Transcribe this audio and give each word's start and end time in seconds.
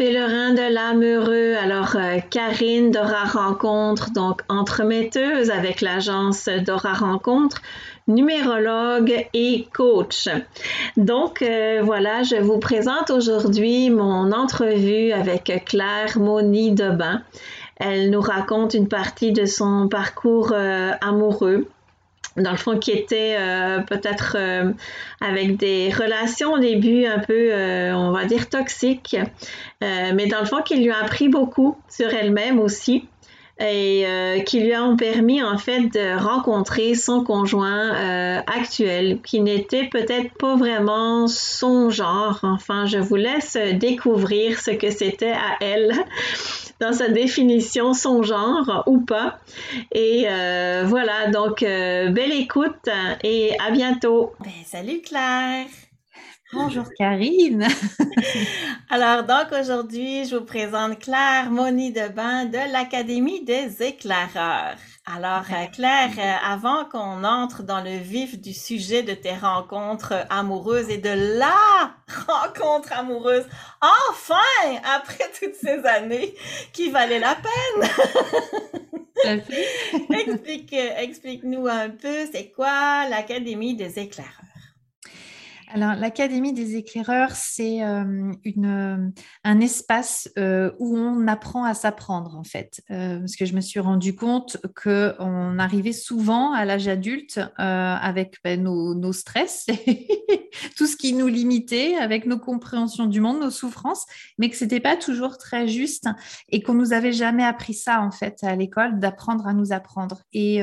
Pèlerins 0.00 0.54
de 0.54 0.72
l'âme 0.72 1.02
heureux. 1.04 1.56
Alors 1.62 1.94
euh, 1.94 2.20
Karine 2.30 2.90
Dora 2.90 3.24
Rencontre, 3.24 4.10
donc 4.12 4.40
entremetteuse 4.48 5.50
avec 5.50 5.82
l'agence 5.82 6.48
Dora 6.64 6.94
Rencontre, 6.94 7.60
numérologue 8.08 9.26
et 9.34 9.68
coach. 9.74 10.26
Donc 10.96 11.42
euh, 11.42 11.82
voilà, 11.84 12.22
je 12.22 12.36
vous 12.36 12.58
présente 12.58 13.10
aujourd'hui 13.10 13.90
mon 13.90 14.32
entrevue 14.32 15.12
avec 15.12 15.64
Claire 15.66 16.18
Moni 16.18 16.72
Debain. 16.72 17.20
Elle 17.76 18.08
nous 18.08 18.22
raconte 18.22 18.72
une 18.72 18.88
partie 18.88 19.32
de 19.32 19.44
son 19.44 19.86
parcours 19.86 20.52
euh, 20.54 20.92
amoureux 21.02 21.68
dans 22.40 22.50
le 22.50 22.56
fond, 22.56 22.78
qui 22.78 22.90
était 22.92 23.36
euh, 23.38 23.80
peut-être 23.80 24.36
euh, 24.38 24.72
avec 25.20 25.56
des 25.56 25.90
relations 25.90 26.54
au 26.54 26.58
début 26.58 27.06
un 27.06 27.18
peu, 27.18 27.52
euh, 27.52 27.92
on 27.94 28.12
va 28.12 28.24
dire, 28.24 28.48
toxiques, 28.48 29.16
mais 29.80 30.26
dans 30.26 30.40
le 30.40 30.46
fond, 30.46 30.62
qui 30.62 30.76
lui 30.76 30.90
a 30.90 30.98
appris 30.98 31.28
beaucoup 31.28 31.76
sur 31.88 32.12
elle-même 32.12 32.58
aussi 32.58 33.06
et 33.62 34.06
qui 34.46 34.60
lui 34.60 34.74
ont 34.76 34.96
permis 34.96 35.42
en 35.42 35.58
fait 35.58 35.80
de 35.80 36.18
rencontrer 36.18 36.94
son 36.94 37.22
conjoint 37.24 38.42
actuel, 38.46 39.20
qui 39.22 39.40
n'était 39.40 39.86
peut-être 39.86 40.32
pas 40.38 40.56
vraiment 40.56 41.26
son 41.26 41.90
genre. 41.90 42.40
Enfin, 42.42 42.86
je 42.86 42.98
vous 42.98 43.16
laisse 43.16 43.58
découvrir 43.74 44.58
ce 44.60 44.70
que 44.70 44.90
c'était 44.90 45.32
à 45.32 45.56
elle 45.60 45.92
dans 46.80 46.92
sa 46.92 47.08
définition, 47.08 47.92
son 47.92 48.22
genre 48.22 48.82
ou 48.86 49.00
pas. 49.00 49.38
Et 49.92 50.24
euh, 50.28 50.84
voilà, 50.86 51.30
donc 51.30 51.62
euh, 51.62 52.10
belle 52.10 52.32
écoute 52.32 52.88
et 53.22 53.52
à 53.60 53.70
bientôt. 53.70 54.32
Ben, 54.40 54.50
salut 54.64 55.00
Claire. 55.02 55.66
Bonjour 56.52 56.86
Karine. 56.98 57.68
Alors 58.90 59.22
donc 59.22 59.52
aujourd'hui, 59.52 60.24
je 60.24 60.36
vous 60.36 60.44
présente 60.44 60.98
Claire 60.98 61.50
Moni 61.50 61.92
Debain 61.92 62.46
de 62.46 62.72
l'Académie 62.72 63.44
des 63.44 63.82
éclaireurs. 63.82 64.76
Alors 65.06 65.44
euh, 65.50 65.66
Claire, 65.72 66.10
euh, 66.18 66.46
avant 66.46 66.84
qu'on 66.84 67.24
entre 67.24 67.62
dans 67.62 67.82
le 67.82 67.96
vif 67.96 68.38
du 68.38 68.52
sujet 68.52 69.02
de 69.02 69.14
tes 69.14 69.34
rencontres 69.34 70.26
amoureuses 70.28 70.90
et 70.90 70.98
de 70.98 71.38
la 71.38 71.94
rencontre 72.26 72.92
amoureuse, 72.92 73.46
enfin, 73.80 74.36
après 74.98 75.24
toutes 75.40 75.54
ces 75.54 75.84
années 75.86 76.34
qui 76.72 76.90
valaient 76.90 77.18
la 77.18 77.34
peine. 77.34 77.90
Explique, 80.10 80.72
explique-nous 80.72 81.66
un 81.66 81.90
peu, 81.90 82.26
c'est 82.32 82.50
quoi 82.52 83.06
l'Académie 83.06 83.74
des 83.74 83.98
éclaireurs? 83.98 84.49
Alors, 85.72 85.94
l'Académie 85.94 86.52
des 86.52 86.74
éclaireurs, 86.74 87.30
c'est 87.30 87.84
euh, 87.84 88.32
un 89.44 89.60
espace 89.60 90.28
euh, 90.36 90.72
où 90.80 90.96
on 90.96 91.28
apprend 91.28 91.62
à 91.64 91.74
s'apprendre, 91.74 92.36
en 92.36 92.42
fait. 92.42 92.82
Euh, 92.90 93.20
parce 93.20 93.36
que 93.36 93.46
je 93.46 93.54
me 93.54 93.60
suis 93.60 93.78
rendu 93.78 94.16
compte 94.16 94.56
qu'on 94.82 95.58
arrivait 95.60 95.92
souvent 95.92 96.52
à 96.52 96.64
l'âge 96.64 96.88
adulte 96.88 97.40
avec 97.56 98.38
ben, 98.42 98.62
nos, 98.62 98.94
nos, 98.94 99.12
stress, 99.12 99.66
tout 100.76 100.86
ce 100.86 100.96
qui 100.96 101.12
nous 101.12 101.28
limitait, 101.28 101.94
avec 101.94 102.26
nos 102.26 102.38
compréhensions 102.38 103.06
du 103.06 103.20
monde, 103.20 103.40
nos 103.40 103.50
souffrances, 103.50 104.06
mais 104.38 104.50
que 104.50 104.56
ce 104.56 104.64
n'était 104.64 104.80
pas 104.80 104.96
toujours 104.96 105.38
très 105.38 105.68
juste 105.68 106.08
et 106.48 106.62
qu'on 106.62 106.74
nous 106.74 106.92
avait 106.92 107.12
jamais 107.12 107.44
appris 107.44 107.74
ça, 107.74 108.00
en 108.00 108.10
fait, 108.10 108.42
à 108.42 108.56
l'école, 108.56 108.98
d'apprendre 108.98 109.46
à 109.46 109.52
nous 109.52 109.72
apprendre. 109.72 110.22
Et 110.32 110.62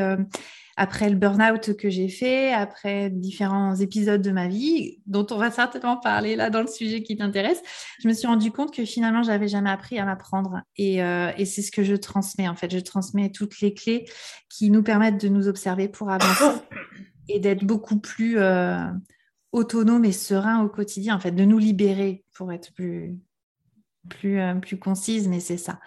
après 0.78 1.09
le 1.09 1.16
burn-out 1.16 1.75
que 1.75 1.89
j'ai 1.89 2.08
fait, 2.08 2.54
après 2.54 3.10
différents 3.10 3.76
épisodes 3.76 4.21
de 4.21 4.30
ma 4.32 4.48
vie, 4.48 4.99
dont 5.08 5.26
on 5.32 5.38
va 5.38 5.49
certainement 5.49 5.98
parler 5.98 6.36
là 6.36 6.52
dans 6.52 6.61
le 6.61 6.67
sujet 6.67 7.02
qui 7.02 7.17
t'intéresse, 7.17 7.61
je 7.99 8.08
me 8.08 8.14
suis 8.14 8.27
rendu 8.27 8.52
compte 8.52 8.71
que 8.71 8.86
finalement, 8.86 9.23
j'avais 9.23 9.48
jamais 9.48 9.71
appris 9.71 9.98
à 9.98 10.05
m'apprendre. 10.05 10.61
Et, 10.77 11.04
euh, 11.04 11.32
et 11.36 11.45
c'est 11.45 11.64
ce 11.64 11.71
que 11.71 11.83
je 11.83 11.95
transmets, 11.95 12.48
en 12.48 12.55
fait. 12.55 12.71
Je 12.71 12.77
transmets 12.77 13.32
toutes 13.32 13.60
les 13.60 13.73
clés 13.73 14.05
qui 14.49 14.70
nous 14.70 14.83
permettent 14.83 15.20
de 15.20 15.30
nous 15.30 15.48
observer 15.48 15.88
pour 15.89 16.11
avancer 16.11 16.61
et 17.27 17.39
d'être 17.39 17.65
beaucoup 17.65 17.99
plus 17.99 18.38
euh, 18.38 18.86
autonome 19.52 20.05
et 20.05 20.11
serein 20.11 20.64
au 20.64 20.70
quotidien, 20.70 21.15
en 21.15 21.20
fait, 21.20 21.32
de 21.32 21.44
nous 21.44 21.58
libérer 21.58 22.23
pour 22.36 22.52
être 22.52 22.71
plus, 22.73 23.17
plus, 24.09 24.39
euh, 24.39 24.54
plus 24.54 24.77
concise, 24.77 25.27
mais 25.27 25.39
c'est 25.39 25.58
ça. 25.58 25.80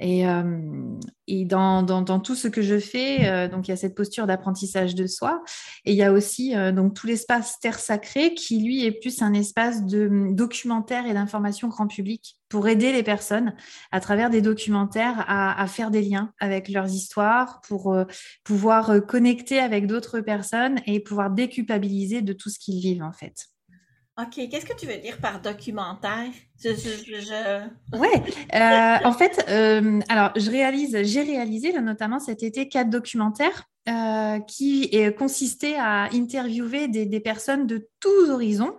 Et, 0.00 0.26
euh, 0.26 0.42
dans, 1.46 2.20
tout 2.20 2.34
ce 2.34 2.48
que 2.48 2.62
je 2.62 2.78
fais, 2.78 3.28
euh, 3.28 3.48
donc 3.48 3.68
il 3.68 3.70
y 3.70 3.74
a 3.74 3.76
cette 3.76 3.94
posture 3.94 4.26
d'apprentissage 4.26 4.94
de 4.94 5.06
soi, 5.06 5.42
et 5.84 5.92
il 5.92 5.96
y 5.96 6.02
a 6.02 6.12
aussi 6.12 6.56
euh, 6.56 6.72
donc 6.72 6.94
tout 6.94 7.06
l'espace 7.06 7.60
terre 7.60 7.78
sacrée 7.78 8.34
qui 8.34 8.60
lui 8.60 8.84
est 8.84 8.92
plus 8.92 9.22
un 9.22 9.32
espace 9.32 9.84
de 9.84 10.32
documentaire 10.32 11.06
et 11.06 11.14
d'information 11.14 11.68
grand 11.68 11.86
public 11.86 12.36
pour 12.48 12.66
aider 12.68 12.92
les 12.92 13.02
personnes 13.02 13.54
à 13.92 14.00
travers 14.00 14.30
des 14.30 14.42
documentaires 14.42 15.24
à, 15.28 15.60
à 15.60 15.66
faire 15.66 15.90
des 15.90 16.02
liens 16.02 16.32
avec 16.40 16.68
leurs 16.68 16.92
histoires, 16.92 17.60
pour 17.66 17.96
pouvoir 18.44 19.06
connecter 19.06 19.58
avec 19.58 19.86
d'autres 19.86 20.20
personnes 20.20 20.80
et 20.86 21.00
pouvoir 21.00 21.30
déculpabiliser 21.30 22.22
de 22.22 22.32
tout 22.32 22.50
ce 22.50 22.58
qu'ils 22.58 22.80
vivent 22.80 23.02
en 23.02 23.12
fait. 23.12 23.53
OK. 24.16 24.48
Qu'est-ce 24.48 24.64
que 24.64 24.76
tu 24.76 24.86
veux 24.86 24.96
dire 24.98 25.18
par 25.18 25.40
documentaire? 25.40 26.30
Je, 26.62 26.70
Ouais. 27.96 28.22
Euh, 28.54 29.08
en 29.08 29.12
fait, 29.12 29.44
euh, 29.48 30.00
alors, 30.08 30.30
je 30.36 30.50
réalise, 30.50 30.96
j'ai 31.02 31.22
réalisé 31.22 31.72
notamment 31.80 32.20
cet 32.20 32.44
été 32.44 32.68
quatre 32.68 32.90
documentaires 32.90 33.64
euh, 33.88 34.38
qui 34.40 34.96
consistaient 35.18 35.76
à 35.76 36.04
interviewer 36.12 36.86
des 36.86 37.20
personnes 37.20 37.66
de 37.66 37.88
tous 37.98 38.30
horizons 38.30 38.76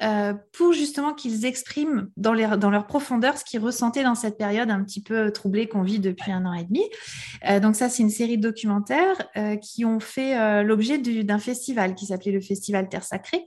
euh, 0.00 0.32
pour 0.52 0.72
justement 0.72 1.12
qu'ils 1.12 1.44
expriment 1.44 2.08
dans, 2.16 2.34
dans, 2.56 2.70
leur 2.70 2.86
profondeur 2.86 3.36
ce 3.36 3.44
qu'ils 3.44 3.58
ressentaient 3.58 4.04
dans 4.04 4.14
cette 4.14 4.38
période 4.38 4.70
un 4.70 4.84
petit 4.84 5.02
peu 5.02 5.32
troublée 5.32 5.66
qu'on 5.66 5.82
vit 5.82 5.98
depuis 5.98 6.30
un 6.30 6.46
an 6.46 6.52
et 6.52 6.64
demi. 6.64 6.84
Euh, 7.48 7.58
donc 7.58 7.74
ça, 7.74 7.88
c'est 7.88 8.04
une 8.04 8.10
série 8.10 8.38
de 8.38 8.42
documentaires 8.42 9.28
euh, 9.36 9.56
qui 9.56 9.84
ont 9.84 9.98
fait 9.98 10.62
l'objet 10.62 10.98
d'un 10.98 11.38
festival 11.38 11.94
qui 11.94 12.06
s'appelait 12.06 12.32
le 12.32 12.40
Festival 12.40 12.88
Terre 12.88 13.02
Sacrée. 13.02 13.44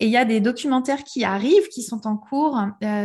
Et 0.00 0.06
il 0.06 0.10
y 0.10 0.16
a 0.16 0.24
des 0.24 0.40
documentaires 0.40 1.04
qui 1.04 1.24
arrivent, 1.24 1.68
qui 1.68 1.82
sont 1.82 2.06
en 2.06 2.16
cours 2.16 2.60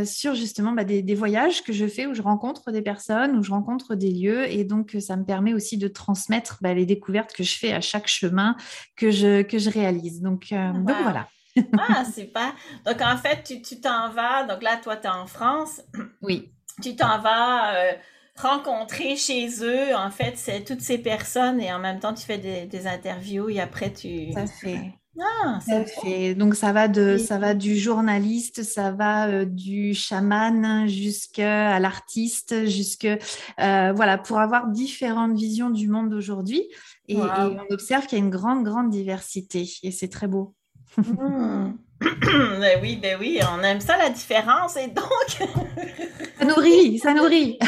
sur 0.05 0.33
justement 0.35 0.71
bah, 0.71 0.83
des, 0.83 1.15
voyages 1.15 1.63
que 1.63 1.73
je 1.73 1.85
fais 1.85 2.07
où 2.07 2.13
je 2.13 2.21
rencontre 2.21 2.71
des 2.71 2.81
personnes, 2.81 3.37
où 3.37 3.43
je 3.43 3.51
rencontre 3.51 3.95
des 3.95 4.11
lieux. 4.11 4.49
Et 4.51 4.63
donc, 4.63 4.97
ça 4.99 5.15
me 5.15 5.25
permet 5.25 5.53
aussi 5.53 5.77
de 5.77 5.87
transmettre 5.87 6.57
bah, 6.61 6.73
les 6.73 6.85
découvertes 6.85 7.33
que 7.33 7.43
je 7.43 7.57
fais 7.57 7.73
à 7.73 7.81
chaque 7.81 8.07
chemin 8.07 8.55
que 8.95 9.11
je, 9.11 9.41
que 9.43 9.59
je 9.59 9.69
réalise. 9.69 10.21
Donc, 10.21 10.49
donc 10.49 10.95
voilà. 11.03 11.27
Ah, 11.77 12.05
super. 12.05 12.53
Donc, 12.85 13.01
en 13.01 13.17
fait, 13.17 13.43
tu 13.43 13.81
t'en 13.81 14.09
vas. 14.11 14.43
Donc 14.43 14.61
là, 14.61 14.77
toi, 14.77 14.95
tu 14.95 15.07
es 15.07 15.09
en 15.09 15.27
France. 15.27 15.81
Oui. 16.21 16.51
Tu 16.81 16.95
t'en 16.95 17.19
vas 17.19 17.75
euh, 17.75 17.93
rencontrer 18.37 19.15
chez 19.15 19.49
eux, 19.63 19.95
en 19.95 20.11
fait, 20.11 20.33
c'est 20.37 20.63
toutes 20.63 20.81
ces 20.81 20.97
personnes 20.97 21.59
et 21.59 21.73
en 21.73 21.79
même 21.79 21.99
temps, 21.99 22.13
tu 22.13 22.25
fais 22.25 22.37
des, 22.37 22.87
interviews 22.87 23.49
et 23.49 23.59
après, 23.59 23.91
tu. 23.91 24.31
Ça 24.33 24.45
fait. 24.45 24.93
Ah, 25.19 25.59
ça 25.65 25.83
fait. 25.83 26.33
Donc 26.33 26.55
ça 26.55 26.71
va 26.71 26.87
de 26.87 27.17
ça 27.17 27.39
va 27.39 27.53
du 27.53 27.75
journaliste, 27.77 28.63
ça 28.63 28.91
va 28.91 29.27
euh, 29.27 29.43
du 29.43 29.93
chaman 29.93 30.87
jusqu'à 30.87 31.77
l'artiste, 31.79 32.65
jusque 32.67 33.05
euh, 33.05 33.91
voilà 33.93 34.17
pour 34.17 34.39
avoir 34.39 34.67
différentes 34.67 35.37
visions 35.37 35.71
du 35.71 35.89
monde 35.89 36.09
d'aujourd'hui 36.09 36.63
et, 37.09 37.15
et, 37.15 37.17
on 37.17 37.65
observe 37.73 38.05
qu'il 38.05 38.17
y 38.17 38.21
a 38.21 38.23
une 38.23 38.29
grande 38.29 38.63
grande 38.63 38.91
diversité 38.91 39.69
et 39.83 39.91
c'est 39.91 40.07
très 40.07 40.27
beau. 40.27 40.55
Hmm. 40.97 41.73
ben 42.01 42.79
oui, 42.81 42.95
ben 43.01 43.17
oui, 43.19 43.39
on 43.51 43.61
aime 43.61 43.81
ça 43.81 43.97
la 43.97 44.09
différence 44.09 44.77
et 44.77 44.87
donc. 44.87 45.49
ça 46.39 46.45
nourrit, 46.45 46.97
ça 46.97 47.13
nourrit. 47.13 47.59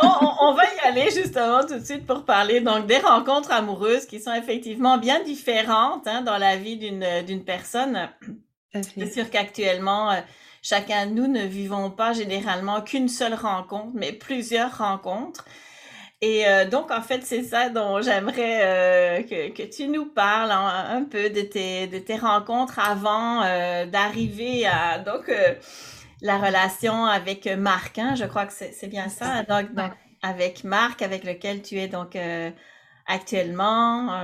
on, 0.00 0.54
va 0.54 0.62
y 0.64 0.88
aller 0.88 1.10
justement 1.10 1.60
tout 1.66 1.78
de 1.78 1.84
suite 1.84 2.06
pour 2.06 2.24
parler 2.24 2.60
donc 2.60 2.86
des 2.86 2.98
rencontres 2.98 3.50
amoureuses 3.50 4.06
qui 4.06 4.20
sont 4.20 4.32
effectivement 4.32 4.98
bien 4.98 5.22
différentes 5.22 6.06
hein, 6.06 6.22
dans 6.22 6.38
la 6.38 6.56
vie 6.56 6.76
d'une 6.76 7.44
personne. 7.44 8.08
C'est 8.72 9.12
sûr 9.12 9.28
qu'actuellement, 9.30 10.12
euh, 10.12 10.20
chacun 10.62 11.06
de 11.06 11.12
nous 11.12 11.26
ne 11.26 11.42
vivons 11.42 11.90
pas 11.90 12.12
généralement 12.12 12.82
qu'une 12.82 13.08
seule 13.08 13.34
rencontre, 13.34 13.90
mais 13.94 14.12
plusieurs 14.12 14.78
rencontres. 14.78 15.44
Et 16.22 16.46
euh, 16.46 16.68
donc, 16.68 16.90
en 16.90 17.00
fait, 17.00 17.22
c'est 17.24 17.42
ça 17.42 17.70
dont 17.70 18.02
j'aimerais 18.02 18.60
euh, 18.62 19.22
que, 19.22 19.52
que, 19.52 19.62
tu 19.62 19.88
nous 19.88 20.04
parles 20.04 20.50
un, 20.52 21.04
peu 21.04 21.30
de 21.30 21.40
tes, 21.40 21.86
de 21.86 21.98
tes 21.98 22.16
rencontres 22.16 22.78
avant 22.78 23.42
euh, 23.42 23.86
d'arriver 23.86 24.66
à 24.66 24.98
donc 24.98 25.32
la 26.20 26.36
relation 26.36 27.06
avec 27.06 27.46
Marc. 27.46 27.98
Hein, 27.98 28.16
je 28.16 28.26
crois 28.26 28.44
que 28.44 28.52
c'est 28.52 28.88
bien 28.88 29.08
ça. 29.08 29.44
Donc, 29.44 29.72
donc, 29.72 29.92
avec 30.22 30.62
Marc, 30.64 31.00
avec 31.00 31.24
lequel 31.24 31.62
tu 31.62 31.78
es 31.78 31.88
donc 31.88 32.18
actuellement. 33.06 34.20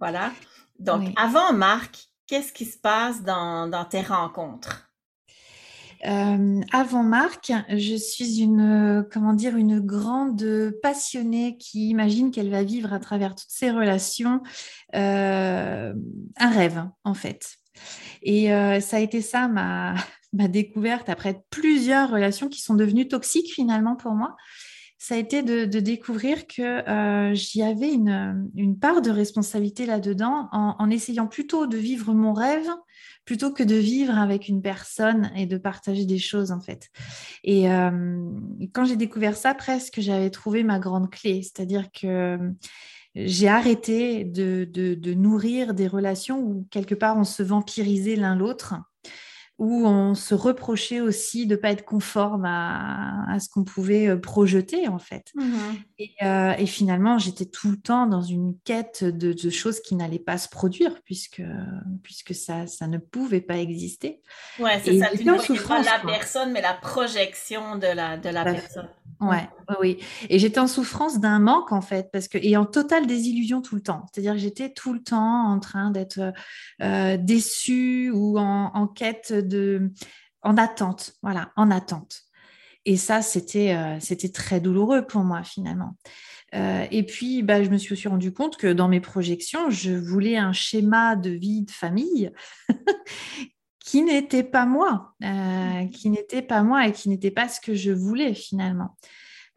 voilà. 0.00 0.32
Donc, 0.80 1.08
avant 1.16 1.52
Marc, 1.52 2.08
qu'est-ce 2.26 2.52
qui 2.52 2.64
se 2.64 2.78
passe 2.78 3.22
dans, 3.22 3.68
dans 3.68 3.84
tes 3.84 4.00
rencontres? 4.00 4.91
Euh, 6.04 6.60
avant 6.72 7.02
Marc, 7.02 7.52
je 7.68 7.94
suis 7.94 8.40
une, 8.40 9.06
comment 9.12 9.34
dire, 9.34 9.56
une 9.56 9.80
grande 9.80 10.74
passionnée 10.82 11.56
qui 11.58 11.88
imagine 11.90 12.30
qu'elle 12.30 12.50
va 12.50 12.64
vivre 12.64 12.92
à 12.92 12.98
travers 12.98 13.34
toutes 13.34 13.50
ses 13.50 13.70
relations 13.70 14.42
euh, 14.94 15.92
un 16.38 16.50
rêve, 16.50 16.84
en 17.04 17.14
fait. 17.14 17.56
Et 18.22 18.48
ça 18.80 18.96
a 18.96 19.00
été 19.00 19.20
ça 19.20 19.48
ma, 19.48 19.94
ma 20.32 20.48
découverte 20.48 21.08
après 21.08 21.42
plusieurs 21.50 22.10
relations 22.10 22.48
qui 22.48 22.60
sont 22.60 22.74
devenues 22.74 23.08
toxiques 23.08 23.52
finalement 23.52 23.96
pour 23.96 24.12
moi 24.12 24.36
ça 25.02 25.16
a 25.16 25.18
été 25.18 25.42
de, 25.42 25.64
découvrir 25.80 26.46
que 26.46 26.62
euh, 26.62 27.34
j'y 27.34 27.60
avais 27.60 27.92
une, 27.92 28.78
part 28.80 29.02
de 29.02 29.10
responsabilité 29.10 29.84
là-dedans 29.84 30.48
en, 30.52 30.90
essayant 30.90 31.26
plutôt 31.26 31.66
de 31.66 31.76
vivre 31.76 32.14
mon 32.14 32.32
rêve 32.32 32.68
plutôt 33.24 33.52
que 33.52 33.62
de 33.62 33.74
vivre 33.74 34.18
avec 34.18 34.48
une 34.48 34.62
personne 34.62 35.30
et 35.36 35.46
de 35.46 35.56
partager 35.56 36.04
des 36.04 36.18
choses 36.18 36.50
en 36.50 36.60
fait. 36.60 36.88
Et 37.44 37.70
euh, 37.70 37.90
quand 38.72 38.84
j'ai 38.84 38.96
découvert 38.96 39.36
ça, 39.36 39.54
presque 39.54 40.00
j'avais 40.00 40.30
trouvé 40.30 40.62
ma 40.64 40.78
grande 40.78 41.10
clé, 41.10 41.42
c'est-à-dire 41.42 41.90
que 41.92 42.38
j'ai 43.14 43.48
arrêté 43.48 44.24
de, 44.24 45.14
nourrir 45.14 45.74
des 45.74 45.86
relations 45.86 46.40
où 46.40 46.66
quelque 46.70 46.94
part 46.94 47.16
on 47.16 47.24
se 47.24 47.42
vampirisait 47.42 48.16
l'un 48.16 48.34
l'autre 48.34 48.74
où 49.62 49.86
on 49.86 50.16
se 50.16 50.34
reprochait 50.34 51.00
aussi 51.00 51.46
de 51.46 51.54
ne 51.54 51.60
pas 51.60 51.70
être 51.70 51.84
conforme 51.84 52.44
à, 52.44 53.38
ce 53.38 53.48
qu'on 53.48 53.62
pouvait 53.62 54.08
euh, 54.08 54.16
projeter 54.16 54.88
en 54.88 54.98
fait. 54.98 55.30
Mmh 55.36 55.42
euh, 56.22 56.52
et, 56.58 56.66
finalement, 56.66 57.16
j'étais 57.16 57.44
tout 57.44 57.70
le 57.70 57.76
temps 57.76 58.08
dans 58.08 58.22
une 58.22 58.58
quête 58.64 59.04
de, 59.04 59.50
choses 59.50 59.78
qui 59.78 59.94
n'allaient 59.94 60.18
pas 60.18 60.36
se 60.36 60.48
produire 60.48 61.00
puisque, 61.04 61.42
puisque 62.02 62.34
ça, 62.34 62.66
ça 62.66 62.88
ne 62.88 62.98
pouvait 62.98 63.40
pas 63.40 63.58
exister. 63.58 64.20
Ouais, 64.58 64.80
c'est 64.84 64.98
ça. 64.98 65.10
Tu 65.16 65.24
ne 65.24 65.66
pas 65.68 65.80
la 65.80 66.00
personne, 66.04 66.50
mais 66.50 66.60
la 66.60 66.74
projection 66.74 67.76
de 67.76 67.86
la, 67.86 68.16
de 68.16 68.30
la 68.30 68.42
personne. 68.42 68.88
Ouais, 69.22 69.48
oui. 69.80 69.98
Et 70.28 70.40
j'étais 70.40 70.58
en 70.58 70.66
souffrance 70.66 71.20
d'un 71.20 71.38
manque 71.38 71.70
en 71.70 71.80
fait, 71.80 72.10
parce 72.12 72.26
que 72.26 72.38
et 72.38 72.56
en 72.56 72.64
totale 72.64 73.06
désillusion 73.06 73.62
tout 73.62 73.76
le 73.76 73.80
temps. 73.80 74.06
C'est-à-dire 74.12 74.32
que 74.32 74.38
j'étais 74.38 74.70
tout 74.70 74.92
le 74.92 75.02
temps 75.02 75.46
en 75.46 75.60
train 75.60 75.90
d'être 75.90 76.32
euh, 76.82 77.16
déçue 77.16 78.10
ou 78.10 78.38
en, 78.38 78.88
quête 78.88 79.32
de, 79.32 79.51
en 80.42 80.56
attente, 80.56 81.14
voilà, 81.22 81.52
en 81.56 81.70
attente. 81.70 82.22
Et 82.84 82.96
ça, 82.96 83.22
c'était 83.22 83.74
euh, 83.74 83.98
c'était 84.00 84.30
très 84.30 84.60
douloureux 84.60 85.06
pour 85.06 85.22
moi 85.22 85.42
finalement. 85.44 85.96
Euh, 86.54 86.86
et 86.90 87.04
puis, 87.04 87.42
bah, 87.42 87.62
je 87.62 87.70
me 87.70 87.78
suis 87.78 87.94
aussi 87.94 88.08
rendu 88.08 88.32
compte 88.32 88.56
que 88.56 88.72
dans 88.72 88.88
mes 88.88 89.00
projections, 89.00 89.70
je 89.70 89.92
voulais 89.92 90.36
un 90.36 90.52
schéma 90.52 91.16
de 91.16 91.30
vie 91.30 91.62
de 91.62 91.70
famille 91.70 92.30
qui 93.78 94.02
n'était 94.02 94.42
pas 94.42 94.66
moi, 94.66 95.14
euh, 95.24 95.86
qui 95.86 96.10
n'était 96.10 96.42
pas 96.42 96.62
moi 96.62 96.86
et 96.86 96.92
qui 96.92 97.08
n'était 97.08 97.30
pas 97.30 97.48
ce 97.48 97.60
que 97.60 97.74
je 97.74 97.90
voulais 97.90 98.34
finalement. 98.34 98.96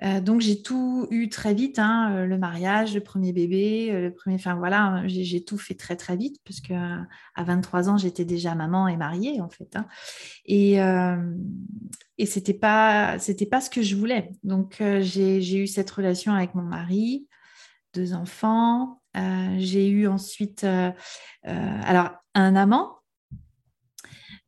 Euh, 0.03 0.19
donc 0.19 0.41
j'ai 0.41 0.61
tout 0.61 1.07
eu 1.09 1.29
très 1.29 1.53
vite, 1.53 1.79
hein, 1.79 2.13
euh, 2.13 2.25
le 2.25 2.37
mariage, 2.37 2.93
le 2.93 3.01
premier 3.01 3.31
bébé, 3.31 3.89
le 3.93 4.13
premier, 4.13 4.35
enfin 4.35 4.55
voilà, 4.55 5.03
j'ai 5.07 5.43
tout 5.43 5.57
fait 5.57 5.75
très 5.75 5.95
très 5.95 6.17
vite 6.17 6.41
parce 6.43 6.59
que 6.59 6.73
à 6.73 7.43
23 7.43 7.89
ans 7.89 7.97
j'étais 7.97 8.25
déjà 8.25 8.55
maman 8.55 8.89
et 8.89 8.97
mariée 8.97 9.39
en 9.39 9.49
fait, 9.49 9.75
hein. 9.75 9.87
et 10.45 10.79
et 12.17 12.25
c'était 12.25 12.53
pas 12.53 13.17
c'était 13.19 13.45
pas 13.45 13.61
ce 13.61 13.69
que 13.69 13.81
je 13.81 13.95
voulais. 13.95 14.31
Donc 14.43 14.81
j'ai 14.99 15.57
eu 15.57 15.67
cette 15.67 15.89
relation 15.91 16.33
avec 16.33 16.55
mon 16.55 16.63
mari, 16.63 17.27
deux 17.93 18.13
enfants, 18.13 19.01
j'ai 19.57 19.87
eu 19.87 20.07
ensuite 20.07 20.65
alors 21.43 22.11
un 22.33 22.55
amant 22.55 22.97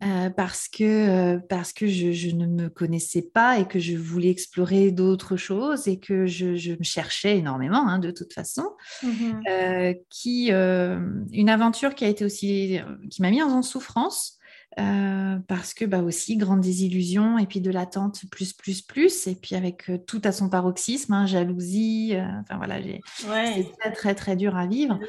euh, 0.04 0.30
parce 0.30 0.68
que, 0.68 0.84
euh, 0.84 1.40
parce 1.50 1.74
que 1.74 1.88
je, 1.88 2.30
ne 2.36 2.46
me 2.46 2.70
connaissais 2.70 3.24
pas 3.24 3.58
et 3.58 3.68
que 3.68 3.80
je 3.80 3.98
voulais 3.98 4.30
explorer 4.30 4.92
d'autres 4.92 5.38
choses 5.38 5.88
et 5.88 6.00
que 6.00 6.28
je, 6.28 6.78
me 6.78 6.84
cherchais 6.84 7.38
énormément 7.38 7.88
hein, 7.88 7.98
de 7.98 8.12
toute 8.12 8.32
façon. 8.32 8.70
Mmh 9.02 9.42
euh, 9.50 9.94
qui, 10.10 10.50
une 10.50 11.50
aventure 11.50 11.96
qui 11.96 12.06
a 12.06 12.08
été 12.08 12.26
aussi, 12.26 12.80
qui 13.10 13.22
m'a 13.22 13.32
mis 13.32 13.42
en 13.42 13.62
souffrance. 13.64 14.38
parce 14.76 15.74
que 15.74 15.86
bah 15.86 16.02
aussi 16.02 16.38
grande 16.38 16.62
désillusion 16.62 17.40
et 17.40 17.48
puis 17.48 17.62
de 17.62 17.72
l'attente 17.72 18.22
plus 18.30 18.54
plus 18.54 18.82
plus 18.84 19.28
et 19.28 19.36
puis 19.36 19.56
avec 19.56 19.90
tout 20.06 20.22
à 20.24 20.32
son 20.32 20.50
paroxysme 20.50 21.14
hein, 21.14 21.26
jalousie 21.26 22.14
enfin 22.42 22.58
voilà 22.58 22.78
c'est 23.26 23.72
très 23.80 23.92
très 23.92 24.16
très 24.16 24.36
dur 24.36 24.56
à 24.56 24.68
vivre 24.68 25.00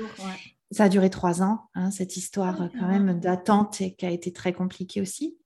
ça 0.70 0.84
a 0.84 0.88
duré 0.88 1.10
trois 1.10 1.42
ans, 1.42 1.62
hein, 1.74 1.90
cette 1.90 2.16
histoire 2.16 2.56
ah, 2.60 2.68
quand 2.78 2.88
même 2.88 3.18
d'attente 3.20 3.80
et 3.80 3.94
qui 3.94 4.06
a 4.06 4.10
été 4.10 4.32
très 4.32 4.52
compliquée 4.52 5.00
aussi. 5.00 5.36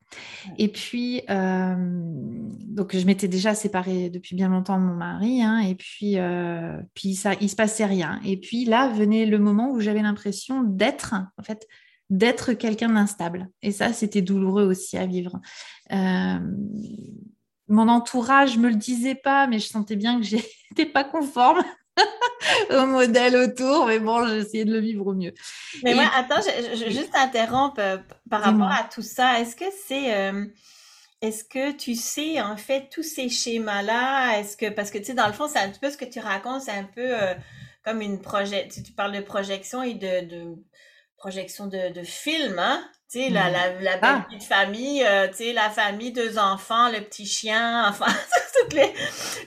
Et 0.58 0.68
puis, 0.68 1.22
euh, 1.30 1.74
donc 1.78 2.96
je 2.96 3.06
m'étais 3.06 3.28
déjà 3.28 3.54
séparée 3.54 4.10
depuis 4.10 4.36
bien 4.36 4.48
longtemps 4.48 4.78
de 4.78 4.84
mon 4.84 4.94
mari, 4.94 5.42
hein, 5.42 5.60
et 5.60 5.74
puis, 5.74 6.18
euh, 6.18 6.78
puis 6.94 7.14
ça, 7.14 7.32
il 7.40 7.48
se 7.48 7.56
passait 7.56 7.86
rien. 7.86 8.20
Et 8.24 8.36
puis 8.36 8.64
là 8.64 8.88
venait 8.88 9.26
le 9.26 9.38
moment 9.38 9.70
où 9.70 9.80
j'avais 9.80 10.02
l'impression 10.02 10.62
d'être, 10.62 11.14
en 11.38 11.42
fait, 11.42 11.66
d'être 12.10 12.52
quelqu'un 12.52 12.90
d'instable. 12.90 13.48
Et 13.62 13.72
ça, 13.72 13.92
c'était 13.92 14.22
douloureux 14.22 14.64
aussi 14.64 14.98
à 14.98 15.06
vivre. 15.06 15.40
Euh, 15.92 16.38
mon 17.68 17.88
entourage 17.88 18.58
me 18.58 18.68
le 18.68 18.76
disait 18.76 19.14
pas, 19.14 19.46
mais 19.46 19.58
je 19.58 19.68
sentais 19.68 19.96
bien 19.96 20.20
que 20.20 20.26
j'étais 20.26 20.86
pas 20.92 21.04
conforme 21.04 21.62
au 22.70 22.86
modèle 22.86 23.36
autour, 23.36 23.86
mais 23.86 23.98
bon, 23.98 24.26
j'ai 24.26 24.38
essayé 24.38 24.64
de 24.64 24.72
le 24.72 24.80
vivre 24.80 25.06
au 25.06 25.14
mieux. 25.14 25.34
Mais 25.82 25.94
moi, 25.94 26.04
attends, 26.14 26.40
je, 26.40 26.90
juste 26.90 27.14
interrompre 27.14 27.78
euh, 27.78 27.98
par 28.30 28.42
rapport 28.42 28.70
à 28.70 28.84
tout 28.84 29.02
ça. 29.02 29.40
Est-ce 29.40 29.56
que 29.56 29.64
c'est, 29.86 30.14
euh, 30.14 30.44
est-ce 31.20 31.44
que 31.44 31.72
tu 31.72 31.94
sais 31.94 32.40
en 32.40 32.56
fait 32.56 32.88
tous 32.90 33.02
ces 33.02 33.28
schémas-là? 33.28 34.38
Est-ce 34.38 34.56
que 34.56 34.70
parce 34.70 34.90
que 34.90 34.98
tu 34.98 35.04
sais 35.04 35.14
dans 35.14 35.26
le 35.26 35.32
fond, 35.32 35.48
c'est 35.48 35.58
un 35.58 35.68
petit 35.68 35.80
peu 35.80 35.90
ce 35.90 35.96
que 35.96 36.04
tu 36.04 36.20
racontes, 36.20 36.62
c'est 36.62 36.72
un 36.72 36.84
peu 36.84 37.22
euh, 37.22 37.34
comme 37.84 38.00
une 38.00 38.20
projet. 38.20 38.68
Tu, 38.68 38.82
tu, 38.82 38.92
parles 38.92 39.12
de 39.12 39.20
projection 39.20 39.82
et 39.82 39.94
de, 39.94 40.26
de 40.26 40.56
projection 41.22 41.68
de, 41.68 41.92
de 41.92 42.02
film, 42.02 42.58
hein 42.58 42.82
tu 43.12 43.20
sais, 43.20 43.28
la, 43.28 43.48
la, 43.48 43.80
la 43.80 43.98
ah. 44.02 44.26
petite 44.26 44.42
famille, 44.42 45.04
euh, 45.04 45.28
tu 45.28 45.34
sais, 45.34 45.52
la 45.52 45.70
famille, 45.70 46.12
deux 46.12 46.36
enfants, 46.36 46.90
le 46.90 47.00
petit 47.00 47.26
chien, 47.26 47.84
enfin, 47.88 48.12
toutes 48.60 48.72
les, 48.72 48.92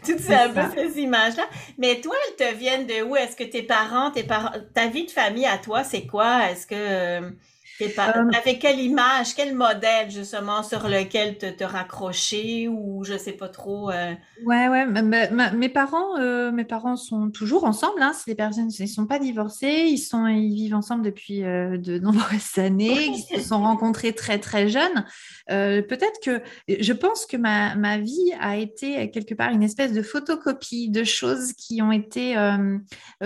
toutes 0.05 0.19
ces, 0.19 1.01
images-là. 1.01 1.43
Mais 1.77 1.99
toi, 1.99 2.15
elles 2.27 2.35
te 2.35 2.55
viennent 2.55 2.87
de 2.87 3.01
où? 3.01 3.15
Est-ce 3.15 3.35
que 3.35 3.43
tes 3.43 3.63
parents, 3.63 4.11
tes 4.11 4.23
parents, 4.23 4.51
ta 4.73 4.87
vie 4.87 5.05
de 5.05 5.11
famille 5.11 5.47
à 5.47 5.57
toi, 5.57 5.83
c'est 5.83 6.05
quoi? 6.05 6.49
Est-ce 6.49 6.65
que, 6.65 7.35
euh, 7.81 7.87
euh, 7.97 8.29
avec 8.37 8.59
quelle 8.59 8.79
image, 8.79 9.35
quel 9.35 9.53
modèle 9.53 10.09
justement 10.09 10.63
sur 10.63 10.87
lequel 10.87 11.37
te, 11.37 11.47
te 11.47 11.63
raccrocher 11.63 12.67
ou 12.67 13.03
je 13.03 13.17
sais 13.17 13.33
pas 13.33 13.49
trop. 13.49 13.91
Euh... 13.91 14.13
Ouais, 14.43 14.67
ouais. 14.67 14.85
mes 14.85 15.69
parents, 15.69 16.17
euh, 16.19 16.51
mes 16.51 16.65
parents 16.65 16.97
sont 16.97 17.29
toujours 17.29 17.63
ensemble. 17.63 18.01
Hein, 18.01 18.13
c'est 18.13 18.31
des 18.31 18.35
personnes, 18.35 18.69
ils 18.77 18.87
sont 18.87 19.07
pas 19.07 19.19
divorcés, 19.19 19.85
ils 19.87 19.97
sont, 19.97 20.27
ils 20.27 20.55
vivent 20.55 20.75
ensemble 20.75 21.03
depuis 21.03 21.43
euh, 21.43 21.77
de 21.77 21.99
nombreuses 22.05 22.57
années. 22.57 23.07
Ils 23.07 23.37
se 23.39 23.47
sont 23.47 23.61
rencontrés 23.61 24.13
très 24.13 24.39
très 24.39 24.67
jeunes. 24.69 25.05
Euh, 25.51 25.81
peut-être 25.81 26.19
que 26.21 26.41
je 26.67 26.93
pense 26.93 27.25
que 27.25 27.37
ma, 27.37 27.75
ma, 27.75 27.97
vie 27.97 28.33
a 28.39 28.57
été 28.57 29.09
quelque 29.11 29.33
part 29.33 29.51
une 29.51 29.63
espèce 29.63 29.93
de 29.93 30.01
photocopie 30.01 30.89
de 30.89 31.03
choses 31.03 31.53
qui 31.53 31.81
ont 31.81 31.91
été 31.91 32.35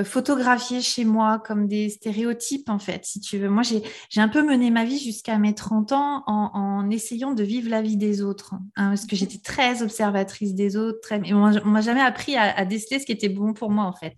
photographiées 0.04 0.82
chez 0.82 1.06
moi 1.06 1.42
comme 1.46 1.68
des 1.68 1.90
stéréotypes 1.90 2.70
en 2.70 2.80
fait. 2.80 3.06
Si 3.06 3.20
tu 3.20 3.38
veux, 3.40 3.50
moi 3.50 3.64
j'ai 3.64 4.22
un 4.22 4.28
peu 4.28 4.39
mener 4.42 4.72
ma 4.72 4.86
vie 4.86 5.00
jusqu'à 5.00 5.38
mes 5.38 5.54
30 5.54 5.92
ans 5.92 6.24
en, 6.28 6.90
essayant 6.90 7.34
de 7.34 7.44
vivre 7.44 7.70
la 7.70 7.82
vie 7.82 7.98
des 7.98 8.22
autres. 8.22 8.56
Hein, 8.76 8.90
parce 8.90 9.06
que 9.06 9.16
j'étais 9.16 9.38
très 9.38 9.84
observatrice 9.84 10.56
des 10.56 10.76
autres. 10.76 11.00
Très... 11.02 11.20
Mais 11.20 11.34
on 11.34 11.66
m'a 11.66 11.82
jamais 11.82 12.02
appris 12.02 12.36
à, 12.36 12.66
déceler 12.66 13.00
ce 13.00 13.06
qui 13.06 13.12
était 13.12 13.30
bon 13.30 13.54
pour 13.54 13.70
moi, 13.70 13.86
en 13.86 13.94
fait. 13.94 14.16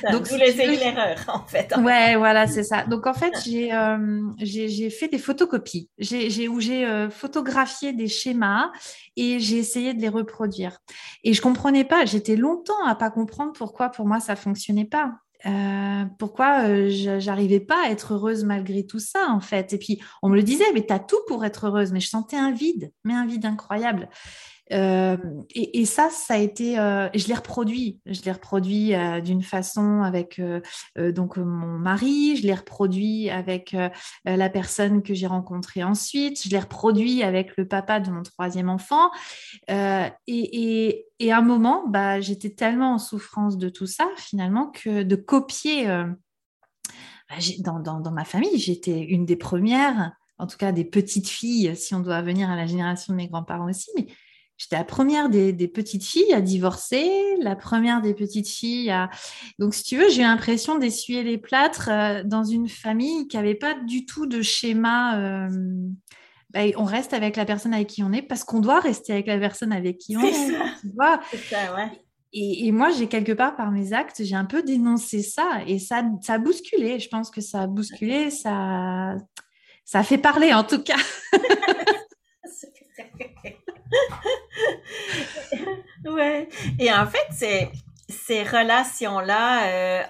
Ça, 0.00 0.10
Donc, 0.10 0.26
vous 0.28 0.36
laissez 0.36 0.66
l'erreur, 0.66 1.18
en 1.28 1.46
fait. 1.46 1.74
ouais, 1.76 2.16
voilà, 2.16 2.46
c'est 2.46 2.62
ça. 2.64 2.84
Donc, 2.84 3.06
en 3.06 3.14
fait, 3.14 3.34
j'ai 3.44 3.72
euh, 3.72 4.90
fait 4.90 5.08
des 5.08 5.18
photocopies 5.18 5.90
j'ai 5.98 6.48
où 6.48 6.60
j'ai 6.60 6.86
euh, 6.86 7.10
photographié 7.10 7.92
des 7.92 8.08
schémas 8.08 8.70
et 9.16 9.38
j'ai 9.40 9.58
essayé 9.58 9.94
de 9.94 10.00
les 10.00 10.08
reproduire. 10.08 10.78
Et 11.22 11.32
je 11.32 11.42
comprenais 11.42 11.84
pas, 11.84 12.04
j'étais 12.04 12.36
longtemps 12.36 12.84
à 12.86 12.94
pas 12.94 13.10
comprendre 13.10 13.52
pourquoi 13.52 13.88
pour 13.88 14.06
moi 14.06 14.20
ça 14.20 14.36
fonctionnait 14.36 14.84
pas. 14.84 15.12
Euh, 15.46 16.04
pourquoi 16.18 16.68
euh, 16.68 16.88
j'arrivais 17.18 17.60
pas 17.60 17.86
à 17.86 17.90
être 17.90 18.14
heureuse 18.14 18.44
malgré 18.44 18.86
tout 18.86 18.98
ça 18.98 19.26
en 19.28 19.40
fait? 19.40 19.72
Et 19.72 19.78
puis 19.78 20.00
on 20.22 20.28
me 20.28 20.36
le 20.36 20.42
disait, 20.42 20.64
mais 20.72 20.86
tu 20.86 20.92
as 20.92 20.98
tout 20.98 21.20
pour 21.26 21.44
être 21.44 21.66
heureuse, 21.66 21.92
mais 21.92 22.00
je 22.00 22.08
sentais 22.08 22.36
un 22.36 22.50
vide, 22.50 22.92
mais 23.04 23.14
un 23.14 23.26
vide 23.26 23.46
incroyable. 23.46 24.08
Euh, 24.72 25.16
et, 25.54 25.84
ça, 25.84 26.08
ça 26.10 26.34
a 26.34 26.38
été, 26.38 26.78
euh, 26.78 27.08
je 27.14 27.28
l'ai 27.28 27.34
reproduit. 27.34 28.00
Je 28.06 28.22
l'ai 28.22 28.32
reproduit 28.32 28.94
euh, 28.94 29.20
d'une 29.20 29.42
façon 29.42 30.02
avec 30.02 30.40
donc 30.96 31.36
mon 31.36 31.78
mari, 31.78 32.36
je 32.36 32.42
l'ai 32.42 32.54
reproduit 32.54 33.30
avec 33.30 33.76
la 34.24 34.50
personne 34.50 35.02
que 35.02 35.14
j'ai 35.14 35.26
rencontrée 35.26 35.84
ensuite, 35.84 36.42
je 36.42 36.50
l'ai 36.50 36.58
reproduit 36.58 37.22
avec 37.22 37.56
le 37.56 37.66
papa 37.66 38.00
de 38.00 38.10
mon 38.10 38.22
troisième 38.22 38.68
enfant. 38.68 39.10
Et, 39.68 41.06
et, 41.18 41.32
à 41.32 41.38
un 41.38 41.42
moment, 41.42 41.84
bah, 41.88 42.20
j'étais 42.20 42.50
tellement 42.50 42.94
en 42.94 42.98
souffrance 42.98 43.56
de 43.56 43.68
tout 43.68 43.86
ça 43.86 44.08
finalement 44.16 44.70
que 44.70 45.02
de 45.02 45.16
copier. 45.16 45.86
Bah, 45.86 47.36
dans, 47.60 47.80
dans, 47.80 48.00
dans, 48.00 48.12
ma 48.12 48.24
famille, 48.24 48.58
j'étais 48.58 49.00
une 49.00 49.24
des 49.24 49.36
premières, 49.36 50.12
en 50.38 50.46
tout 50.46 50.58
cas 50.58 50.72
des 50.72 50.84
petites 50.84 51.28
filles, 51.28 51.74
si 51.76 51.94
on 51.94 52.00
doit 52.00 52.20
venir 52.22 52.50
à 52.50 52.56
la 52.56 52.66
génération 52.66 53.12
de 53.12 53.16
mes 53.16 53.28
grands-parents 53.28 53.68
aussi, 53.68 53.90
mais 53.96 54.06
J'étais 54.56 54.76
la 54.76 54.84
première 54.84 55.28
des, 55.28 55.52
petites 55.68 56.04
filles 56.04 56.32
à 56.32 56.40
divorcer, 56.40 57.36
la 57.40 57.56
première 57.56 58.00
des 58.00 58.14
petites 58.14 58.48
filles 58.48 58.90
à... 58.90 59.10
Donc, 59.58 59.74
si 59.74 59.82
tu 59.82 59.96
veux, 59.96 60.08
j'ai 60.08 60.22
l'impression 60.22 60.78
d'essuyer 60.78 61.24
les 61.24 61.38
plâtres 61.38 61.88
euh, 61.90 62.22
dans 62.24 62.44
une 62.44 62.68
famille 62.68 63.26
qui 63.26 63.36
n'avait 63.36 63.56
pas 63.56 63.74
du 63.74 64.06
tout 64.06 64.26
de 64.26 64.42
schéma. 64.42 65.18
Euh, 65.18 65.48
bah, 66.50 66.60
on 66.76 66.84
reste 66.84 67.12
avec 67.14 67.36
la 67.36 67.44
personne 67.44 67.74
avec 67.74 67.88
qui 67.88 68.04
on 68.04 68.12
est 68.12 68.22
parce 68.22 68.44
qu'on 68.44 68.60
doit 68.60 68.78
rester 68.78 69.12
avec 69.12 69.26
la 69.26 69.38
personne 69.38 69.72
avec 69.72 69.98
qui 69.98 70.16
on 70.16 70.22
est. 70.22 70.32
Tu 70.80 70.92
vois 70.94 71.20
et, 72.36 72.72
moi, 72.72 72.90
j'ai 72.90 73.06
quelque 73.06 73.30
part 73.30 73.54
par 73.54 73.70
mes 73.70 73.92
actes, 73.92 74.24
j'ai 74.24 74.34
un 74.34 74.44
peu 74.44 74.64
dénoncé 74.64 75.22
ça 75.22 75.60
et 75.68 75.78
ça, 75.78 76.02
ça 76.20 76.34
a 76.34 76.38
bousculé. 76.38 76.98
Je 76.98 77.08
pense 77.08 77.30
que 77.30 77.40
ça 77.40 77.62
a 77.62 77.66
bousculé, 77.68 78.30
ça, 78.30 79.14
ça 79.84 80.00
a 80.00 80.02
fait 80.02 80.18
parler 80.18 80.52
en 80.52 80.64
tout 80.64 80.82
cas. 80.82 80.96
ouais. 86.04 86.48
Et 86.78 86.92
en 86.92 87.06
fait, 87.06 87.26
c'est 87.30 87.70
ces 88.08 88.42
relations-là, 88.42 89.66
euh, 89.66 90.02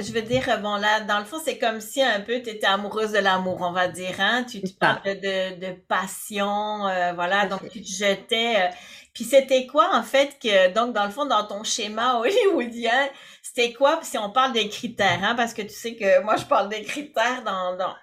je 0.00 0.12
veux 0.12 0.22
dire, 0.22 0.60
bon 0.62 0.76
là, 0.76 1.00
dans 1.00 1.18
le 1.18 1.24
fond, 1.24 1.36
c'est 1.44 1.58
comme 1.58 1.80
si 1.80 2.02
un 2.02 2.20
peu 2.20 2.40
tu 2.42 2.50
étais 2.50 2.66
amoureuse 2.66 3.12
de 3.12 3.18
l'amour, 3.18 3.58
on 3.60 3.72
va 3.72 3.88
dire, 3.88 4.14
hein? 4.18 4.44
Tu 4.44 4.62
te 4.62 4.72
parles 4.78 5.02
de, 5.04 5.60
de 5.60 5.72
passion, 5.88 6.86
euh, 6.86 7.12
voilà, 7.12 7.46
donc 7.46 7.68
tu 7.70 7.82
te 7.82 7.88
jetais. 7.88 8.56
Euh. 8.56 8.68
puis 9.12 9.24
c'était 9.24 9.66
quoi, 9.66 9.90
en 9.94 10.02
fait, 10.02 10.38
que, 10.42 10.72
donc, 10.72 10.94
dans 10.94 11.04
le 11.04 11.10
fond, 11.10 11.26
dans 11.26 11.44
ton 11.44 11.64
schéma 11.64 12.18
hollywoodien, 12.18 13.08
c'était 13.42 13.74
quoi, 13.74 14.00
si 14.02 14.16
on 14.16 14.30
parle 14.30 14.52
des 14.52 14.68
critères, 14.68 15.20
hein? 15.22 15.34
Parce 15.34 15.52
que 15.52 15.62
tu 15.62 15.74
sais 15.74 15.96
que 15.96 16.22
moi, 16.22 16.36
je 16.36 16.44
parle 16.44 16.70
des 16.70 16.82
critères 16.82 17.42
dans, 17.44 17.76
dans, 17.76 17.94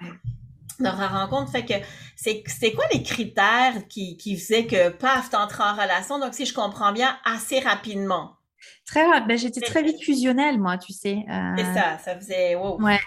dans 0.79 0.95
la 0.95 1.07
rencontre, 1.07 1.51
fait 1.51 1.65
que 1.65 1.73
c'est 2.15 2.71
quoi 2.73 2.85
les 2.93 3.03
critères 3.03 3.87
qui, 3.87 4.17
qui 4.17 4.37
faisaient 4.37 4.65
que, 4.65 4.89
paf, 4.89 5.29
t'entres 5.29 5.61
en 5.61 5.73
relation, 5.73 6.19
donc 6.19 6.33
si 6.33 6.45
je 6.45 6.53
comprends 6.53 6.91
bien, 6.91 7.17
assez 7.25 7.59
rapidement. 7.59 8.35
Très, 8.85 9.03
ben, 9.21 9.35
j'étais 9.35 9.61
très 9.61 9.81
vite 9.81 10.01
fusionnelle, 10.03 10.59
moi, 10.59 10.77
tu 10.77 10.93
sais. 10.93 11.25
C'est 11.27 11.33
euh, 11.33 11.73
ça, 11.73 11.97
ça 11.97 12.15
faisait 12.15 12.55
wow. 12.55 12.79
Ouais, 12.79 12.99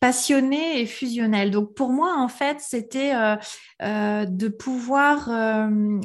passionnée 0.00 0.80
et 0.80 0.86
fusionnelle. 0.86 1.50
Donc 1.50 1.74
pour 1.74 1.90
moi, 1.90 2.16
en 2.18 2.28
fait, 2.28 2.58
c'était 2.60 3.14
euh, 3.14 3.36
euh, 3.82 4.24
de 4.24 4.48
pouvoir 4.48 5.28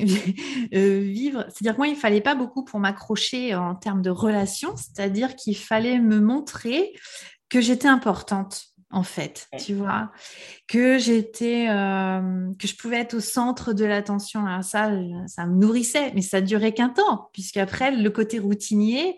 vivre. 0.73 1.45
C'est-à-dire 1.47 1.73
que 1.73 1.77
moi, 1.77 1.87
il 1.87 1.95
fallait 1.95 2.21
pas 2.21 2.35
beaucoup 2.35 2.65
pour 2.65 2.81
m'accrocher 2.81 3.55
en 3.55 3.75
termes 3.75 4.01
de 4.01 4.09
relations. 4.09 4.75
C'est-à-dire 4.75 5.35
qu'il 5.37 5.55
fallait 5.55 5.99
me 5.99 6.19
montrer 6.19 6.91
que 7.47 7.61
j'étais 7.61 7.87
importante 7.87 8.70
en 8.91 9.03
fait, 9.03 9.47
tu 9.63 9.73
vois, 9.73 10.11
que 10.67 10.97
j'étais, 10.97 11.65
que 11.67 12.67
je 12.67 12.75
pouvais 12.75 12.97
être 12.97 13.15
au 13.15 13.19
centre 13.19 13.73
de 13.73 13.85
l'attention. 13.85 14.45
Alors 14.45 14.63
ça, 14.63 14.91
ça 15.27 15.45
me 15.45 15.55
nourrissait, 15.55 16.11
mais 16.13 16.21
ça 16.21 16.41
durait 16.41 16.73
qu'un 16.73 16.89
temps, 16.89 17.29
puisqu'après, 17.33 17.91
le 17.91 18.09
côté 18.09 18.39
routinier 18.39 19.17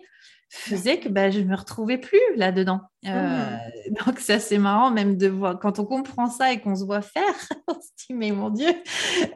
faisait 0.50 1.00
que 1.00 1.08
bah, 1.08 1.30
je 1.30 1.40
ne 1.40 1.46
me 1.46 1.56
retrouvais 1.56 1.98
plus 1.98 2.20
là-dedans. 2.36 2.80
Euh, 3.06 3.10
mmh. 3.10 3.58
Donc 4.06 4.20
ça, 4.20 4.38
c'est 4.38 4.58
marrant 4.58 4.90
même 4.90 5.16
de 5.16 5.26
voir, 5.26 5.58
quand 5.58 5.78
on 5.78 5.84
comprend 5.84 6.28
ça 6.28 6.52
et 6.52 6.60
qu'on 6.60 6.76
se 6.76 6.84
voit 6.84 7.02
faire, 7.02 7.34
on 7.68 7.74
se 7.74 7.88
dit, 8.06 8.14
mais 8.14 8.30
mon 8.30 8.50
Dieu, 8.50 8.70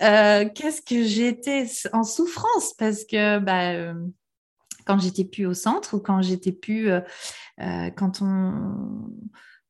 euh, 0.03 0.49
qu'est-ce 0.55 0.83
que 0.83 1.03
j'étais 1.05 1.67
en 1.93 2.05
souffrance, 2.05 2.75
parce 2.79 3.05
que... 3.05 3.39
Bah, 3.39 3.95
quand 4.87 4.99
j'étais 4.99 5.27
plus 5.27 5.45
au 5.45 5.53
centre 5.53 5.99
ou 5.99 6.01
quand 6.01 6.23
j'étais 6.23 6.53
plus 6.53 6.89
quand 7.59 8.23
on 8.23 8.81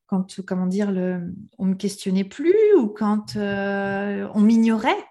quand, 0.08 0.40
comment 0.44 0.66
dire, 0.66 0.90
le, 0.90 1.34
on 1.58 1.66
me 1.66 1.74
questionnait 1.74 2.24
plus 2.24 2.74
ou 2.76 2.88
quand 2.88 3.36
euh, 3.36 4.26
on 4.34 4.40
m'ignorait. 4.40 5.04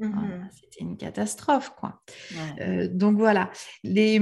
Mm-hmm. 0.00 0.48
C'était 0.52 0.80
une 0.80 0.96
catastrophe, 0.96 1.72
quoi. 1.78 2.02
Euh, 2.60 2.88
donc 2.90 3.16
voilà. 3.16 3.50
Les, 3.84 4.20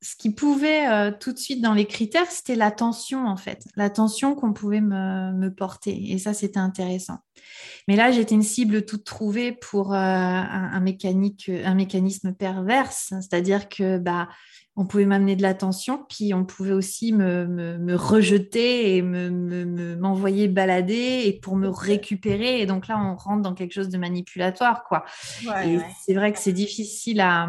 ce 0.00 0.16
qui 0.16 0.30
pouvait 0.30 0.88
euh, 0.88 1.12
tout 1.12 1.34
de 1.34 1.38
suite 1.38 1.60
dans 1.60 1.74
les 1.74 1.84
critères, 1.84 2.30
c'était 2.30 2.54
l'attention, 2.54 3.26
en 3.26 3.36
fait. 3.36 3.66
L'attention 3.76 4.34
qu'on 4.34 4.54
pouvait 4.54 4.80
me, 4.80 5.32
me, 5.32 5.54
porter. 5.54 6.10
Et 6.10 6.16
ça, 6.16 6.32
c'était 6.32 6.58
intéressant. 6.58 7.18
Mais 7.86 7.96
là, 7.96 8.12
j'étais 8.12 8.34
une 8.34 8.42
cible 8.42 8.86
toute 8.86 9.04
trouvée 9.04 9.52
pour 9.52 9.92
un, 9.92 10.80
mécanique, 10.80 11.50
un 11.50 11.74
mécanisme 11.74 12.32
perverse. 12.32 13.12
C'est-à-dire 13.20 13.68
que 13.68 13.98
bah, 13.98 14.28
on 14.76 14.86
pouvait 14.86 15.04
m'amener 15.04 15.36
de 15.36 15.42
l'attention, 15.42 16.06
puis 16.08 16.32
on 16.32 16.44
pouvait 16.44 16.72
aussi 16.72 17.12
me, 17.12 17.94
rejeter 17.96 18.96
et 18.96 19.02
m'envoyer 19.02 20.48
me, 20.48 20.54
balader 20.54 21.22
et 21.24 21.38
pour 21.40 21.56
me 21.56 21.68
récupérer. 21.68 22.60
Et 22.60 22.66
donc 22.66 22.88
là, 22.88 22.98
on 22.98 23.16
rentre 23.16 23.42
dans 23.42 23.54
quelque 23.54 23.72
chose 23.72 23.88
de 23.88 23.98
manipulatoire, 23.98 24.84
quoi. 24.84 25.04
et 25.64 25.78
c'est 26.04 26.14
vrai 26.14 26.32
que 26.32 26.38
c'est 26.38 26.52
difficile 26.52 27.20
à, 27.20 27.48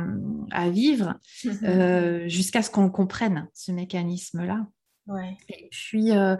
vivre 0.69 1.15
mhm. 1.45 1.59
euh, 1.63 2.27
jusqu'à 2.27 2.61
ce 2.61 2.69
qu'on 2.69 2.89
comprenne 2.89 3.47
ce 3.53 3.71
mécanisme-là. 3.71 4.65
Et 5.49 5.69
puis, 5.71 6.11
euh, 6.11 6.35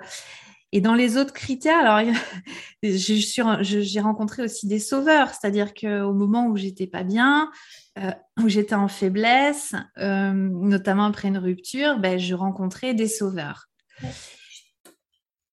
et 0.71 0.81
dans 0.81 0.95
les 0.95 1.17
autres 1.17 1.33
critères, 1.33 1.79
alors 1.79 2.13
j'ai 2.83 3.99
rencontré 3.99 4.43
aussi 4.43 4.67
des 4.67 4.79
sauveurs, 4.79 5.29
c'est-à-dire 5.29 5.73
qu'au 5.73 6.13
moment 6.13 6.47
où 6.47 6.55
j'étais 6.55 6.87
pas 6.87 7.03
bien, 7.03 7.51
euh, 7.99 8.11
où 8.41 8.47
j'étais 8.47 8.75
en 8.75 8.87
faiblesse, 8.87 9.75
euh, 9.97 10.31
notamment 10.31 11.05
après 11.05 11.27
une 11.27 11.37
rupture, 11.37 11.99
ben, 11.99 12.17
je 12.17 12.33
rencontrais 12.33 12.93
des 12.93 13.07
sauveurs. 13.07 13.67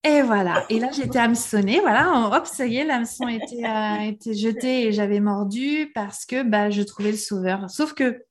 Et 0.04 0.22
voilà. 0.22 0.64
Et 0.70 0.78
là, 0.78 0.88
j'étais 0.92 1.18
hameçonnée. 1.18 1.80
Voilà, 1.80 2.30
hop, 2.32 2.46
ça 2.46 2.66
y 2.66 2.76
est, 2.76 2.84
l'hameçon 2.84 3.26
était, 3.26 3.64
euh, 3.64 4.00
était 4.02 4.34
jeté 4.34 4.86
et 4.86 4.92
j'avais 4.92 5.18
mordu 5.18 5.90
parce 5.94 6.24
que 6.24 6.44
bah, 6.44 6.70
je 6.70 6.82
trouvais 6.82 7.10
le 7.10 7.16
sauveur. 7.16 7.68
Sauf 7.68 7.92
que 7.92 8.24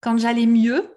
quand 0.00 0.18
j'allais 0.18 0.46
mieux, 0.46 0.90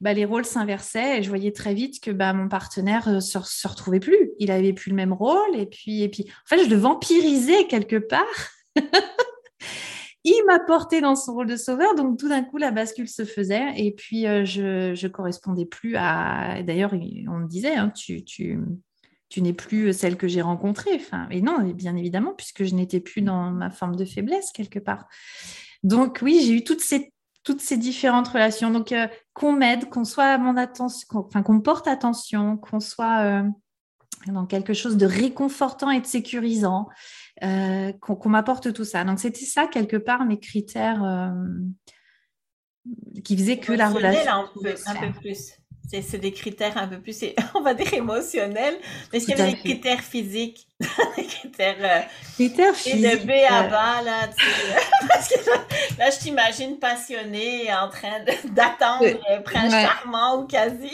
bah, 0.00 0.14
les 0.14 0.24
rôles 0.24 0.44
s'inversaient 0.44 1.18
et 1.18 1.22
je 1.22 1.28
voyais 1.28 1.52
très 1.52 1.74
vite 1.74 2.02
que 2.02 2.10
bah, 2.10 2.32
mon 2.32 2.48
partenaire 2.48 3.08
ne 3.08 3.20
se, 3.20 3.38
se, 3.42 3.68
retrouvait 3.68 4.00
plus. 4.00 4.30
Il 4.38 4.50
avait 4.50 4.72
plus 4.72 4.90
le 4.90 4.96
même 4.96 5.12
rôle 5.12 5.54
et 5.54 5.66
puis, 5.66 6.02
et 6.02 6.08
puis 6.08 6.24
en 6.28 6.56
fait, 6.56 6.64
je 6.64 6.70
le 6.70 6.76
vampirisais 6.76 7.66
quelque 7.66 7.96
part. 7.96 8.24
il 10.24 10.42
m'a 10.46 10.58
porté 10.58 11.00
dans 11.00 11.16
son 11.16 11.34
rôle 11.34 11.46
de 11.46 11.56
sauveur, 11.56 11.94
donc 11.94 12.18
tout 12.18 12.28
d'un 12.28 12.42
coup, 12.42 12.58
la 12.58 12.70
bascule 12.70 13.08
se 13.08 13.24
faisait, 13.24 13.72
et 13.76 13.92
puis 13.92 14.26
euh, 14.26 14.44
je 14.44 14.90
ne 14.90 15.08
correspondais 15.08 15.64
plus 15.64 15.96
à... 15.96 16.62
D'ailleurs, 16.62 16.92
on 16.92 17.38
me 17.38 17.46
disait, 17.46 17.74
hein, 17.74 17.90
tu, 17.90 18.24
tu, 18.24 18.58
tu 19.30 19.40
n'es 19.42 19.54
plus 19.54 19.92
celle 19.92 20.16
que 20.16 20.28
j'ai 20.28 20.42
rencontrée. 20.42 20.94
Enfin, 20.94 21.26
et 21.30 21.40
non, 21.40 21.62
bien 21.72 21.96
évidemment, 21.96 22.34
puisque 22.36 22.64
je 22.64 22.74
n'étais 22.74 23.00
plus 23.00 23.22
dans 23.22 23.50
ma 23.50 23.70
forme 23.70 23.96
de 23.96 24.04
faiblesse 24.04 24.52
quelque 24.52 24.78
part. 24.78 25.06
Donc 25.82 26.18
oui, 26.20 26.42
j'ai 26.44 26.52
eu 26.52 26.64
toutes 26.64 26.82
ces, 26.82 27.12
toutes 27.42 27.60
ces 27.60 27.76
différentes 27.76 28.28
relations. 28.28 28.70
Donc 28.70 28.92
euh, 28.92 29.06
qu'on 29.32 29.52
m'aide, 29.52 29.88
qu'on 29.88 30.04
soit 30.04 30.24
à 30.24 30.38
mon 30.38 30.56
attention, 30.56 31.06
enfin 31.12 31.42
qu'on 31.42 31.60
porte 31.60 31.88
attention, 31.88 32.56
qu'on 32.56 32.80
soit 32.80 33.22
euh, 33.22 33.42
dans 34.26 34.46
quelque 34.46 34.74
chose 34.74 34.96
de 34.96 35.06
réconfortant 35.06 35.90
et 35.90 36.00
de 36.00 36.06
sécurisant, 36.06 36.88
euh, 37.42 37.92
qu'on 38.00 38.28
m'apporte 38.28 38.72
tout 38.72 38.84
ça. 38.84 39.04
Donc 39.04 39.18
c'était 39.18 39.46
ça 39.46 39.66
quelque 39.66 39.96
part 39.96 40.24
mes 40.24 40.38
critères 40.38 41.32
qui 43.24 43.36
faisaient 43.36 43.58
que 43.58 43.72
la 43.72 43.88
relation. 43.88 44.32
Un 44.32 44.50
peu, 44.62 44.74
un 44.86 44.94
peu 44.94 45.20
plus 45.20 45.59
c'est 45.90 46.18
des 46.18 46.32
critères 46.32 46.76
un 46.76 46.86
peu 46.86 46.98
plus, 46.98 47.24
on 47.54 47.60
va 47.62 47.74
dire 47.74 47.92
émotionnels, 47.92 48.76
mais 49.12 49.18
est-ce 49.18 49.26
qu'il 49.26 49.36
y 49.36 49.40
a 49.40 49.46
des 49.46 49.56
critères 49.56 50.00
physiques, 50.00 50.66
des 51.16 51.24
critères, 51.24 51.76
euh, 51.80 52.00
critères 52.34 52.74
physiques, 52.74 53.04
et 53.04 53.16
de 53.16 53.26
B 53.26 53.30
à 53.48 53.64
bas, 53.64 54.02
là, 54.04 54.28
parce 55.08 55.28
que 55.28 55.50
là, 55.98 56.10
je 56.10 56.18
t'imagine 56.18 56.78
passionnée 56.78 57.72
en 57.72 57.88
train 57.88 58.24
d'attendre 58.52 59.04
euh, 59.30 59.40
Prince 59.40 59.72
Charmant 59.72 60.42
ou 60.42 60.46
quasi. 60.46 60.90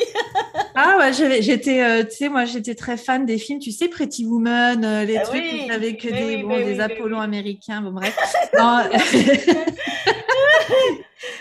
ah 0.74 0.96
ouais, 0.98 1.12
j'étais, 1.42 1.82
euh, 1.82 2.02
tu 2.04 2.16
sais, 2.16 2.28
moi, 2.28 2.46
j'étais 2.46 2.74
très 2.74 2.96
fan 2.96 3.26
des 3.26 3.38
films, 3.38 3.58
tu 3.58 3.72
sais, 3.72 3.88
Pretty 3.88 4.24
Woman, 4.24 5.04
les 5.04 5.18
ah 5.18 5.22
trucs 5.22 5.70
avec 5.70 6.02
des, 6.02 6.38
bon, 6.38 6.56
des 6.56 6.80
Apollons 6.80 7.20
américains, 7.20 7.82
bon 7.82 7.92
bref. 7.92 8.16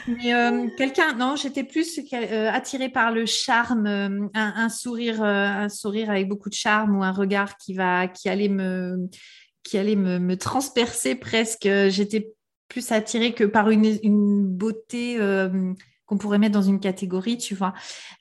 Mais 0.07 0.33
euh, 0.33 0.67
quelqu'un, 0.77 1.13
non, 1.13 1.35
j'étais 1.35 1.63
plus 1.63 1.99
euh, 2.13 2.49
attirée 2.51 2.89
par 2.89 3.11
le 3.11 3.25
charme, 3.25 3.87
euh, 3.87 4.27
un, 4.33 4.69
sourire, 4.69 5.23
un 5.23 5.69
sourire 5.69 6.09
avec 6.09 6.27
beaucoup 6.27 6.49
de 6.49 6.55
charme 6.55 6.97
ou 6.97 7.03
un 7.03 7.11
regard 7.11 7.57
qui 7.57 7.73
va, 7.73 8.07
qui 8.07 8.29
allait 8.29 8.49
me, 8.49 9.09
qui 9.63 9.77
allait 9.77 9.95
me, 9.95 10.35
transpercer 10.37 11.15
presque. 11.15 11.67
J'étais 11.89 12.33
plus 12.67 12.91
attirée 12.91 13.33
que 13.33 13.43
par 13.43 13.69
une 13.69 14.47
beauté 14.47 15.17
qu'on 16.05 16.17
pourrait 16.17 16.37
mettre 16.37 16.53
dans 16.53 16.61
une 16.61 16.79
catégorie, 16.79 17.37
tu 17.37 17.55
vois. 17.55 17.73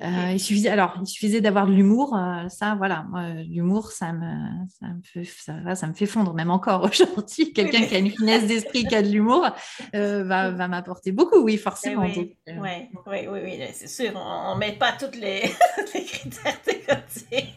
Euh, 0.02 0.32
il 0.32 0.40
suffisait, 0.40 0.70
alors, 0.70 0.96
il 1.02 1.06
suffisait 1.06 1.40
d'avoir 1.40 1.66
de 1.66 1.72
l'humour. 1.72 2.16
Euh, 2.16 2.48
ça, 2.48 2.74
voilà, 2.76 3.06
l'humour, 3.48 3.92
ça 3.92 4.12
me, 4.12 4.66
ça, 4.80 4.86
me 4.86 5.02
fait, 5.02 5.24
ça, 5.24 5.86
me 5.86 5.92
fait 5.92 6.06
fondre, 6.06 6.34
même 6.34 6.50
encore 6.50 6.84
aujourd'hui. 6.90 7.52
Quelqu'un 7.52 7.84
qui 7.84 7.94
a 7.94 7.98
une 7.98 8.10
finesse 8.10 8.46
d'esprit, 8.46 8.84
qui 8.84 8.94
a 8.94 9.02
de 9.02 9.08
l'humour, 9.08 9.46
euh, 9.94 10.24
va, 10.24 10.50
va 10.50 10.68
m'apporter 10.68 11.12
beaucoup, 11.12 11.40
oui, 11.40 11.56
forcément. 11.56 12.02
Oui, 12.02 12.36
oui, 12.46 12.88
oui, 13.06 13.40
oui, 13.42 13.60
c'est 13.72 13.88
sûr. 13.88 14.12
On 14.14 14.54
ne 14.54 14.60
met 14.60 14.72
pas 14.72 14.92
toutes 14.92 15.16
les, 15.16 15.42
les 15.94 16.04
critères 16.04 16.58
de 16.66 16.72
côté. 16.72 17.48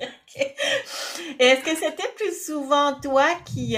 Est-ce 1.40 1.64
que 1.64 1.76
c'était 1.76 2.12
plus 2.16 2.46
souvent 2.46 2.94
toi 3.00 3.26
qui 3.46 3.78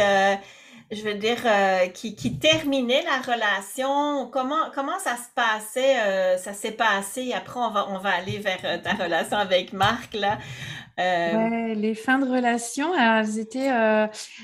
je 0.91 1.03
veux 1.03 1.13
dire, 1.13 1.37
euh, 1.45 1.87
qui, 1.87 2.15
qui, 2.15 2.37
terminait 2.39 3.03
la 3.03 3.21
relation. 3.21 4.27
Comment, 4.31 4.71
comment 4.73 4.97
ça 4.99 5.15
se 5.17 5.29
passait? 5.35 5.99
Euh, 5.99 6.37
ça 6.37 6.53
s'est 6.53 6.71
passé? 6.71 7.31
Après, 7.33 7.59
on 7.59 7.69
va, 7.69 7.87
on 7.89 7.99
va 7.99 8.09
aller 8.09 8.39
vers 8.39 8.59
euh, 8.63 8.77
ta 8.79 8.93
relation 8.93 9.37
avec 9.37 9.73
Marc, 9.73 10.13
là. 10.13 10.39
Ouais, 10.97 11.75
les 11.75 11.95
fins 11.95 12.19
de 12.19 12.29
relation, 12.29 12.93
elles 12.93 13.39
étaient. 13.39 13.69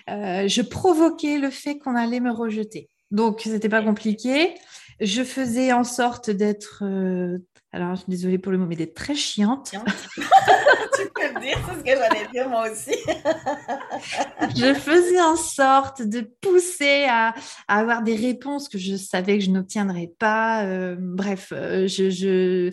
je 0.08 0.62
provoquais 0.62 1.38
le 1.38 1.50
fait 1.50 1.78
qu'on 1.78 1.98
allait 1.98 2.22
me 2.22 2.32
rejeter. 2.32 2.88
Donc, 3.12 3.42
c'était 3.44 3.68
pas 3.68 3.82
compliqué. 3.82 4.56
Je 5.02 5.24
faisais 5.24 5.74
en 5.74 5.84
sorte 5.84 6.30
d'être 6.30 6.82
alors 7.75 7.96
je 7.96 8.01
suis 8.03 8.10
désolée 8.10 8.38
pour 8.38 8.53
le 8.53 8.58
mot, 8.58 8.65
mais 8.65 8.77
d'être 8.77 8.94
très 8.94 9.15
chiante. 9.15 9.72
tu 10.15 11.10
peux 11.13 11.34
me 11.34 11.41
dire, 11.41 11.60
c'est 11.67 11.77
ce 11.77 11.84
que 11.84 12.01
j'allais 12.01 12.27
dire 12.32 12.48
moi 12.48 12.72
aussi. 12.72 12.98
je 14.55 14.74
faisais 14.74 15.20
en 15.20 15.36
sorte 15.36 16.01
de 16.01 16.22
pousser 16.22 17.05
à, 17.10 17.36
avoir 17.67 18.01
des 18.01 18.15
réponses 18.15 18.70
que 18.70 18.77
je 18.77 18.96
savais 18.96 19.39
que 19.39 19.44
je 19.44 19.51
n'obtiendrais 19.51 20.10
pas. 20.17 20.63
Euh, 20.63 20.96
bref, 20.98 21.51
euh, 21.51 21.86
je, 21.86 22.10
je, 22.10 22.70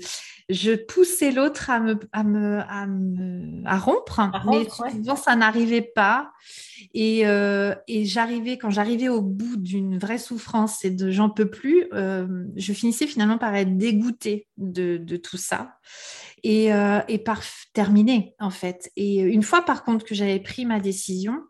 je, 0.53 0.75
poussais 0.75 1.33
l'autre 1.33 1.71
à 1.71 1.81
me, 1.81 1.99
à, 2.13 2.25
me, 2.25 2.61
à, 2.61 2.87
me, 2.87 3.67
à 3.67 3.79
rompre, 3.79 4.31
mais 4.47 4.69
souvent 4.69 5.17
ça 5.17 5.37
n'arrivait 5.37 5.83
pas. 5.95 6.33
Et, 6.95 7.27
euh, 7.27 7.75
et 7.89 8.05
j'arrivais, 8.05 8.59
quand 8.59 8.71
j'arrivais 8.71 9.09
au 9.09 9.23
bout 9.23 9.57
d'une 9.57 9.99
vraie 9.99 10.19
souffrance 10.19 10.85
et 10.85 10.91
de 10.91 11.11
j'en 11.11 11.31
peux 11.31 11.51
plus, 11.51 11.87
euh, 11.95 12.27
je 12.57 12.73
finissais 12.73 13.07
finalement 13.07 13.39
par 13.39 13.55
être 13.55 13.77
dégoûtée 13.77 14.49
de, 14.59 14.99
de 14.99 15.17
tout 15.17 15.39
ça 15.39 15.79
et, 16.43 16.73
euh, 16.75 17.01
et, 17.09 17.19
par 17.19 17.43
terminer 17.73 18.35
en 18.39 18.51
fait. 18.51 18.91
Et 18.97 19.21
une 19.21 19.43
fois 19.43 19.63
par 19.63 19.85
contre 19.85 20.05
que 20.05 20.15
j'avais 20.15 20.41
pris 20.41 20.67
ma 20.67 20.81
décision, 20.81 21.43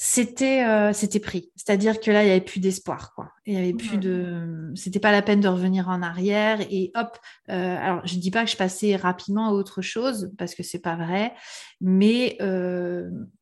c'était 0.00 0.92
c'était 0.94 1.20
pris. 1.20 1.50
C'est-à-dire 1.56 2.00
que 2.00 2.10
là, 2.10 2.22
il 2.22 2.26
n'y 2.26 2.30
avait 2.30 2.40
plus 2.40 2.60
d'espoir. 2.60 3.12
quoi. 3.14 3.32
Il 3.44 3.54
y 3.54 3.56
avait 3.56 3.74
plus 3.74 3.98
de. 3.98 4.72
C'était 4.76 5.00
pas 5.00 5.12
la 5.12 5.22
peine 5.22 5.40
de 5.40 5.48
revenir 5.48 5.88
en 5.88 6.02
arrière. 6.02 6.60
Et 6.70 6.92
hop. 6.94 7.18
alors, 7.48 8.06
je 8.06 8.14
dis 8.16 8.30
pas 8.30 8.44
que 8.44 8.50
je 8.50 8.56
passais 8.56 8.94
rapidement 8.96 9.48
à 9.48 9.52
autre 9.52 9.82
chose 9.82 10.32
parce 10.38 10.54
que 10.54 10.62
c'est 10.62 10.78
pas 10.78 10.96
vrai, 10.96 11.34
mais 11.80 12.38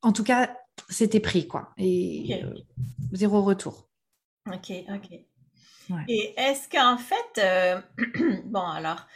en 0.02 0.12
tout 0.12 0.24
cas, 0.24 0.50
c'était 0.88 1.20
pris, 1.20 1.46
quoi. 1.46 1.72
Et 1.78 2.42
euh, 2.42 2.54
zéro 3.12 3.42
retour. 3.42 3.88
Ok, 4.46 4.72
ok. 4.88 5.20
Et 6.08 6.34
est-ce 6.36 6.68
qu'en 6.68 6.98
fait, 6.98 7.38
euh, 7.38 7.80
bon, 8.44 8.60
alors, 8.60 9.06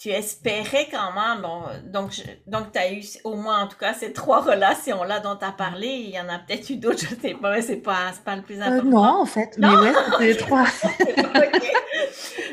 tu 0.00 0.08
espérais 0.08 0.88
quand 0.90 1.12
même, 1.12 1.42
bon, 1.42 1.62
donc, 1.92 2.12
donc 2.46 2.72
tu 2.72 2.78
as 2.78 2.90
eu 2.90 3.02
au 3.24 3.34
moins, 3.34 3.64
en 3.64 3.68
tout 3.68 3.76
cas, 3.76 3.92
ces 3.92 4.14
trois 4.14 4.40
relations-là 4.40 5.20
dont 5.20 5.36
tu 5.36 5.44
as 5.44 5.52
parlé. 5.52 5.88
Il 5.88 6.10
y 6.10 6.18
en 6.18 6.28
a 6.30 6.38
peut-être 6.38 6.70
eu 6.70 6.76
d'autres, 6.76 7.00
je 7.10 7.14
ne 7.14 7.20
sais 7.20 7.34
pas, 7.34 7.52
mais 7.52 7.60
ce 7.60 7.72
n'est 7.72 7.76
pas, 7.78 8.12
pas 8.24 8.36
le 8.36 8.42
plus 8.42 8.60
euh, 8.60 8.64
important. 8.64 8.88
non, 8.88 9.20
en 9.20 9.26
fait, 9.26 9.58
mais 9.58 9.68
ouais, 9.68 9.92
c'était 10.10 10.24
les 10.24 10.36
trois. 10.38 10.64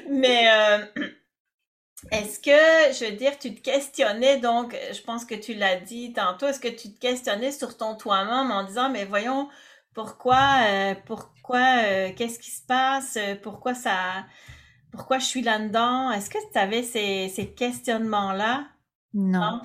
Mais 0.10 0.48
est-ce 2.12 2.40
que, 2.40 2.52
je 2.94 3.06
veux 3.06 3.16
dire, 3.18 3.38
tu 3.38 3.54
te 3.54 3.62
questionnais, 3.62 4.38
donc, 4.40 4.76
je 4.92 5.02
pense 5.02 5.26
que 5.26 5.36
tu 5.36 5.54
l'as 5.54 5.76
dit 5.76 6.14
tantôt, 6.14 6.48
est-ce 6.48 6.60
que 6.60 6.68
tu 6.68 6.94
te 6.94 7.00
questionnais 7.00 7.52
sur 7.52 7.78
ton 7.78 7.96
toi-même 7.96 8.52
en 8.52 8.64
disant, 8.64 8.90
mais 8.90 9.06
voyons, 9.06 9.50
pourquoi, 9.94 10.60
euh, 10.68 10.96
pourquoi, 11.06 11.84
euh, 11.84 12.10
qu'est-ce 12.16 12.40
qui 12.40 12.52
se 12.52 12.66
passe, 12.66 13.18
pourquoi 13.44 13.74
ça, 13.74 14.26
pourquoi 14.98 15.20
je 15.20 15.26
suis 15.26 15.42
là-dedans? 15.42 16.12
Est-ce 16.12 16.30
que 16.30 16.38
tu 16.52 16.60
avais 16.60 16.84
ces, 16.84 17.30
ces 17.30 17.48
questionnements-là? 17.48 18.68
Non. 19.14 19.62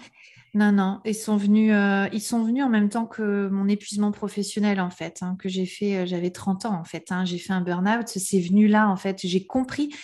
non? 0.54 0.72
Non, 0.72 1.00
ils 1.06 1.14
sont 1.14 1.38
venus, 1.38 1.72
euh, 1.74 2.06
ils 2.12 2.20
sont 2.20 2.44
venus 2.44 2.62
en 2.62 2.68
même 2.68 2.90
temps 2.90 3.06
que 3.06 3.48
mon 3.48 3.68
épuisement 3.68 4.12
professionnel 4.12 4.80
en 4.80 4.90
fait, 4.90 5.20
hein, 5.22 5.34
que 5.38 5.48
j'ai 5.48 5.64
fait, 5.64 6.06
j'avais 6.06 6.30
30 6.30 6.66
ans 6.66 6.78
en 6.78 6.84
fait, 6.84 7.10
hein, 7.10 7.24
j'ai 7.24 7.38
fait 7.38 7.54
un 7.54 7.62
burn-out, 7.62 8.06
c'est 8.06 8.40
venu 8.40 8.68
là 8.68 8.90
en 8.90 8.96
fait, 8.96 9.20
j'ai 9.24 9.46
compris 9.46 9.94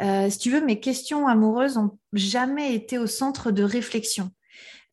euh, 0.00 0.30
si 0.30 0.38
tu 0.38 0.50
veux, 0.50 0.64
mes 0.64 0.80
questions 0.80 1.26
amoureuses 1.26 1.76
n'ont 1.76 1.98
jamais 2.12 2.74
été 2.74 2.98
au 2.98 3.06
centre 3.06 3.50
de 3.50 3.62
réflexion 3.62 4.30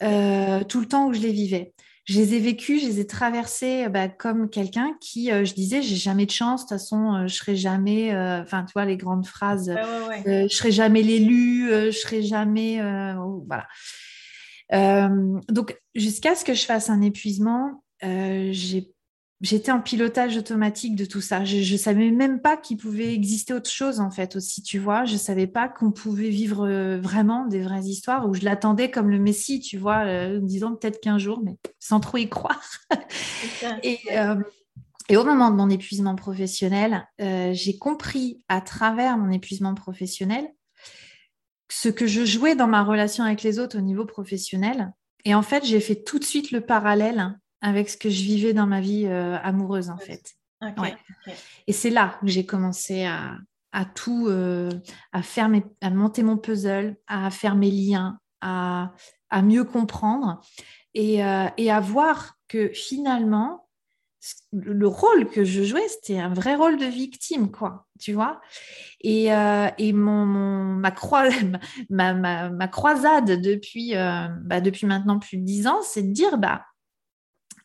euh, 0.03 0.63
tout 0.63 0.79
le 0.79 0.87
temps 0.87 1.07
où 1.07 1.13
je 1.13 1.19
les 1.19 1.31
vivais. 1.31 1.73
Je 2.05 2.19
les 2.19 2.35
ai 2.35 2.39
vécues, 2.39 2.79
je 2.79 2.85
les 2.85 2.99
ai 2.99 3.07
traversées 3.07 3.89
bah, 3.89 4.07
comme 4.07 4.49
quelqu'un 4.49 4.95
qui, 5.01 5.31
euh, 5.31 5.43
je 5.43 5.53
disais, 5.53 5.81
j'ai 5.81 5.95
jamais 5.95 6.25
de 6.25 6.31
chance, 6.31 6.61
de 6.61 6.69
toute 6.69 6.79
façon, 6.79 7.27
je 7.27 7.33
serai 7.35 7.55
jamais, 7.55 8.15
enfin, 8.15 8.63
tu 8.63 8.73
vois, 8.73 8.85
les 8.85 8.97
grandes 8.97 9.25
phrases, 9.25 9.73
je 10.25 10.47
serai 10.49 10.71
jamais 10.71 11.01
l'élu, 11.01 11.67
je 11.69 11.91
serai 11.91 12.21
jamais, 12.21 12.79
voilà. 13.47 13.67
donc, 15.49 15.79
jusqu'à 15.95 16.35
ce 16.35 16.45
que 16.45 16.53
je 16.53 16.65
fasse 16.65 16.89
un 16.89 17.01
épuisement, 17.01 17.83
j'ai 18.01 18.94
j'étais 19.41 19.71
en 19.71 19.81
pilotage 19.81 20.37
automatique 20.37 20.95
de 20.95 21.05
tout 21.05 21.21
ça. 21.21 21.43
Je 21.43 21.71
ne 21.71 21.77
savais 21.77 22.11
même 22.11 22.41
pas 22.41 22.57
qu'il 22.57 22.77
pouvait 22.77 23.13
exister 23.13 23.53
autre 23.53 23.69
chose, 23.69 23.99
en 23.99 24.09
fait, 24.09 24.35
aussi, 24.35 24.63
tu 24.63 24.79
vois. 24.79 25.05
Je 25.05 25.13
ne 25.13 25.17
savais 25.17 25.47
pas 25.47 25.67
qu'on 25.67 25.91
pouvait 25.91 26.29
vivre 26.29 26.65
euh, 26.67 26.99
vraiment 26.99 27.45
des 27.45 27.61
vraies 27.61 27.83
histoires 27.83 28.27
où 28.27 28.33
je 28.33 28.43
l'attendais 28.45 28.89
comme 28.89 29.09
le 29.09 29.19
Messie, 29.19 29.59
tu 29.59 29.77
vois, 29.77 30.05
euh, 30.05 30.39
disons 30.41 30.75
peut-être 30.75 31.01
qu'un 31.01 31.17
jour, 31.17 31.41
mais 31.43 31.57
sans 31.79 31.99
trop 31.99 32.17
y 32.17 32.29
croire. 32.29 32.63
et, 33.83 33.99
euh, 34.11 34.35
et, 35.09 35.17
au 35.17 35.23
moment 35.23 35.51
de 35.51 35.55
mon 35.55 35.69
épuisement 35.69 36.15
professionnel, 36.15 37.07
j'ai 37.19 37.77
compris 37.77 38.43
à 38.47 38.61
travers 38.61 39.17
mon 39.17 39.31
épuisement 39.31 39.75
professionnel 39.75 40.47
ce 41.69 41.89
que 41.89 42.07
je 42.07 42.25
jouais 42.25 42.55
dans 42.55 42.67
ma 42.67 42.83
relation 42.83 43.23
avec 43.23 43.43
les 43.43 43.59
autres 43.59 43.77
au 43.77 43.81
niveau 43.81 44.05
professionnel. 44.05 44.93
Et 45.25 45.33
en 45.33 45.41
fait, 45.41 45.65
j'ai 45.65 45.79
fait 45.79 46.03
tout 46.03 46.19
de 46.19 46.23
suite 46.23 46.51
le 46.51 46.61
parallèle 46.61 47.37
avec 47.65 47.89
ce 47.89 47.97
que 47.97 48.11
je 48.11 48.21
vivais 48.21 48.53
dans 48.53 48.67
ma 48.67 48.79
vie 48.79 49.07
euh, 49.07 49.39
amoureuse, 49.41 49.89
en 49.89 49.97
fait. 49.97 50.35
Et 51.65 51.73
c'est 51.73 51.89
là 51.89 52.15
que 52.21 52.27
j'ai 52.27 52.45
commencé 52.45 53.05
à, 53.05 53.39
tout, 53.95 54.27
euh, 54.27 54.69
à, 55.11 55.23
faire 55.23 55.49
à 55.81 55.89
monter 55.89 56.21
mon 56.21 56.37
puzzle, 56.37 56.95
à 57.07 57.31
faire 57.31 57.55
mes 57.55 57.71
liens, 57.71 58.19
à, 58.41 58.93
mieux 59.41 59.63
comprendre 59.63 60.41
et, 60.93 61.25
euh, 61.25 61.47
et, 61.57 61.71
à 61.71 61.79
voir 61.79 62.37
que 62.47 62.69
finalement, 62.69 63.67
le 64.51 64.87
rôle 64.87 65.27
que 65.27 65.43
je 65.43 65.63
jouais, 65.63 65.87
c'était 65.87 66.19
un 66.19 66.33
vrai 66.33 66.53
rôle 66.53 66.77
de 66.77 66.85
victime, 66.85 67.49
quoi, 67.49 67.87
tu 67.99 68.13
vois. 68.13 68.41
Et, 69.01 69.25
et 69.25 69.93
mon, 69.93 70.25
ma, 70.25 70.93
ma, 71.89 72.13
ma, 72.13 72.49
ma, 72.51 72.67
croisade 72.67 73.41
depuis, 73.41 73.93
bah, 73.93 74.61
depuis 74.61 74.85
maintenant 74.85 75.17
plus 75.17 75.37
de 75.37 75.43
dix 75.43 75.65
ans, 75.65 75.81
c'est 75.81 76.03
de 76.03 76.13
dire, 76.13 76.37
bah, 76.37 76.63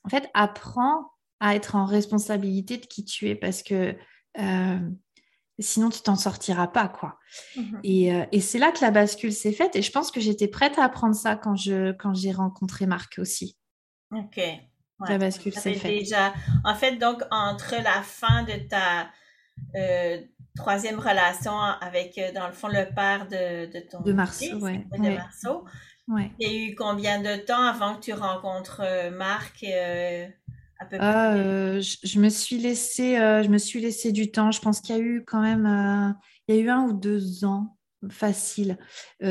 en 0.04 0.08
fait, 0.08 0.30
apprends 0.34 1.12
à 1.40 1.54
être 1.54 1.74
en 1.74 1.86
responsabilité 1.86 2.76
de 2.76 2.86
qui 2.86 3.04
tu 3.04 3.28
es 3.28 3.34
parce 3.34 3.62
que 3.62 3.96
euh, 4.38 4.90
sinon 5.58 5.90
tu 5.90 6.02
t'en 6.02 6.16
sortiras 6.16 6.68
pas 6.68 6.88
quoi. 6.88 7.18
Mhm. 7.56 7.80
Euh, 7.84 8.26
et, 8.32 8.40
c'est 8.40 8.58
là 8.58 8.72
que 8.72 8.80
la 8.82 8.90
bascule 8.90 9.32
s'est 9.32 9.52
faite 9.52 9.74
et 9.74 9.82
je 9.82 9.90
pense 9.90 10.10
que 10.10 10.20
j'étais 10.20 10.48
prête 10.48 10.78
à 10.78 10.84
apprendre 10.84 11.14
ça 11.14 11.36
quand 11.36 11.56
je 11.56 11.92
quand 11.92 12.14
j'ai 12.14 12.32
rencontré 12.32 12.86
Marc 12.86 13.18
aussi. 13.18 13.56
Ok. 14.12 14.40
La 15.08 15.16
bascule 15.16 15.54
s'est 15.54 15.74
faite. 15.74 15.90
Déjà, 15.90 16.34
en 16.62 16.74
fait, 16.74 16.96
donc 16.96 17.22
entre 17.30 17.74
la 17.82 18.02
fin 18.02 18.42
de 18.42 18.52
ta 18.68 19.08
euh, 19.74 20.20
troisième 20.54 20.98
relation 20.98 21.58
avec, 21.58 22.20
dans 22.34 22.46
le 22.46 22.52
fond, 22.52 22.68
le 22.68 22.84
père 22.94 23.26
de, 23.26 23.72
de 23.72 23.80
ton 23.88 24.02
de 24.02 24.12
Marceau, 24.12 24.58
ouais, 24.58 24.84
de 24.92 25.16
Marceau, 25.16 25.64
il 26.18 26.48
y 26.48 26.50
a 26.50 26.70
eu 26.70 26.74
combien 26.74 27.20
de 27.20 27.36
temps 27.36 27.62
avant 27.62 27.94
que 27.96 28.00
tu 28.00 28.12
rencontres 28.12 28.82
euh, 28.84 29.10
Marc 29.10 29.64
euh, 29.64 30.26
à 30.78 30.84
peu 30.86 30.96
ah, 30.98 31.34
euh, 31.34 31.80
je, 31.80 32.18
me 32.18 32.30
suis 32.30 32.56
laissé, 32.56 33.16
je 33.16 33.48
me 33.48 33.58
suis 33.58 33.80
laissé 33.80 34.12
du 34.12 34.30
temps. 34.30 34.50
Je 34.50 34.62
pense 34.62 34.80
qu'il 34.80 34.96
y 34.96 34.98
a 34.98 35.02
eu 35.02 35.24
quand 35.26 35.42
même, 35.42 36.16
il 36.48 36.54
y 36.54 36.58
a 36.58 36.60
eu 36.62 36.70
un 36.70 36.84
ou 36.84 36.94
deux 36.94 37.44
ans 37.44 37.76
facile. 38.08 38.78
Et 39.20 39.26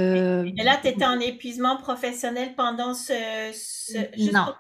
là, 0.64 0.78
tu 0.80 0.90
étais 0.90 1.06
en 1.06 1.20
épuisement 1.20 1.78
professionnel 1.78 2.54
pendant 2.56 2.94
ce... 2.94 3.52
non. 4.32 4.54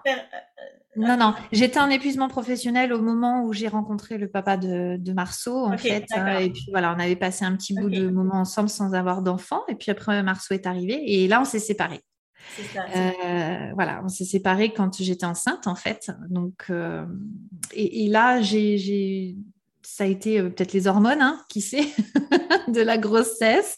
non, 0.95 1.15
non, 1.15 1.35
j'étais 1.51 1.79
en 1.79 1.91
épuisement 1.91 2.27
professionnel 2.27 2.91
au 2.91 3.03
moment 3.03 3.43
où 3.43 3.53
j'ai 3.53 3.67
rencontré 3.67 4.17
le 4.17 4.27
papa 4.27 4.57
de, 4.57 4.97
de 4.97 5.13
Marceau, 5.13 5.67
en 5.67 5.77
fait. 5.77 6.07
Hein, 6.15 6.39
et 6.39 6.49
puis 6.49 6.65
voilà, 6.71 6.91
on 6.97 6.99
avait 6.99 7.15
passé 7.15 7.45
un 7.45 7.55
petit 7.55 7.75
bout 7.75 7.91
de 7.91 8.09
moment 8.09 8.37
ensemble 8.37 8.69
sans 8.69 8.95
avoir 8.95 9.21
d'enfant. 9.21 9.61
Et 9.67 9.75
puis 9.75 9.91
après, 9.91 10.23
Marceau 10.23 10.55
est 10.55 10.65
arrivé. 10.65 10.99
Et 11.05 11.27
là, 11.27 11.39
on 11.39 11.45
s'est 11.45 11.59
séparés. 11.59 12.01
Euh, 12.95 13.71
voilà, 13.73 14.01
on 14.03 14.09
s'est 14.09 14.25
séparés 14.25 14.73
quand 14.73 15.01
j'étais 15.01 15.25
enceinte 15.25 15.67
en 15.67 15.75
fait. 15.75 16.11
Donc, 16.29 16.65
euh, 16.69 17.05
et, 17.73 18.07
là, 18.07 18.41
ça 19.83 20.03
a 20.03 20.07
été 20.07 20.39
euh, 20.39 20.49
peut-être 20.49 20.73
les 20.73 20.87
hormones, 20.87 21.21
hein, 21.21 21.43
qui 21.49 21.61
sait, 21.61 21.87
de 22.67 22.81
la 22.81 22.97
grossesse, 22.97 23.75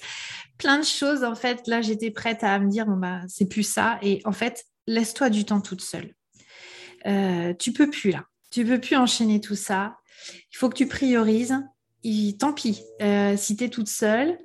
plein 0.58 0.80
de 0.80 0.86
choses 0.86 1.24
en 1.24 1.36
fait. 1.36 1.68
Là, 1.68 1.82
j'étais 1.82 2.12
prête 2.12 2.44
à 2.44 2.60
me 2.60 2.70
dire 2.70 2.86
bon 2.86 2.98
bah 2.98 3.22
c'est 3.28 3.48
plus 3.48 3.64
ça. 3.64 4.00
Et 4.02 4.22
en 4.26 4.32
fait, 4.32 4.66
laisse-toi 4.88 5.30
du 5.30 5.46
temps 5.46 5.62
toute 5.62 5.82
seule. 5.82 6.14
tu 7.58 7.74
peux 7.74 7.90
plus 7.90 8.12
là, 8.12 8.26
tu 8.52 8.66
peux 8.66 8.80
plus 8.80 8.96
enchaîner 8.96 9.42
tout 9.42 9.56
ça. 9.56 9.98
Il 10.54 10.58
faut 10.58 10.70
que 10.70 10.78
tu 10.78 10.88
priorises. 10.88 11.56
Tant 12.40 12.54
pis, 12.54 12.82
si 13.38 13.56
tu 13.56 13.64
es 13.64 13.70
toute 13.70 13.90
seule. 13.90 14.38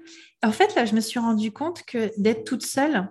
En 0.43 0.53
fait, 0.53 0.75
là, 0.75 0.85
je 0.85 0.95
me 0.95 1.01
suis 1.01 1.19
rendu 1.19 1.51
compte 1.53 1.83
que 1.85 2.13
d'être 2.19 2.45
toute 2.45 2.65
seule, 2.65 3.09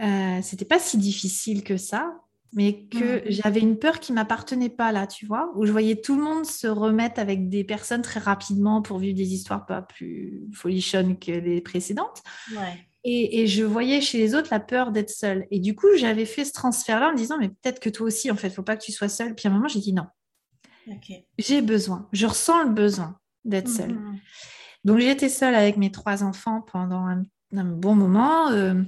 euh, 0.00 0.40
c'était 0.42 0.64
pas 0.64 0.78
si 0.78 0.98
difficile 0.98 1.62
que 1.62 1.76
ça. 1.76 2.14
mais 2.52 2.86
que 2.86 3.18
mmh. 3.18 3.30
j'avais 3.30 3.60
une 3.60 3.78
peur 3.78 3.98
qui 4.00 4.12
m'appartenait 4.12 4.68
pas 4.68 4.92
là, 4.92 5.06
tu 5.06 5.26
vois, 5.26 5.52
où 5.56 5.66
je 5.66 5.72
voyais 5.72 6.00
tout 6.00 6.16
le 6.16 6.22
monde 6.22 6.46
se 6.46 6.66
remettre 6.66 7.20
avec 7.20 7.48
des 7.48 7.64
personnes 7.64 8.02
très 8.02 8.20
rapidement 8.20 8.80
pour 8.80 8.98
vivre 8.98 9.16
des 9.16 9.34
histoires 9.34 9.66
pas 9.66 9.82
plus 9.82 10.44
folichonnes 10.52 11.18
que 11.18 11.32
les 11.32 11.60
précédentes. 11.60 12.22
Et, 13.06 13.46
je 13.46 13.64
voyais 13.64 14.00
chez 14.00 14.16
les 14.16 14.34
autres 14.34 14.48
la 14.50 14.60
peur 14.60 14.90
d'être 14.90 15.10
seule. 15.10 15.46
Et 15.50 15.60
du 15.60 15.74
coup, 15.74 15.88
j'avais 15.96 16.24
fait 16.24 16.46
ce 16.46 16.52
transfert-là 16.52 17.10
en 17.10 17.12
me 17.12 17.18
disant, 17.18 17.36
mais 17.38 17.50
peut-être 17.50 17.78
que 17.78 17.90
toi 17.90 18.06
aussi, 18.06 18.30
en 18.30 18.36
fait, 18.36 18.48
il 18.48 18.54
faut 18.54 18.62
pas 18.62 18.76
que 18.76 18.84
tu 18.84 18.92
sois 18.92 19.10
seule. 19.10 19.34
Puis 19.34 19.46
à 19.46 19.50
un 19.50 19.54
moment, 19.54 19.68
j'ai 19.68 19.80
dit 19.80 19.92
non. 19.92 20.06
J'ai 21.38 21.60
besoin, 21.60 22.08
je 22.12 22.26
ressens 22.26 22.64
le 22.64 22.70
besoin 22.70 23.18
d'être 23.44 23.68
seule. 23.68 23.94
Mmh. 23.94 24.18
Donc, 24.84 24.98
j'étais 25.00 25.28
seule 25.28 25.54
avec 25.54 25.76
mes 25.76 25.90
trois 25.90 26.24
enfants 26.24 26.62
pendant 26.62 27.06
un, 27.06 27.24
bon 27.52 27.94
moment. 27.94 28.48
Euh, 28.50 28.82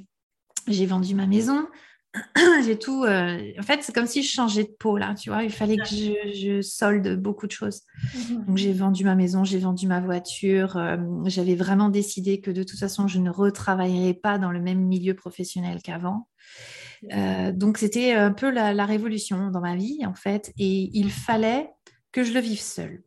j'ai 0.68 0.87
vendu 0.87 1.14
ma 1.14 1.26
maison. 1.26 1.66
j'ai 2.64 2.79
tout. 2.79 3.05
Euh, 3.05 3.52
en 3.59 3.62
fait, 3.62 3.83
c'est 3.83 3.94
comme 3.94 4.07
si 4.07 4.22
je 4.22 4.31
changeais 4.31 4.64
de 4.64 4.74
peau 4.79 4.96
là, 4.96 5.14
tu 5.14 5.31
vois. 5.31 5.42
Il 5.42 5.50
fallait 5.50 5.76
que 5.76 5.85
je, 5.85 6.61
solde 6.62 7.20
beaucoup 7.20 7.46
de 7.46 7.52
choses. 7.52 7.83
Mhm. 8.14 8.44
Donc, 8.46 8.57
j'ai 8.57 8.72
vendu 8.72 9.05
ma 9.05 9.14
maison, 9.14 9.44
j'ai 9.44 9.59
vendu 9.59 9.87
ma 9.87 10.00
voiture. 10.00 10.76
Euh, 10.76 10.96
j'avais 11.26 11.55
vraiment 11.55 11.88
décidé 11.88 12.40
que 12.40 12.50
de 12.50 12.62
toute 12.62 12.79
façon, 12.79 13.09
je 13.09 13.18
ne 13.18 13.31
retravaillerais 13.31 14.14
pas 14.14 14.38
dans 14.38 14.50
le 14.50 14.61
même 14.61 14.81
milieu 14.81 15.14
professionnel 15.14 15.81
qu'avant. 15.83 16.29
Euh, 17.12 17.52
donc, 17.52 17.79
c'était 17.79 18.12
un 18.12 18.33
peu 18.33 18.50
la, 18.50 18.72
la, 18.72 18.87
révolution 18.87 19.50
dans 19.50 19.61
ma 19.61 19.76
vie, 19.76 20.05
en 20.07 20.14
fait. 20.14 20.52
Et 20.59 20.90
il 20.94 21.11
fallait 21.11 21.70
que 22.12 22.24
je 22.24 22.33
le 22.33 22.40
vive 22.40 22.61
seule. 22.61 23.02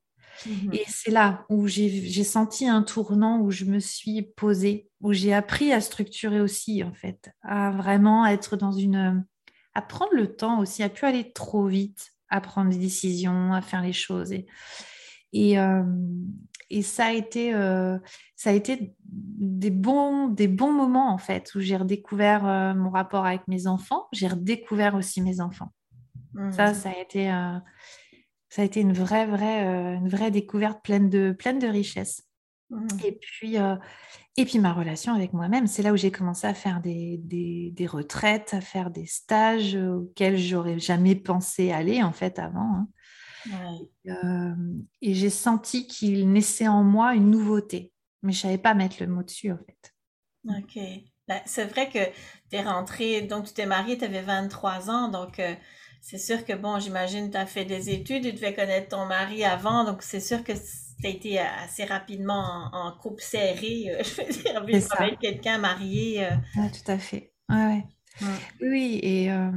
Mhm. 0.46 0.74
Et 0.74 0.84
c'est 0.88 1.12
là 1.12 1.46
où 1.50 1.68
j'ai 1.68 2.24
senti 2.24 2.68
un 2.68 2.84
tournant, 2.84 3.40
où 3.40 3.52
je 3.52 3.66
me 3.66 3.80
suis 3.80 4.22
posée, 4.22 4.90
où 5.02 5.14
j'ai 5.14 5.34
appris 5.34 5.72
à 5.72 5.82
structurer 5.82 6.42
aussi, 6.42 6.84
en 6.84 6.94
fait, 6.94 7.32
à 7.42 7.72
vraiment 7.72 8.26
être 8.26 8.58
dans 8.58 8.72
une... 8.72 9.26
à 9.74 9.82
prendre 9.82 10.14
le 10.14 10.36
temps 10.36 10.60
aussi, 10.60 10.84
à 10.84 10.90
plus 10.90 11.08
aller 11.08 11.32
trop 11.32 11.66
vite, 11.66 12.12
à 12.30 12.42
prendre 12.42 12.70
des 12.70 12.78
décisions, 12.78 13.54
à 13.54 13.62
faire 13.62 13.82
les 13.82 13.94
choses. 13.94 14.32
Et, 14.32 14.46
et, 15.34 15.60
euh, 15.60 15.84
et 16.70 16.82
ça 16.82 17.08
a 17.08 17.12
été, 17.12 17.54
euh, 17.54 17.98
ça 18.36 18.52
a 18.52 18.54
été 18.54 18.94
des, 19.06 19.72
bons, 19.72 20.28
des 20.28 20.48
bons 20.48 20.72
moments, 20.72 21.12
en 21.12 21.18
fait, 21.18 21.54
où 21.56 21.60
j'ai 21.60 21.78
redécouvert 21.78 22.46
euh, 22.46 22.74
mon 22.74 22.90
rapport 22.90 23.26
avec 23.26 23.48
mes 23.48 23.68
enfants. 23.68 24.08
J'ai 24.12 24.28
redécouvert 24.28 24.96
aussi 24.96 25.22
mes 25.22 25.42
enfants. 25.42 25.72
Ça, 26.52 26.70
mhm. 26.70 26.76
ça 26.76 26.90
a 26.90 27.02
été 27.02 27.32
ça 28.50 28.64
a 28.64 28.66
été 28.66 28.82
une 28.82 28.94
vraie, 28.94 29.28
vraie, 29.28 29.68
euh, 29.68 29.96
une 29.96 30.10
vraie 30.10 30.32
découverte 30.32 30.84
pleine 30.84 31.10
de, 31.10 31.32
pleine 31.32 31.60
de 31.60 31.68
richesse. 31.68 32.24
Mmh. 32.70 32.88
Et, 33.04 33.12
puis, 33.14 33.58
euh, 33.58 33.76
et 34.38 34.46
puis 34.46 34.60
ma 34.60 34.74
relation 34.74 35.14
avec 35.14 35.34
moi-même, 35.34 35.68
c'est 35.68 35.84
là 35.84 35.94
où 35.94 35.98
j'ai 35.98 36.12
commencé 36.12 36.48
à 36.48 36.54
faire 36.54 36.82
des, 36.82 37.18
des, 37.20 37.88
retraites, 37.88 38.54
à 38.54 38.62
faire 38.62 38.92
des 38.92 39.06
stages 39.06 39.76
auxquels 39.76 40.38
j'aurais 40.38 40.80
jamais 40.80 41.16
pensé 41.16 41.72
aller 41.72 42.04
en 42.04 42.12
fait 42.12 42.40
avant. 42.40 42.76
Hein. 42.76 42.88
Euh, 44.08 44.56
et 45.02 45.14
j'ai 45.14 45.30
senti 45.30 45.88
qu'il 45.88 46.32
naissait 46.32 46.68
en 46.68 46.84
moi 46.84 47.16
une 47.16 47.32
nouveauté, 47.32 47.94
mais 48.22 48.34
je 48.34 48.42
savais 48.42 48.58
pas 48.58 48.74
mettre 48.74 48.98
le 49.00 49.08
mot 49.08 49.24
dessus 49.24 49.52
en 49.52 49.58
fait. 49.58 49.94
Ok. 50.46 50.80
Ben, 51.28 51.42
c'est 51.46 51.66
vrai 51.66 51.90
que 51.90 52.04
tu 52.50 52.58
es 52.58 52.64
rentrée, 52.64 53.22
donc 53.22 53.46
tu 53.46 53.54
t'es 53.54 53.66
mariée, 53.66 53.98
tu 53.98 54.06
avais 54.06 54.22
23 54.22 54.90
ans, 54.90 55.08
donc 55.10 55.40
c'est 56.02 56.18
sûr 56.18 56.46
que, 56.46 56.54
bon, 56.54 56.80
j'imagine, 56.80 57.30
tu 57.30 57.38
as 57.38 57.46
fait 57.46 57.66
des 57.66 57.90
études, 57.90 58.24
tu 58.24 58.34
devais 58.34 58.54
connaître 58.54 58.90
ton 58.90 59.06
mari 59.06 59.44
avant, 59.44 59.84
donc 59.84 60.02
c'est 60.02 60.20
sûr 60.20 60.44
que 60.44 60.54
tu 60.54 61.08
as 61.08 61.10
été 61.10 61.40
assez 61.40 61.84
rapidement 61.84 62.70
en, 62.72 62.92
couple 62.94 63.22
serré, 63.22 63.92
euh, 63.92 64.04
je 64.04 64.22
veux 64.22 64.32
dire, 64.32 64.92
avec 64.98 65.20
quelqu'un 65.20 65.58
marié. 65.58 66.26
Euh. 66.26 66.36
tout 66.56 66.92
à 66.92 66.98
fait. 66.98 67.34
Ouais, 67.50 67.84
Oui, 68.62 69.00
et, 69.04 69.32
euh, 69.32 69.52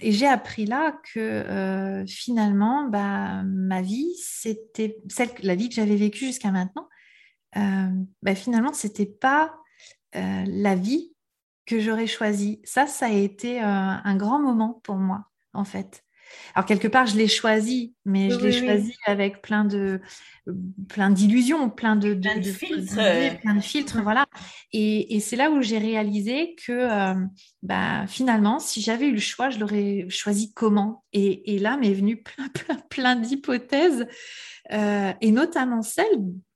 et 0.00 0.12
j'ai 0.12 0.26
appris 0.26 0.66
là 0.66 0.98
que 1.14 2.04
finalement, 2.08 2.88
bah, 2.88 3.42
ma 3.44 3.82
vie, 3.82 4.14
c'était 4.22 4.98
celle, 5.08 5.30
la 5.42 5.54
vie 5.54 5.68
que 5.68 5.74
j'avais 5.74 5.96
vécue 5.96 6.26
jusqu'à 6.26 6.50
maintenant, 6.50 6.88
bah, 7.54 8.34
finalement, 8.34 8.72
c'était 8.72 9.06
pas 9.06 9.54
la 10.14 10.74
vie 10.74 11.12
que 11.66 11.80
j'aurais 11.80 12.06
choisie. 12.06 12.60
Ça, 12.64 12.86
ça 12.86 13.06
a 13.06 13.10
été 13.10 13.60
un 13.60 14.16
grand 14.16 14.40
moment 14.40 14.80
pour 14.82 14.96
moi 14.96 15.26
en 15.56 15.64
fait. 15.64 16.05
Alors 16.54 16.66
quelque 16.66 16.88
part, 16.88 17.06
je 17.06 17.16
l'ai 17.16 17.28
choisi, 17.28 17.94
mais 18.04 18.30
je 18.30 18.38
l'ai 18.38 18.52
choisi 18.52 18.94
avec 19.06 19.42
plein 19.42 19.64
de 19.64 20.00
plein 20.88 21.10
d'illusions, 21.10 21.70
plein 21.70 21.96
de, 21.96 22.14
plein 22.14 22.36
de, 22.36 22.42
filtres, 22.42 22.94
plein 23.40 23.54
de 23.54 23.60
filtres, 23.60 24.02
voilà. 24.02 24.26
Et, 24.72 25.18
c'est 25.20 25.36
là 25.36 25.50
où 25.50 25.60
j'ai 25.60 25.78
réalisé 25.78 26.54
que 26.64 26.72
euh, 26.72 27.14
bah, 27.62 28.06
finalement, 28.06 28.58
si 28.58 28.80
j'avais 28.80 29.08
eu 29.08 29.12
le 29.12 29.20
choix, 29.20 29.50
je 29.50 29.58
l'aurais 29.58 30.06
choisi 30.08 30.52
comment? 30.52 31.04
Et, 31.12 31.58
là 31.58 31.76
m'est 31.76 31.94
venu 31.94 32.22
plein 32.22 32.48
plein 32.54 32.76
plein 32.88 33.16
d'hypothèses. 33.16 34.06
Euh, 34.72 35.12
et 35.20 35.30
notamment 35.30 35.82
celle, 35.82 36.06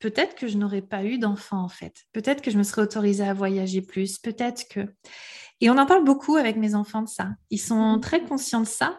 peut-être 0.00 0.35
que 0.35 0.48
je 0.48 0.56
n'aurais 0.56 0.83
pas 0.83 1.04
eu 1.04 1.18
d'enfant 1.18 1.62
en 1.62 1.68
fait. 1.68 1.94
Peut-être 2.12 2.42
que 2.42 2.50
je 2.50 2.59
me 2.59 2.64
serais 2.64 2.83
autorisée 2.83 3.24
à 3.24 3.35
voyager 3.35 3.83
plus. 3.83 4.18
Peut-être 4.18 4.68
que. 4.68 4.80
Et 5.61 5.68
on 5.70 5.78
en 5.78 5.87
parle 5.87 6.04
beaucoup 6.04 6.37
avec 6.37 6.56
mes 6.56 6.74
enfants 6.74 7.02
de 7.02 7.09
ça. 7.09 7.30
Ils 7.50 7.59
sont 7.59 7.96
mmh. 7.96 8.00
très 8.00 8.22
conscients 8.22 8.62
de 8.62 8.66
ça. 8.66 8.98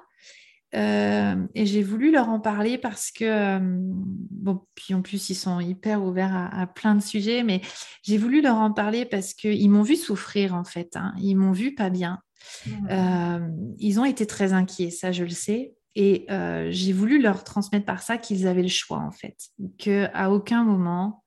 Euh, 0.74 1.36
et 1.54 1.66
j'ai 1.66 1.84
voulu 1.84 2.12
leur 2.12 2.30
en 2.30 2.40
parler 2.40 2.78
parce 2.78 3.12
que, 3.12 3.26
euh, 3.26 3.60
bon, 3.62 4.62
puis 4.76 4.94
en 4.94 5.02
plus, 5.02 5.30
ils 5.30 5.36
sont 5.36 5.60
hyper 5.60 6.04
ouverts 6.04 6.50
à, 6.52 6.68
plein 6.68 6.96
de 6.96 7.02
sujets, 7.02 7.44
mais 7.44 7.62
j'ai 8.04 8.18
voulu 8.18 8.42
leur 8.42 8.56
en 8.56 8.72
parler 8.72 9.06
parce 9.06 9.34
qu'ils 9.34 9.70
m'ont 9.70 9.84
vu 9.84 9.96
souffrir, 9.96 10.54
en 10.56 10.64
fait. 10.64 10.96
Hein. 10.96 11.14
Ils 11.20 11.36
m'ont 11.36 11.52
vu 11.52 11.76
pas 11.76 11.90
bien. 11.90 12.20
Mmh. 12.66 12.88
Euh, 12.90 13.48
ils 13.80 14.00
ont 14.00 14.06
été 14.06 14.26
très 14.26 14.54
inquiets, 14.54 14.92
ça, 14.92 15.12
je 15.12 15.24
le 15.24 15.30
sais. 15.30 15.74
Et 15.94 16.26
j'ai 16.70 16.94
voulu 16.94 17.22
leur 17.22 17.44
transmettre 17.44 17.86
par 17.86 18.02
ça 18.02 18.18
qu'ils 18.18 18.48
avaient 18.48 18.62
le 18.62 18.70
choix, 18.70 19.00
en 19.00 19.12
fait. 19.12 19.36
Qu'à 19.78 20.32
aucun 20.32 20.64
moment, 20.64 21.26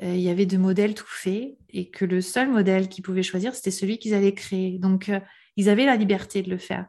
il 0.00 0.20
y 0.20 0.28
avait 0.28 0.46
de 0.46 0.56
modèle 0.56 0.94
tout 0.94 1.08
fait 1.08 1.56
et 1.70 1.90
que 1.90 2.04
le 2.04 2.20
seul 2.20 2.48
modèle 2.48 2.88
qu'ils 2.88 3.02
pouvaient 3.02 3.24
choisir, 3.24 3.52
c'était 3.56 3.72
celui 3.72 3.98
qu'ils 3.98 4.14
allaient 4.14 4.32
créer. 4.32 4.78
Donc, 4.78 5.10
ils 5.56 5.68
avaient 5.68 5.86
la 5.86 5.96
liberté 5.96 6.42
de 6.42 6.50
le 6.50 6.58
faire. 6.58 6.86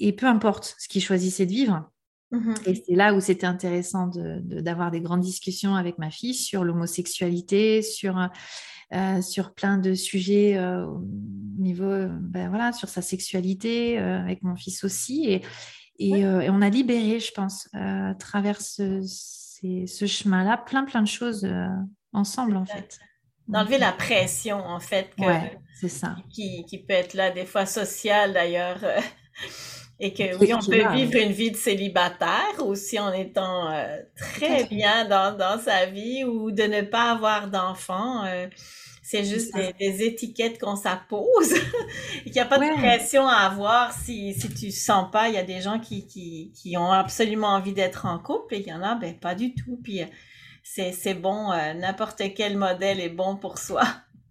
Et 0.00 0.12
peu 0.12 0.26
importe 0.26 0.74
ce 0.78 0.88
qu'ils 0.88 1.02
choisissaient 1.02 1.46
de 1.46 1.52
vivre. 1.52 1.92
Mhm. 2.32 2.54
Et 2.66 2.74
c'est 2.74 2.94
là 2.94 3.14
où 3.14 3.20
c'était 3.20 3.46
intéressant 3.46 4.10
d'avoir 4.14 4.90
des 4.90 5.00
grandes 5.00 5.20
discussions 5.20 5.76
avec 5.76 5.98
ma 5.98 6.10
fille 6.10 6.34
sur 6.34 6.64
l'homosexualité, 6.64 7.82
sur, 7.82 8.18
euh, 8.94 9.20
sur 9.20 9.52
plein 9.52 9.76
de 9.76 9.92
sujets 9.94 10.56
euh, 10.56 10.86
au 10.86 11.02
niveau, 11.58 12.08
ben 12.20 12.48
voilà, 12.48 12.72
sur 12.72 12.88
sa 12.88 13.02
sexualité, 13.02 13.98
euh, 13.98 14.20
avec 14.20 14.42
mon 14.42 14.56
fils 14.56 14.82
aussi. 14.82 15.26
Et, 15.28 15.42
et, 15.98 16.24
on 16.26 16.62
a 16.62 16.70
libéré, 16.70 17.20
je 17.20 17.32
pense, 17.32 17.68
à 17.74 18.14
travers 18.14 18.60
ce, 18.60 19.02
ce 19.02 20.06
chemin-là, 20.06 20.56
plein, 20.56 20.84
plein 20.84 21.02
de 21.02 21.08
choses 21.08 21.46
ensemble, 22.12 22.56
en 22.56 22.64
fait. 22.64 22.98
D'enlever 23.46 23.78
la 23.78 23.92
pression, 23.92 24.56
en 24.56 24.80
fait, 24.80 25.10
c'est 25.78 25.88
ça. 25.88 26.16
Qui, 26.30 26.64
qui, 26.64 26.78
peut 26.78 26.94
être 26.94 27.14
là, 27.14 27.30
des 27.30 27.44
fois 27.44 27.66
sociale 27.66 28.32
d'ailleurs. 28.32 28.80
Et 30.04 30.12
que 30.12 30.36
oui, 30.38 30.52
on 30.52 30.58
peut 30.58 30.92
vivre 30.96 31.14
une 31.14 31.30
vie 31.30 31.52
de 31.52 31.56
célibataire 31.56 32.56
aussi 32.58 32.98
en 32.98 33.12
étant 33.12 33.70
euh, 33.70 33.98
très 34.16 34.64
bien 34.64 35.04
dans, 35.04 35.36
dans, 35.36 35.60
sa 35.60 35.86
vie 35.86 36.24
ou 36.24 36.50
de 36.50 36.64
ne 36.64 36.80
pas 36.80 37.12
avoir 37.12 37.46
d'enfants. 37.46 38.24
Euh, 38.24 38.48
c'est 39.04 39.22
juste 39.22 39.54
des, 39.54 40.02
étiquettes 40.02 40.58
qu'on 40.58 40.74
s'impose. 40.74 41.54
Il 42.26 42.32
n'y 42.32 42.40
a 42.40 42.44
pas 42.44 42.58
de 42.58 42.76
pression 42.80 43.28
à 43.28 43.46
avoir 43.46 43.92
si, 43.92 44.34
si 44.34 44.52
tu 44.52 44.72
sens 44.72 45.08
pas. 45.12 45.28
Il 45.28 45.36
y 45.36 45.38
a 45.38 45.44
des 45.44 45.60
gens 45.60 45.78
qui, 45.78 46.04
qui, 46.08 46.52
qui 46.52 46.76
ont 46.76 46.90
absolument 46.90 47.50
envie 47.50 47.72
d'être 47.72 48.04
en 48.04 48.18
couple 48.18 48.56
et 48.56 48.58
il 48.58 48.66
y 48.66 48.72
en 48.72 48.82
a, 48.82 48.96
ben, 48.96 49.16
pas 49.16 49.36
du 49.36 49.54
tout. 49.54 49.78
Puis 49.84 50.02
euh, 50.02 50.06
c'est 50.64 51.14
bon, 51.14 51.50
n'importe 51.76 52.22
quel 52.34 52.56
modèle 52.56 52.98
est 52.98 53.08
bon 53.08 53.36
pour 53.36 53.58
soi. 53.58 53.84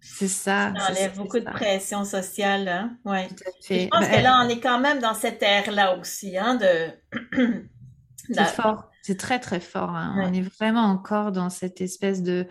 C'est 0.04 0.28
ça. 0.28 0.74
Ça 0.76 0.90
enlève 0.90 1.16
beaucoup 1.16 1.38
de 1.38 1.44
pression 1.44 2.04
sociale. 2.04 2.68
Hein? 2.68 2.96
Ouais. 3.04 3.28
Je 3.70 3.88
pense 3.88 4.00
ben, 4.00 4.10
que 4.10 4.22
là, 4.22 4.42
on 4.44 4.48
est 4.48 4.58
quand 4.58 4.80
même 4.80 4.98
dans 4.98 5.14
cette 5.14 5.42
ère-là 5.42 5.96
aussi. 5.96 6.36
Hein, 6.36 6.56
de... 6.56 7.68
c'est 8.32 8.44
fort. 8.46 8.90
C'est 9.02 9.16
très, 9.16 9.38
très 9.38 9.60
fort. 9.60 9.90
Hein. 9.90 10.16
On 10.18 10.32
est 10.32 10.42
vraiment 10.42 10.82
encore 10.82 11.30
dans 11.30 11.50
cette 11.50 11.80
espèce 11.80 12.22
de. 12.22 12.46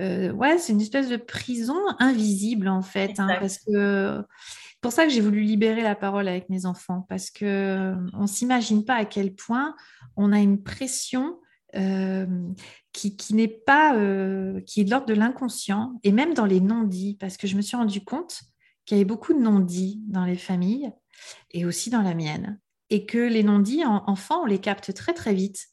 Euh, 0.00 0.32
ouais, 0.32 0.58
c'est 0.58 0.72
une 0.72 0.80
espèce 0.80 1.08
de 1.08 1.16
prison 1.16 1.78
invisible, 2.00 2.68
en 2.68 2.82
fait. 2.82 3.18
Hein, 3.18 3.28
parce 3.40 3.58
que. 3.58 4.24
pour 4.80 4.90
ça 4.90 5.04
que 5.04 5.10
j'ai 5.10 5.20
voulu 5.20 5.42
libérer 5.42 5.82
la 5.82 5.94
parole 5.94 6.26
avec 6.26 6.50
mes 6.50 6.66
enfants. 6.66 7.06
Parce 7.08 7.30
qu'on 7.30 7.46
ne 7.46 8.26
s'imagine 8.26 8.84
pas 8.84 8.96
à 8.96 9.04
quel 9.04 9.36
point 9.36 9.76
on 10.16 10.32
a 10.32 10.38
une 10.40 10.64
pression 10.64 11.38
euh, 11.76 12.26
qui, 12.92 13.14
n'est 13.34 13.46
pas, 13.46 13.94
euh, 13.94 14.60
qui 14.62 14.80
est 14.80 14.84
de 14.84 14.90
l'ordre 14.90 15.06
de 15.06 15.14
l'inconscient, 15.14 16.00
et 16.02 16.12
même 16.12 16.34
dans 16.34 16.46
les 16.46 16.60
non-dits, 16.60 17.16
parce 17.20 17.36
que 17.36 17.46
je 17.46 17.56
me 17.56 17.62
suis 17.62 17.76
rendu 17.76 18.02
compte 18.02 18.40
qu'il 18.84 18.96
y 18.96 19.00
avait 19.00 19.04
beaucoup 19.06 19.34
de 19.34 19.38
non-dits 19.38 20.00
dans 20.06 20.24
les 20.24 20.36
familles, 20.36 20.90
et 21.50 21.64
aussi 21.64 21.90
dans 21.90 22.02
la 22.02 22.14
mienne, 22.14 22.58
et 22.90 23.06
que 23.06 23.18
les 23.18 23.42
non-dits, 23.42 23.84
enfants, 23.84 24.42
on 24.42 24.46
les 24.46 24.60
capte 24.60 24.94
très 24.94 25.12
très 25.12 25.34
vite. 25.34 25.66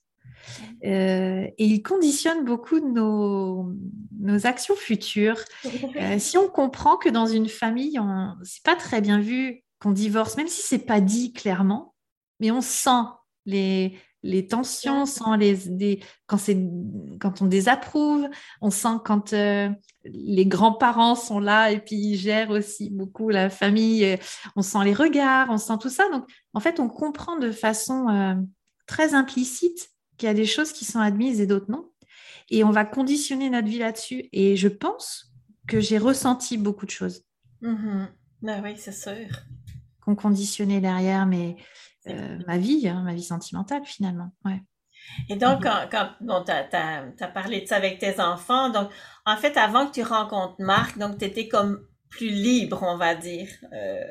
Euh, 0.84 1.48
et 1.58 1.66
ils 1.66 1.82
conditionnent 1.82 2.46
beaucoup 2.46 2.80
de 2.80 2.86
nos, 2.86 3.72
nos 4.20 4.46
actions 4.46 4.76
futures. 4.76 5.40
si 6.20 6.38
on 6.38 6.48
comprend 6.50 6.98
que 6.98 7.10
dans 7.10 7.26
une 7.26 7.48
famille, 7.48 8.00
c'est 8.44 8.64
pas 8.64 8.76
très 8.76 9.02
bien 9.02 9.20
vu 9.20 9.64
qu'on 9.80 9.92
divorce, 9.92 10.38
même 10.38 10.48
si 10.48 10.62
c'est 10.62 10.86
pas 10.86 11.02
dit 11.02 11.34
clairement, 11.34 11.96
mais 12.40 12.52
on 12.52 12.62
sent 12.62 13.08
les, 13.46 13.98
les 14.26 14.48
tensions, 14.48 15.04
on 15.04 15.06
sent 15.06 15.38
les, 15.38 16.00
quand, 16.26 16.40
quand 17.20 17.42
on 17.44 17.46
désapprouve, 17.46 18.28
on 18.60 18.72
sent 18.72 18.98
quand 19.06 19.34
euh, 19.34 19.70
les 20.04 20.48
grands-parents 20.48 21.16
sont 21.16 21.40
là 21.40 21.72
et 21.72 21.80
puis 21.80 21.96
ils 21.96 22.18
gèrent 22.18 22.50
aussi 22.50 22.90
beaucoup 22.90 23.30
la 23.30 23.52
famille, 23.52 24.18
on 24.56 24.64
sent 24.64 24.84
les 24.84 24.94
regards, 24.94 25.48
on 25.52 25.58
sent 25.58 25.78
tout 25.80 25.90
ça. 25.90 26.10
Donc, 26.10 26.28
en 26.54 26.60
fait, 26.60 26.80
on 26.80 26.90
comprend 26.90 27.38
de 27.38 27.52
façon 27.52 28.10
euh, 28.10 28.34
très 28.88 29.14
implicite 29.14 29.92
qu'il 30.18 30.28
y 30.28 30.32
a 30.32 30.34
des 30.34 30.46
choses 30.46 30.74
qui 30.74 30.86
sont 30.86 31.00
admises 31.00 31.40
et 31.40 31.46
d'autres 31.46 31.70
non. 31.70 31.92
Et 32.50 32.64
on 32.64 32.72
va 32.72 32.84
conditionner 32.84 33.52
notre 33.52 33.68
vie 33.68 33.80
là-dessus. 33.80 34.28
Et 34.32 34.56
je 34.56 34.68
pense 34.68 35.34
que 35.68 35.80
j'ai 35.80 36.00
ressenti 36.00 36.58
beaucoup 36.58 36.86
de 36.86 36.92
choses. 36.92 37.24
Ben 38.42 38.62
oui, 38.64 38.74
c'est 38.78 38.92
sûr. 38.92 39.28
Qu'on 40.02 40.16
conditionnait 40.16 40.82
derrière 40.82 41.26
mais, 41.26 41.58
euh, 42.08 42.38
ma 42.48 42.58
vie, 42.58 42.88
hein, 42.88 43.02
ma 43.04 43.14
vie 43.14 43.24
sentimentale 43.24 43.82
finalement. 43.86 44.32
Ouais. 44.44 44.62
Et 45.30 45.36
donc, 45.36 45.64
mm-hmm. 45.64 45.90
quand, 45.92 46.10
quand 46.28 46.44
tu 46.44 47.24
as, 47.24 47.28
parlé 47.28 47.62
de 47.62 47.68
ça 47.68 47.76
avec 47.76 48.00
tes 48.00 48.20
enfants, 48.20 48.70
donc 48.70 48.90
en 49.26 49.38
fait, 49.38 49.58
avant 49.58 49.88
que 49.88 49.94
tu 49.94 50.04
rencontres 50.04 50.56
Marc, 50.60 50.98
donc 50.98 51.18
tu 51.18 51.26
étais 51.26 51.48
comme 51.48 51.86
plus 52.10 52.30
libre, 52.30 52.82
on 52.84 52.98
va 52.98 53.14
dire, 53.14 53.48
euh, 53.74 54.04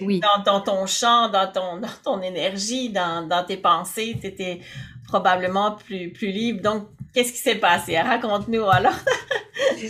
oui. 0.00 0.20
dans, 0.44 0.60
ton 0.60 0.86
champ, 0.86 1.28
dans 1.28 1.50
ton, 1.50 1.78
dans 1.78 1.88
ton 2.04 2.22
énergie, 2.22 2.90
dans, 2.90 3.26
dans 3.26 3.44
tes 3.44 3.56
pensées, 3.56 4.16
tu 4.20 4.28
étais 4.28 4.60
probablement 5.08 5.72
plus, 5.72 6.12
plus 6.12 6.30
libre. 6.30 6.62
Donc, 6.62 6.88
qu'est-ce 7.14 7.32
qui 7.32 7.38
s'est 7.38 7.56
passé? 7.56 7.98
Raconte-nous 7.98 8.64
alors. 8.68 8.94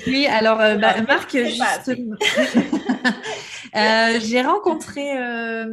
oui, 0.06 0.26
alors, 0.26 0.60
euh, 0.60 0.76
bah, 0.78 0.94
Marc, 1.06 1.36
justement. 1.36 2.16
Euh, 3.74 4.18
j'ai 4.20 4.42
rencontré 4.42 5.16
euh, 5.16 5.66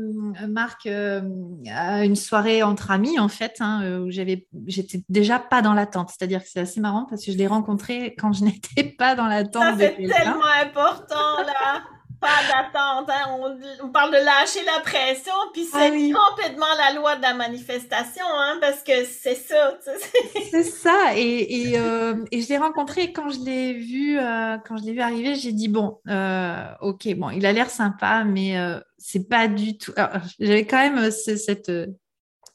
Marc 0.48 0.88
à 0.88 2.06
une 2.06 2.16
soirée 2.16 2.64
entre 2.64 2.92
amis, 2.92 3.20
en 3.20 3.28
fait, 3.28 3.58
hein, 3.60 4.00
où 4.00 4.12
j'avais, 4.12 4.48
j'étais 4.68 5.02
déjà 5.10 5.40
pas 5.40 5.62
dans 5.62 5.74
l'attente. 5.74 6.10
C'est-à-dire 6.10 6.42
que 6.42 6.50
c'est 6.50 6.60
assez 6.60 6.80
marrant 6.80 7.06
parce 7.10 7.26
que 7.26 7.32
je 7.32 7.38
l'ai 7.38 7.48
rencontré 7.48 8.16
quand 8.18 8.34
je 8.34 8.44
n'étais 8.46 8.84
pas 8.84 9.16
dans 9.16 9.28
l'attente. 9.28 9.76
C'est 9.78 9.96
tellement 9.96 10.46
important, 10.62 11.44
là 11.46 11.84
pas 12.26 12.48
d'attente. 12.50 13.10
Hein. 13.10 13.58
On, 13.84 13.90
parle 13.90 14.12
de 14.12 14.18
lâcher 14.18 14.64
la 14.66 14.82
pression, 14.82 15.34
puis 15.54 15.68
ah 15.74 15.78
c'est 15.80 15.92
complètement 15.92 16.66
la 16.78 16.94
loi 16.94 17.16
de 17.16 17.22
la 17.22 17.34
manifestation, 17.34 18.26
hein, 18.26 18.58
parce 18.60 18.82
que 18.84 19.06
c'est 19.06 19.36
ça. 19.36 19.78
c'est 20.52 20.64
ça. 20.64 21.16
Et, 21.16 21.70
et, 21.70 21.80
euh, 21.80 22.16
et 22.32 22.42
je 22.42 22.50
l'ai 22.50 22.58
rencontré 22.58 23.14
quand 23.14 23.30
je 23.30 23.40
l'ai 23.40 23.74
vu, 23.74 24.18
euh, 24.18 24.58
quand 24.68 24.78
je 24.78 24.84
l'ai 24.84 24.94
vu 24.94 25.02
arriver, 25.02 25.36
j'ai 25.36 25.52
dit 25.52 25.68
bon, 25.68 26.00
euh, 26.08 26.66
ok, 26.82 27.14
bon, 27.16 27.30
il 27.30 27.46
a 27.46 27.54
l'air 27.54 27.70
sympa, 27.70 28.24
mais 28.24 28.56
c'est 28.98 29.28
pas 29.30 29.48
du 29.48 29.78
tout. 29.78 29.94
J'avais 30.40 30.66
quand 30.66 30.78
même 30.78 31.12
ce, 31.12 31.36
cette, 31.38 31.72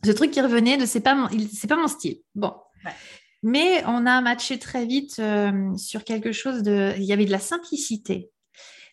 ce 0.05 0.11
truc 0.11 0.31
qui 0.31 0.41
revenait 0.41 0.77
de 0.77 0.87
c'est 0.87 1.01
pas 1.01 1.15
mon, 1.15 1.29
c'est 1.53 1.69
pas 1.69 1.77
mon 1.77 1.89
style. 1.89 2.19
Bon. 2.35 2.55
Mais 3.43 3.83
on 3.87 4.05
a 4.05 4.21
matché 4.21 4.59
très 4.59 4.85
vite 4.85 5.21
sur 5.77 6.05
quelque 6.05 6.33
chose 6.33 6.63
de. 6.63 6.93
Il 6.99 7.05
y 7.05 7.13
avait 7.13 7.25
de 7.25 7.31
la 7.31 7.39
simplicité 7.39 8.31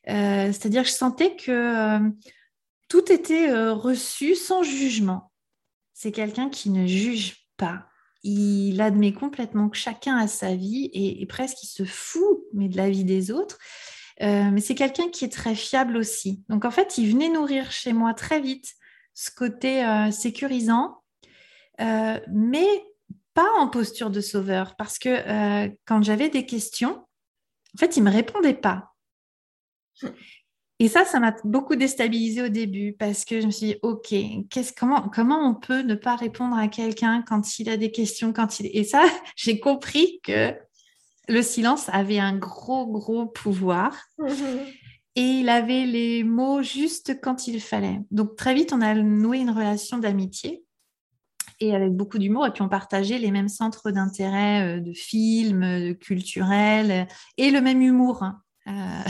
euh, 0.09 0.47
c'est-à-dire 0.47 0.83
que 0.83 0.89
je 0.89 0.93
sentais 0.93 1.35
que 1.35 1.51
euh, 1.51 2.09
tout 2.87 3.11
était 3.11 3.49
euh, 3.49 3.73
reçu 3.73 4.35
sans 4.35 4.63
jugement. 4.63 5.31
C'est 5.93 6.11
quelqu'un 6.11 6.49
qui 6.49 6.69
ne 6.69 6.87
juge 6.87 7.47
pas. 7.57 7.87
Il 8.23 8.81
admet 8.81 9.13
complètement 9.13 9.69
que 9.69 9.77
chacun 9.77 10.17
a 10.17 10.27
sa 10.27 10.55
vie 10.55 10.89
et, 10.93 11.25
presque 11.27 11.63
il 11.63 11.67
se 11.67 11.85
fout 11.85 12.39
mais 12.53 12.67
de 12.67 12.77
la 12.77 12.89
vie 12.89 13.03
des 13.03 13.31
autres. 13.31 13.57
mais 14.19 14.59
c'est 14.59 14.75
quelqu'un 14.75 15.09
qui 15.09 15.23
est 15.23 15.31
très 15.31 15.55
fiable 15.55 15.95
aussi. 15.97 16.43
Donc 16.49 16.65
en 16.65 16.71
fait, 16.71 16.97
il 16.97 17.11
venait 17.11 17.29
nourrir 17.29 17.71
chez 17.71 17.93
moi 17.93 18.13
très 18.13 18.41
vite 18.41 18.73
ce 19.13 19.31
côté 19.31 19.83
sécurisant, 20.11 20.97
mais 21.79 22.67
pas 23.33 23.49
en 23.59 23.67
posture 23.69 24.09
de 24.09 24.21
sauveur, 24.21 24.75
parce 24.75 24.99
que 24.99 25.69
quand 25.85 26.03
j'avais 26.03 26.29
des 26.29 26.45
questions, 26.45 27.05
en 27.75 27.77
fait, 27.77 27.97
il 27.97 28.03
me 28.03 28.11
répondait 28.11 28.55
pas. 28.55 28.96
Et 30.79 30.89
ça, 30.89 31.05
ça 31.05 31.19
m'a 31.19 31.35
beaucoup 31.43 31.75
déstabilisée 31.75 32.43
au 32.43 32.49
début 32.49 32.93
parce 32.93 33.25
que 33.25 33.41
je 33.41 33.47
me 33.47 33.51
suis 33.51 33.67
dit, 33.67 33.75
OK, 33.81 34.13
comment, 34.77 35.09
comment 35.09 35.49
on 35.49 35.55
peut 35.55 35.81
ne 35.81 35.95
pas 35.95 36.15
répondre 36.15 36.55
à 36.55 36.67
quelqu'un 36.67 37.23
quand 37.27 37.57
il 37.59 37.69
a 37.69 37.77
des 37.77 37.91
questions 37.91 38.31
quand 38.31 38.59
il... 38.59 38.69
Et 38.77 38.83
ça, 38.83 39.03
j'ai 39.35 39.59
compris 39.59 40.19
que 40.23 40.53
le 41.27 41.41
silence 41.41 41.89
avait 41.89 42.19
un 42.19 42.37
gros, 42.37 42.85
gros 42.87 43.25
pouvoir. 43.25 43.97
Et 45.15 45.21
il 45.21 45.49
avait 45.49 45.87
les 45.87 46.23
mots 46.23 46.61
juste 46.61 47.19
quand 47.21 47.47
il 47.47 47.59
fallait. 47.59 47.99
Donc 48.11 48.35
très 48.35 48.53
vite, 48.53 48.71
on 48.71 48.81
a 48.81 48.93
noué 48.93 49.39
une 49.39 49.49
relation 49.49 49.97
d'amitié 49.97 50.63
et 51.59 51.73
avec 51.73 51.91
beaucoup 51.91 52.19
d'humour. 52.19 52.45
Et 52.45 52.51
puis 52.51 52.61
on 52.61 52.69
partageait 52.69 53.17
les 53.17 53.31
mêmes 53.31 53.49
centres 53.49 53.89
d'intérêt 53.89 54.77
euh, 54.77 54.79
de 54.79 54.93
films, 54.93 55.61
de 55.61 55.93
culturels 55.93 57.07
et 57.37 57.49
le 57.49 57.61
même 57.61 57.81
humour. 57.81 58.21
Hein. 58.21 58.41
Euh, 58.67 59.09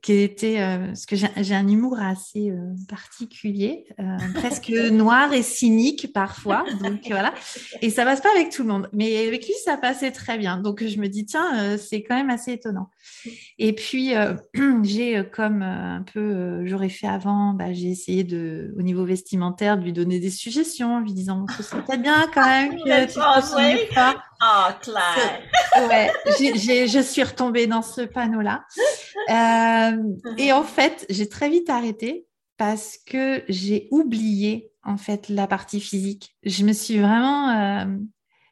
qui 0.00 0.12
était, 0.14 0.60
euh, 0.60 0.86
parce 0.86 1.06
que 1.06 1.16
j'ai 1.16 1.54
un 1.54 1.68
humour 1.68 1.98
assez 2.00 2.50
euh, 2.50 2.74
particulier, 2.88 3.86
euh, 3.98 4.16
presque 4.34 4.70
noir 4.70 5.32
et 5.32 5.42
cynique 5.42 6.12
parfois, 6.12 6.64
donc 6.82 7.00
voilà. 7.08 7.32
Et 7.80 7.90
ça 7.90 8.04
passe 8.04 8.20
pas 8.20 8.30
avec 8.34 8.50
tout 8.50 8.62
le 8.62 8.68
monde, 8.68 8.88
mais 8.92 9.26
avec 9.26 9.46
lui 9.46 9.54
ça 9.64 9.76
passait 9.76 10.10
très 10.10 10.38
bien. 10.38 10.58
Donc 10.58 10.84
je 10.84 10.98
me 10.98 11.08
dis 11.08 11.24
tiens, 11.26 11.76
c'est 11.78 12.02
quand 12.02 12.16
même 12.16 12.30
assez 12.30 12.52
étonnant. 12.52 12.90
Et 13.58 13.74
puis 13.74 14.12
j'ai 14.82 15.22
comme 15.32 15.62
un 15.62 16.04
peu 16.12 16.66
j'aurais 16.66 16.88
fait 16.88 17.06
avant, 17.06 17.54
bah, 17.54 17.72
j'ai 17.72 17.90
essayé 17.90 18.24
de, 18.24 18.74
au 18.78 18.82
niveau 18.82 19.04
vestimentaire, 19.04 19.78
de 19.78 19.84
lui 19.84 19.92
donner 19.92 20.20
des 20.20 20.30
suggestions, 20.30 21.00
lui 21.00 21.12
disant 21.12 21.46
ce 21.56 21.62
serait 21.62 21.82
peut-être 21.84 22.02
bien 22.02 22.30
quand 22.32 22.46
même 22.46 22.76
que 22.76 23.06
tu 23.06 23.14
te 23.14 23.94
pas. 23.94 24.22
Oh 24.42 24.72
Claire. 24.80 25.40
Ouais, 25.88 26.10
je 26.26 27.00
suis 27.00 27.22
retombée 27.22 27.66
dans 27.66 27.82
ce 27.82 28.00
panneau-là. 28.00 28.64
Euh, 29.30 30.02
et 30.36 30.52
en 30.52 30.64
fait, 30.64 31.06
j'ai 31.08 31.28
très 31.28 31.48
vite 31.48 31.70
arrêté 31.70 32.26
parce 32.56 32.98
que 33.06 33.42
j'ai 33.48 33.88
oublié 33.90 34.72
en 34.82 34.96
fait 34.96 35.28
la 35.28 35.46
partie 35.46 35.80
physique. 35.80 36.36
Je 36.42 36.64
me 36.64 36.72
suis 36.72 36.98
vraiment, 36.98 37.50
euh, 37.50 37.96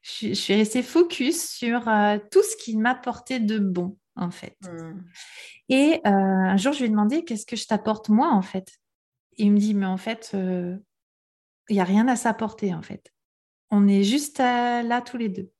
je, 0.02 0.32
suis 0.32 0.54
restée 0.54 0.82
focus 0.82 1.50
sur 1.50 1.88
euh, 1.88 2.18
tout 2.30 2.42
ce 2.42 2.56
qui 2.56 2.76
m'apportait 2.76 3.40
de 3.40 3.58
bon 3.58 3.96
en 4.20 4.30
fait. 4.30 4.56
Hmm. 4.62 5.02
Et 5.68 6.00
un 6.04 6.56
jour, 6.56 6.72
je 6.72 6.80
lui 6.80 6.86
ai 6.86 6.90
demandé 6.90 7.24
qu'est-ce 7.24 7.46
que 7.46 7.56
je 7.56 7.66
t'apporte 7.66 8.08
moi 8.08 8.30
en 8.32 8.42
fait? 8.42 8.68
il 9.36 9.52
me 9.52 9.58
dit 9.58 9.74
mais 9.74 9.86
en 9.86 9.96
fait, 9.96 10.30
il 10.34 10.80
n'y 11.70 11.80
a 11.80 11.84
rien 11.84 12.06
à 12.08 12.16
s'apporter 12.16 12.74
en 12.74 12.82
fait. 12.82 13.12
On 13.70 13.88
est 13.88 14.02
juste 14.02 14.38
là 14.38 15.00
tous 15.00 15.16
les 15.16 15.28
deux. 15.28 15.50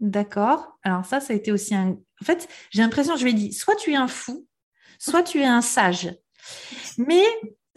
D'accord? 0.00 0.78
Alors 0.82 1.04
ça, 1.04 1.20
ça 1.20 1.32
a 1.32 1.36
été 1.36 1.52
aussi 1.52 1.74
un. 1.74 1.90
En 2.20 2.24
fait, 2.24 2.48
j'ai 2.70 2.82
l'impression, 2.82 3.16
je 3.16 3.24
lui 3.24 3.30
ai 3.30 3.34
dit, 3.34 3.52
soit 3.52 3.76
tu 3.76 3.92
es 3.92 3.96
un 3.96 4.08
fou, 4.08 4.46
soit 4.98 5.22
tu 5.22 5.40
es 5.40 5.44
un 5.44 5.60
sage. 5.60 6.14
Mais 6.98 7.24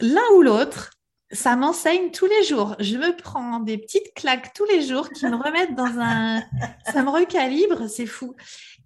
l'un 0.00 0.26
ou 0.36 0.42
l'autre, 0.42 0.90
ça 1.32 1.56
m'enseigne 1.56 2.10
tous 2.10 2.26
les 2.26 2.44
jours. 2.44 2.76
Je 2.78 2.96
me 2.98 3.16
prends 3.16 3.60
des 3.60 3.78
petites 3.78 4.12
claques 4.14 4.52
tous 4.52 4.66
les 4.66 4.82
jours 4.86 5.08
qui 5.08 5.26
me 5.26 5.36
remettent 5.36 5.74
dans 5.74 5.98
un... 5.98 6.42
Ça 6.92 7.02
me 7.02 7.10
recalibre, 7.10 7.88
c'est 7.88 8.06
fou. 8.06 8.36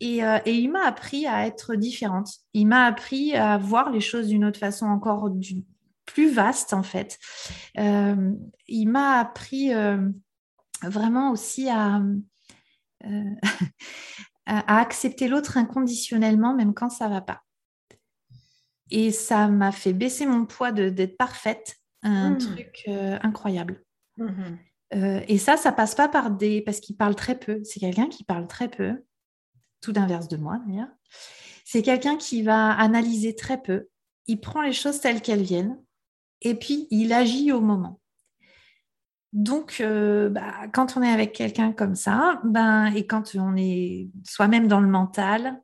Et, 0.00 0.24
euh, 0.24 0.38
il 0.46 0.70
m'a 0.70 0.87
appris 0.87 1.26
à 1.26 1.46
être 1.46 1.74
différente. 1.74 2.28
Il 2.54 2.66
m'a 2.68 2.85
appris 2.87 3.35
à 3.35 3.59
voir 3.59 3.90
les 3.90 4.00
choses 4.00 4.28
d'une 4.28 4.44
autre 4.44 4.61
façon 4.61 4.87
encore 4.87 5.28
plus 6.04 6.30
vaste, 6.30 6.72
en 6.72 6.85
fait. 6.85 7.18
Euh, 7.78 8.32
il 8.68 8.87
m'a 8.87 9.18
appris 9.18 9.74
euh, 9.74 10.09
vraiment 10.82 11.32
aussi 11.32 11.68
à... 11.70 12.00
à 14.46 14.78
accepter 14.78 15.26
l'autre 15.26 15.56
inconditionnellement, 15.56 16.54
même 16.54 16.74
quand 16.74 16.90
ça 16.90 17.09
va 17.09 17.20
pas. 17.20 17.42
Et 18.90 19.11
ça 19.11 19.48
m'a 19.48 19.72
fait 19.72 19.92
baisser 19.92 20.26
mon 20.26 20.46
poids 20.46 20.70
d'être 20.70 21.16
parfaite, 21.16 21.76
un 22.02 22.30
mmh. 22.30 22.38
truc 22.38 22.85
euh, 22.88 23.18
incroyable. 23.22 23.82
Mmh 24.16 24.56
euh, 24.94 25.20
et 25.26 25.37
ça, 25.37 25.56
ça 25.56 25.72
passe 25.72 25.96
pas 25.96 26.09
par 26.09 26.30
des... 26.30 26.62
Parce 26.62 26.78
qu'il 26.78 26.96
parle 26.96 27.16
très 27.16 27.37
peu. 27.37 27.61
C'est 27.64 27.80
quelqu'un 27.80 28.06
qui 28.06 28.22
parle 28.22 28.46
très 28.46 28.68
peu, 28.68 29.04
tout 29.80 29.90
d'inverse 29.90 30.28
de 30.28 30.37
moi 30.37 30.61
d'ailleurs. 30.64 30.87
C'est 31.64 31.82
quelqu'un 31.82 32.16
qui 32.16 32.42
va 32.42 32.70
analyser 32.70 33.35
très 33.35 33.61
peu. 33.61 33.88
Il 34.28 34.40
prend 34.40 34.62
les 34.62 34.72
choses 34.72 35.00
telles 35.00 35.22
qu'elles 35.22 35.42
viennent 35.42 35.76
et 36.40 36.54
puis 36.54 36.87
il 36.92 37.12
agit 37.12 37.50
au 37.50 37.61
moment. 37.61 38.00
Donc, 39.32 39.78
euh, 39.80 40.30
bah, 40.30 40.68
quand 40.72 40.96
on 40.96 41.02
est 41.02 41.11
avec 41.11 41.32
quelqu'un 41.32 41.72
comme 41.72 41.94
ça, 41.94 42.40
ben, 42.44 42.87
et 42.94 43.06
quand 43.06 43.35
on 43.35 43.56
est 43.56 44.09
soi-même 44.24 44.68
dans 44.68 44.80
le 44.80 44.88
mental, 44.88 45.61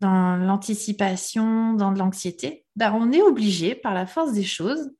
dans 0.00 0.36
l'anticipation, 0.36 1.72
dans 1.72 1.92
de 1.92 1.98
l'anxiété, 1.98 2.66
ben, 2.76 2.92
on 2.92 3.12
est 3.12 3.22
obligé, 3.22 3.74
par 3.74 3.94
la 3.94 4.06
force 4.06 4.32
des 4.32 4.44
choses, 4.44 4.90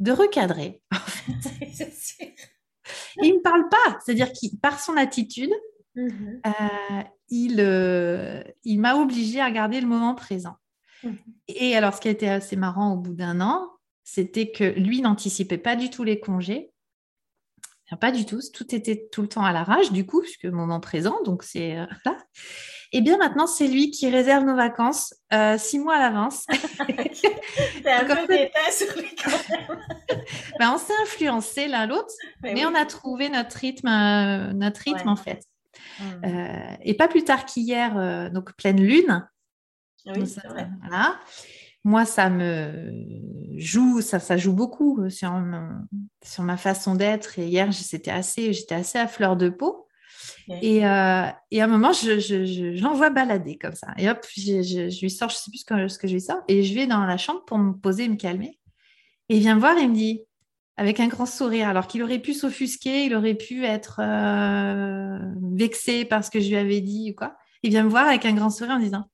de 0.00 0.12
recadrer. 0.12 0.82
il 3.22 3.34
ne 3.34 3.40
parle 3.40 3.68
pas, 3.68 3.98
c'est-à-dire 4.04 4.32
qu'il, 4.32 4.58
par 4.58 4.80
son 4.80 4.96
attitude, 4.96 5.52
mm-hmm. 5.96 6.40
euh, 6.46 7.02
il, 7.28 7.60
euh, 7.60 8.42
il 8.64 8.80
m'a 8.80 8.96
obligé 8.96 9.40
à 9.40 9.50
garder 9.50 9.80
le 9.80 9.86
moment 9.86 10.14
présent. 10.14 10.56
Mm-hmm. 11.04 11.16
Et 11.48 11.76
alors, 11.76 11.94
ce 11.94 12.00
qui 12.00 12.08
a 12.08 12.12
été 12.12 12.28
assez 12.28 12.56
marrant 12.56 12.94
au 12.94 12.96
bout 12.96 13.14
d'un 13.14 13.40
an, 13.40 13.70
c'était 14.04 14.50
que 14.50 14.64
lui 14.64 15.02
n'anticipait 15.02 15.58
pas 15.58 15.76
du 15.76 15.90
tout 15.90 16.04
les 16.04 16.18
congés. 16.18 16.72
pas 18.00 18.10
du 18.10 18.24
tout. 18.24 18.40
Tout 18.54 18.74
était 18.74 19.08
tout 19.12 19.22
le 19.22 19.28
temps 19.28 19.44
à 19.44 19.52
l'arrache, 19.52 19.92
du 19.92 20.06
coup, 20.06 20.22
puisque 20.22 20.46
moment 20.46 20.80
présent, 20.80 21.22
donc 21.24 21.42
c'est 21.42 21.74
là. 22.04 22.16
Et 22.90 22.98
eh 22.98 23.00
bien 23.02 23.18
maintenant, 23.18 23.46
c'est 23.46 23.66
lui 23.66 23.90
qui 23.90 24.08
réserve 24.08 24.44
nos 24.44 24.56
vacances 24.56 25.14
six 25.58 25.78
mois 25.78 25.96
à 25.96 25.98
l'avance. 25.98 26.46
c'est 27.82 27.92
un 27.92 28.04
peu 28.04 28.26
fait... 28.26 28.50
sur 28.70 28.96
lui 28.96 29.14
quand 29.22 29.30
même. 29.50 29.78
ben, 30.58 30.72
on 30.74 30.78
s'est 30.78 30.94
influencé 31.02 31.68
l'un 31.68 31.86
l'autre, 31.86 32.12
mais, 32.42 32.64
on 32.64 32.74
a 32.74 32.86
trouvé 32.86 33.28
notre 33.28 33.56
rythme, 33.58 33.88
notre 34.54 34.80
rythme 34.80 35.08
en 35.08 35.16
fait. 35.16 35.42
Mmh. 36.00 36.26
et 36.82 36.94
pas 36.94 37.08
plus 37.08 37.24
tard 37.24 37.44
qu'hier, 37.44 38.30
donc 38.32 38.54
pleine 38.56 38.80
lune. 38.80 39.28
Oui, 40.06 40.26
c'est 40.26 40.46
vrai. 40.46 40.68
Voilà 40.80 41.18
moi, 41.88 42.04
ça 42.04 42.28
me 42.28 42.92
joue, 43.56 44.02
ça, 44.02 44.20
ça 44.20 44.36
joue 44.36 44.52
beaucoup 44.52 45.08
sur, 45.08 45.32
sur 46.22 46.42
ma 46.42 46.56
façon 46.56 46.94
d'être. 46.94 47.38
Et 47.38 47.46
hier, 47.46 47.70
j'étais 47.72 48.10
assez, 48.10 48.52
j'étais 48.52 48.74
assez 48.74 48.98
à 48.98 49.06
fleur 49.06 49.36
de 49.36 49.48
peau. 49.48 49.87
Et, 50.62 50.86
euh, 50.86 51.26
et, 51.50 51.60
à 51.60 51.64
un 51.64 51.68
moment, 51.68 51.92
je, 51.92 52.18
je, 52.18 52.80
l'envoie 52.82 53.10
balader 53.10 53.58
comme 53.58 53.74
ça. 53.74 53.88
Et 53.98 54.08
hop, 54.08 54.24
je, 54.36 55.00
lui 55.00 55.10
sors, 55.10 55.30
je 55.30 55.36
sais 55.36 55.50
plus 55.50 55.58
ce 55.58 55.98
que, 55.98 56.08
je 56.08 56.12
lui 56.12 56.20
sors. 56.20 56.40
Et 56.48 56.62
je 56.62 56.74
vais 56.74 56.86
dans 56.86 57.04
la 57.04 57.16
chambre 57.16 57.44
pour 57.44 57.58
me 57.58 57.72
poser 57.72 58.04
et 58.04 58.08
me 58.08 58.16
calmer. 58.16 58.58
Et 59.28 59.36
il 59.36 59.40
vient 59.40 59.54
me 59.54 59.60
voir 59.60 59.76
et 59.76 59.86
me 59.86 59.94
dit, 59.94 60.22
avec 60.76 61.00
un 61.00 61.08
grand 61.08 61.26
sourire, 61.26 61.68
alors 61.68 61.86
qu'il 61.86 62.02
aurait 62.02 62.20
pu 62.20 62.34
s'offusquer, 62.34 63.04
il 63.04 63.14
aurait 63.14 63.34
pu 63.34 63.64
être 63.64 64.00
euh, 64.00 65.18
vexé 65.52 66.04
par 66.04 66.24
ce 66.24 66.30
que 66.30 66.40
je 66.40 66.48
lui 66.48 66.56
avais 66.56 66.80
dit 66.80 67.10
ou 67.10 67.14
quoi. 67.14 67.36
Il 67.62 67.70
vient 67.70 67.82
me 67.82 67.90
voir 67.90 68.06
avec 68.06 68.24
un 68.24 68.32
grand 68.32 68.50
sourire 68.50 68.74
en 68.74 68.78
disant 68.78 69.10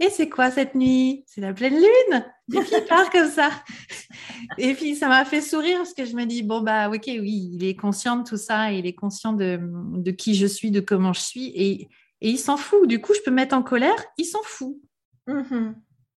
et 0.00 0.10
c'est 0.10 0.28
quoi 0.28 0.50
cette 0.50 0.74
nuit? 0.74 1.24
C'est 1.26 1.40
la 1.40 1.52
pleine 1.52 1.74
lune? 1.74 2.24
Et 2.54 2.60
puis 2.60 2.70
il 2.72 2.84
part 2.88 3.10
comme 3.10 3.28
ça. 3.28 3.50
Et 4.56 4.74
puis 4.74 4.96
ça 4.96 5.08
m'a 5.08 5.24
fait 5.24 5.40
sourire 5.40 5.78
parce 5.78 5.94
que 5.94 6.04
je 6.04 6.14
me 6.14 6.24
dis 6.24 6.42
bon 6.42 6.60
bah 6.60 6.88
ok 6.88 7.04
oui 7.06 7.50
il 7.52 7.64
est 7.64 7.74
conscient 7.74 8.16
de 8.16 8.28
tout 8.28 8.36
ça, 8.36 8.72
il 8.72 8.86
est 8.86 8.94
conscient 8.94 9.32
de, 9.32 9.60
de 9.60 10.10
qui 10.10 10.34
je 10.34 10.46
suis, 10.46 10.70
de 10.70 10.80
comment 10.80 11.12
je 11.12 11.20
suis 11.20 11.46
et, 11.54 11.88
et 12.20 12.30
il 12.30 12.38
s'en 12.38 12.56
fout. 12.56 12.88
Du 12.88 13.00
coup 13.00 13.12
je 13.14 13.20
peux 13.24 13.30
me 13.30 13.36
mettre 13.36 13.56
en 13.56 13.62
colère, 13.62 14.04
il 14.16 14.24
s'en 14.24 14.42
fout. 14.42 14.76
Mm-hmm. 15.26 15.74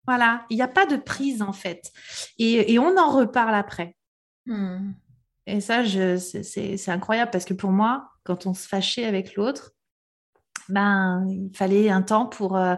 Voilà, 0.06 0.44
il 0.50 0.56
n'y 0.56 0.62
a 0.62 0.68
pas 0.68 0.86
de 0.86 0.96
prise 0.96 1.42
en 1.42 1.52
fait. 1.52 1.92
Et, 2.38 2.72
et 2.72 2.78
on 2.78 2.96
en 2.96 3.10
reparle 3.10 3.54
après. 3.54 3.96
Mm. 4.46 4.92
Et 5.46 5.60
ça, 5.60 5.84
c'est 5.84 6.88
incroyable 6.88 7.32
parce 7.32 7.44
que 7.44 7.54
pour 7.54 7.72
moi, 7.72 8.08
quand 8.22 8.46
on 8.46 8.54
se 8.54 8.68
fâchait 8.68 9.04
avec 9.04 9.34
l'autre, 9.34 9.72
ben, 10.68 11.26
il 11.28 11.50
fallait 11.56 11.90
un 11.90 12.02
temps 12.02 12.26
pour, 12.26 12.56
euh, 12.56 12.76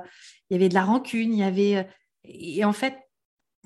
il 0.52 0.56
y 0.56 0.58
avait 0.58 0.68
de 0.68 0.74
la 0.74 0.84
rancune, 0.84 1.32
il 1.32 1.38
y 1.38 1.42
avait. 1.42 1.76
Euh, 1.76 1.82
et 2.24 2.62
en 2.62 2.74
fait, 2.74 2.94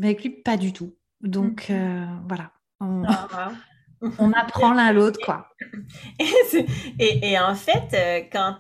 avec 0.01 0.23
lui, 0.23 0.31
pas 0.31 0.57
du 0.57 0.73
tout. 0.73 0.95
Donc, 1.21 1.69
mhm. 1.69 1.77
euh, 1.77 2.07
voilà. 2.29 2.53
Ah, 3.99 4.13
on, 4.19 4.31
apprend 4.35 4.75
l'un 4.75 4.93
l'autre, 4.93 5.19
quoi. 5.25 5.49
Et, 6.99 7.39
en 7.39 7.55
fait, 7.55 7.95
euh, 7.95 8.21
quand. 8.31 8.59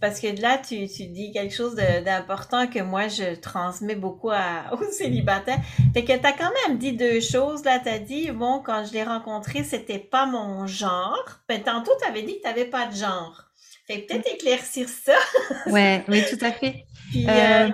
parce 0.00 0.18
que 0.18 0.40
là, 0.40 0.56
tu, 0.56 0.86
dis 0.86 1.30
quelque 1.32 1.54
chose 1.54 1.74
d'important 1.74 2.66
que 2.66 2.80
moi, 2.80 3.06
je 3.08 3.34
transmets 3.38 3.96
beaucoup 3.96 4.30
aux 4.72 4.90
célibataires. 4.90 5.60
Fait 5.92 6.04
que 6.04 6.18
tu 6.18 6.26
as 6.26 6.32
quand 6.32 6.50
même 6.66 6.78
dit 6.78 6.94
deux 6.94 7.20
choses. 7.20 7.64
Là, 7.64 7.78
tu 7.80 7.90
as 7.90 7.98
dit, 7.98 8.30
bon, 8.30 8.62
quand 8.64 8.86
je 8.86 8.94
l'ai 8.94 9.04
rencontré, 9.04 9.62
c'était 9.62 9.98
pas 9.98 10.24
mon 10.24 10.66
genre. 10.66 11.42
Ben, 11.50 11.62
tantôt, 11.62 11.92
tu 12.00 12.08
avais 12.08 12.22
dit 12.22 12.36
que 12.36 12.42
tu 12.42 12.48
n'avais 12.48 12.64
pas 12.64 12.86
de 12.86 12.94
genre. 12.94 13.45
Fait 13.86 13.98
peut-être 13.98 14.32
éclaircir 14.32 14.88
ça. 14.88 15.14
ouais, 15.66 16.04
oui, 16.08 16.22
tout 16.28 16.44
à 16.44 16.50
fait. 16.50 16.86
Euh, 17.14 17.28
euh, 17.28 17.68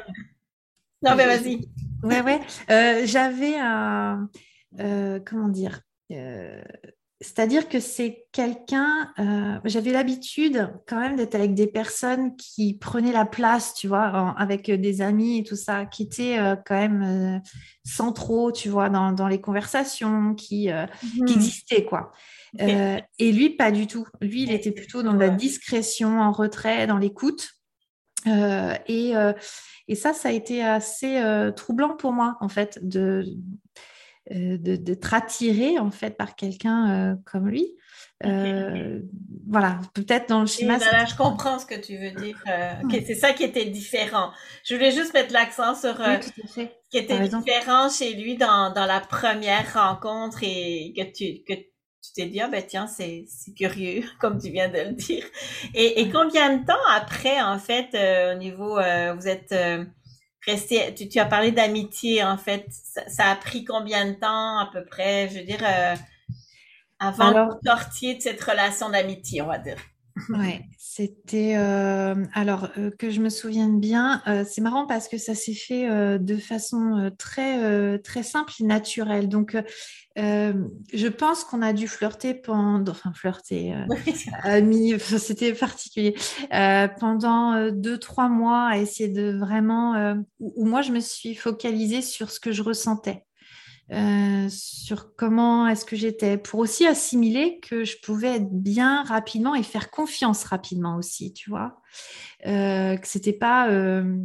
non, 1.03 1.15
mais 1.17 1.27
vas-y. 1.27 1.61
Ouais, 2.03 2.21
ouais. 2.21 2.41
Euh, 2.71 3.03
j'avais 3.07 3.57
un. 3.59 4.29
comment 5.25 5.49
dire 5.49 5.81
c'est-à-dire 7.23 7.69
que 7.69 7.79
c'est 7.79 8.27
quelqu'un, 8.33 9.13
j'avais 9.65 9.93
l'habitude 9.93 10.75
quand 10.87 11.01
même 11.01 11.17
d'être 11.17 11.37
avec 11.37 11.55
des 11.55 11.69
personnes 11.69 12.37
qui 12.37 12.75
prenaient 12.75 13.13
la 13.13 13.25
place, 13.25 13.73
tu 13.73 13.87
vois, 13.87 14.35
avec 14.37 14.71
des 14.71 15.01
amis 15.01 15.39
et 15.39 15.45
tout 15.45 15.57
ça, 15.57 15.87
qui 15.87 16.03
étaient 16.03 16.37
quand 16.67 16.75
même 16.75 17.41
centraux, 17.85 18.53
tu 18.53 18.69
vois, 18.69 18.91
dans, 18.91 19.13
dans 19.13 19.29
les 19.29 19.41
conversations, 19.41 20.35
qui, 20.35 20.67
qui 20.67 21.21
mhm. 21.23 21.29
existaient, 21.29 21.85
quoi. 21.85 22.13
Et 22.59 23.33
lui, 23.33 23.51
pas 23.51 23.71
du 23.71 23.87
tout. 23.87 24.07
Lui, 24.21 24.43
il 24.43 24.53
était 24.53 24.73
plutôt 24.73 25.03
dans 25.03 25.15
la 25.15 25.29
discrétion, 25.29 26.21
en 26.21 26.33
retrait, 26.33 26.87
dans 26.87 26.99
l'écoute. 26.99 27.51
Euh, 28.27 28.75
et, 28.87 29.17
euh, 29.17 29.33
et, 29.89 29.95
ça, 29.95 30.13
ça 30.13 30.29
a 30.29 30.33
été 30.33 30.63
assez 30.63 31.19
euh, 31.19 31.51
troublant 31.51 31.97
pour 31.97 32.13
moi, 32.13 32.37
en 32.41 32.49
fait, 32.49 32.79
de 32.83 33.25
d'être 34.31 35.15
attiré 35.15 35.81
en 35.81 35.91
fait 35.91 36.17
par 36.17 36.37
quelqu'un 36.37 37.19
comme 37.27 37.49
lui. 37.49 37.67
voilà, 38.23 39.81
peut-être 39.95 40.29
dans 40.29 40.43
le 40.43 40.47
schéma. 40.47 40.79
Là, 40.79 41.07
je 41.07 41.17
comprends 41.17 41.59
ce 41.59 41.67
que 41.67 41.75
tu 41.75 41.99
veux 41.99 42.13
dire. 42.13 42.41
c'est 43.05 43.17
ça 43.17 43.33
qui 43.33 43.43
était 43.43 43.65
différent. 43.65 44.31
Je 44.65 44.75
voulais 44.75 44.93
juste 44.93 45.13
mettre 45.13 45.33
l'accent 45.33 45.75
sur 45.75 45.97
ce 45.97 46.61
qui 46.91 46.99
était 46.99 47.19
différent 47.19 47.91
chez 47.91 48.15
lui 48.15 48.37
dans, 48.37 48.73
dans, 48.73 48.87
la 48.87 49.01
première 49.01 49.75
rencontre 49.75 50.39
et 50.45 50.95
que 50.97 51.03
tu 51.13 51.43
que 51.43 51.61
tu 52.03 52.13
t'es 52.15 52.27
dit, 52.27 52.41
ah 52.41 52.49
ben 52.49 52.63
tiens, 52.67 52.87
c'est 52.89 53.27
curieux, 53.57 54.05
comme 54.21 54.41
tu 54.41 54.51
viens 54.51 54.69
de 54.69 54.79
le 54.79 54.93
dire. 54.93 55.25
Et, 55.75 56.01
et 56.01 56.11
combien 56.11 56.57
de 56.57 56.67
temps 56.67 56.85
après, 56.91 57.41
en 57.41 57.59
fait, 57.59 57.95
euh, 57.95 58.35
au 58.35 58.39
niveau, 58.39 58.79
euh, 58.79 59.15
vous 59.15 59.29
êtes 59.29 59.53
euh, 59.53 59.85
resté, 60.45 60.93
tu, 60.95 61.09
tu, 61.09 61.21
as 61.21 61.27
parlé 61.27 61.53
d'amitié, 61.53 62.25
en 62.25 62.37
fait, 62.37 62.67
ça, 63.07 63.31
a 63.31 63.37
pris 63.37 63.65
combien 63.65 64.07
de 64.11 64.15
temps 64.15 64.59
à 64.59 64.69
peu 64.73 64.85
près, 64.85 65.29
je 65.29 65.39
veux 65.39 65.45
dire, 65.45 65.65
avant 66.99 67.29
Alors, 67.29 67.49
que 67.61 67.69
sortiez 67.69 68.17
de 68.17 68.21
cette 68.21 68.43
relation 68.43 68.91
d'amitié, 68.91 69.43
on 69.43 69.47
va 69.47 69.59
dire? 69.59 69.79
Ouais, 70.29 70.63
c'était 70.79 71.55
alors 71.55 72.69
que 72.99 73.11
je 73.11 73.21
me 73.21 73.29
souvienne 73.29 73.81
bien. 73.81 74.23
c'est 74.47 74.61
marrant 74.61 74.87
parce 74.87 75.09
que 75.09 75.19
ça 75.19 75.35
s'est 75.35 75.55
fait 75.55 76.19
de 76.19 76.37
façon 76.37 77.11
très 77.19 77.99
très 78.01 78.23
simple 78.23 78.53
et 78.61 78.65
naturelle. 78.65 79.29
Donc, 79.29 79.57
je 80.17 81.09
pense 81.09 81.45
qu'on 81.45 81.63
a 81.63 81.73
dû 81.73 81.89
flirter 81.89 82.35
pendant, 82.35 82.91
enfin 82.91 83.13
flirter, 83.15 83.75
c'était 85.19 85.55
particulier, 85.55 86.15
pendant 86.51 87.71
deux 87.71 87.99
trois 87.99 88.29
mois 88.29 88.69
à 88.69 88.79
essayer 88.79 89.09
de 89.09 89.39
vraiment 89.39 90.15
où 90.41 90.67
moi 90.67 90.83
je 90.83 90.93
me 90.93 91.01
suis 91.01 91.35
focalisée 91.35 92.03
sur 92.03 92.31
ce 92.31 92.41
que 92.41 92.53
je 92.53 92.63
ressentais. 92.63 93.25
Euh, 93.91 94.49
sur 94.49 95.15
comment 95.17 95.67
est-ce 95.67 95.85
que 95.85 95.97
j'étais, 95.97 96.39
pour 96.39 96.61
aussi 96.61 96.87
assimiler 96.87 97.61
que 97.61 97.85
je 97.85 97.97
pouvais 98.03 98.37
être 98.37 98.51
bien 98.51 99.03
rapidement 99.03 99.55
et 99.55 99.63
faire 99.63 99.91
confiance 99.91 100.45
rapidement 100.45 100.97
aussi, 100.97 101.33
tu 101.35 101.51
vois. 101.51 101.81
Euh, 102.47 102.97
que 102.97 103.07
c'était 103.07 103.35
pas, 103.35 103.69
euh, 103.69 104.17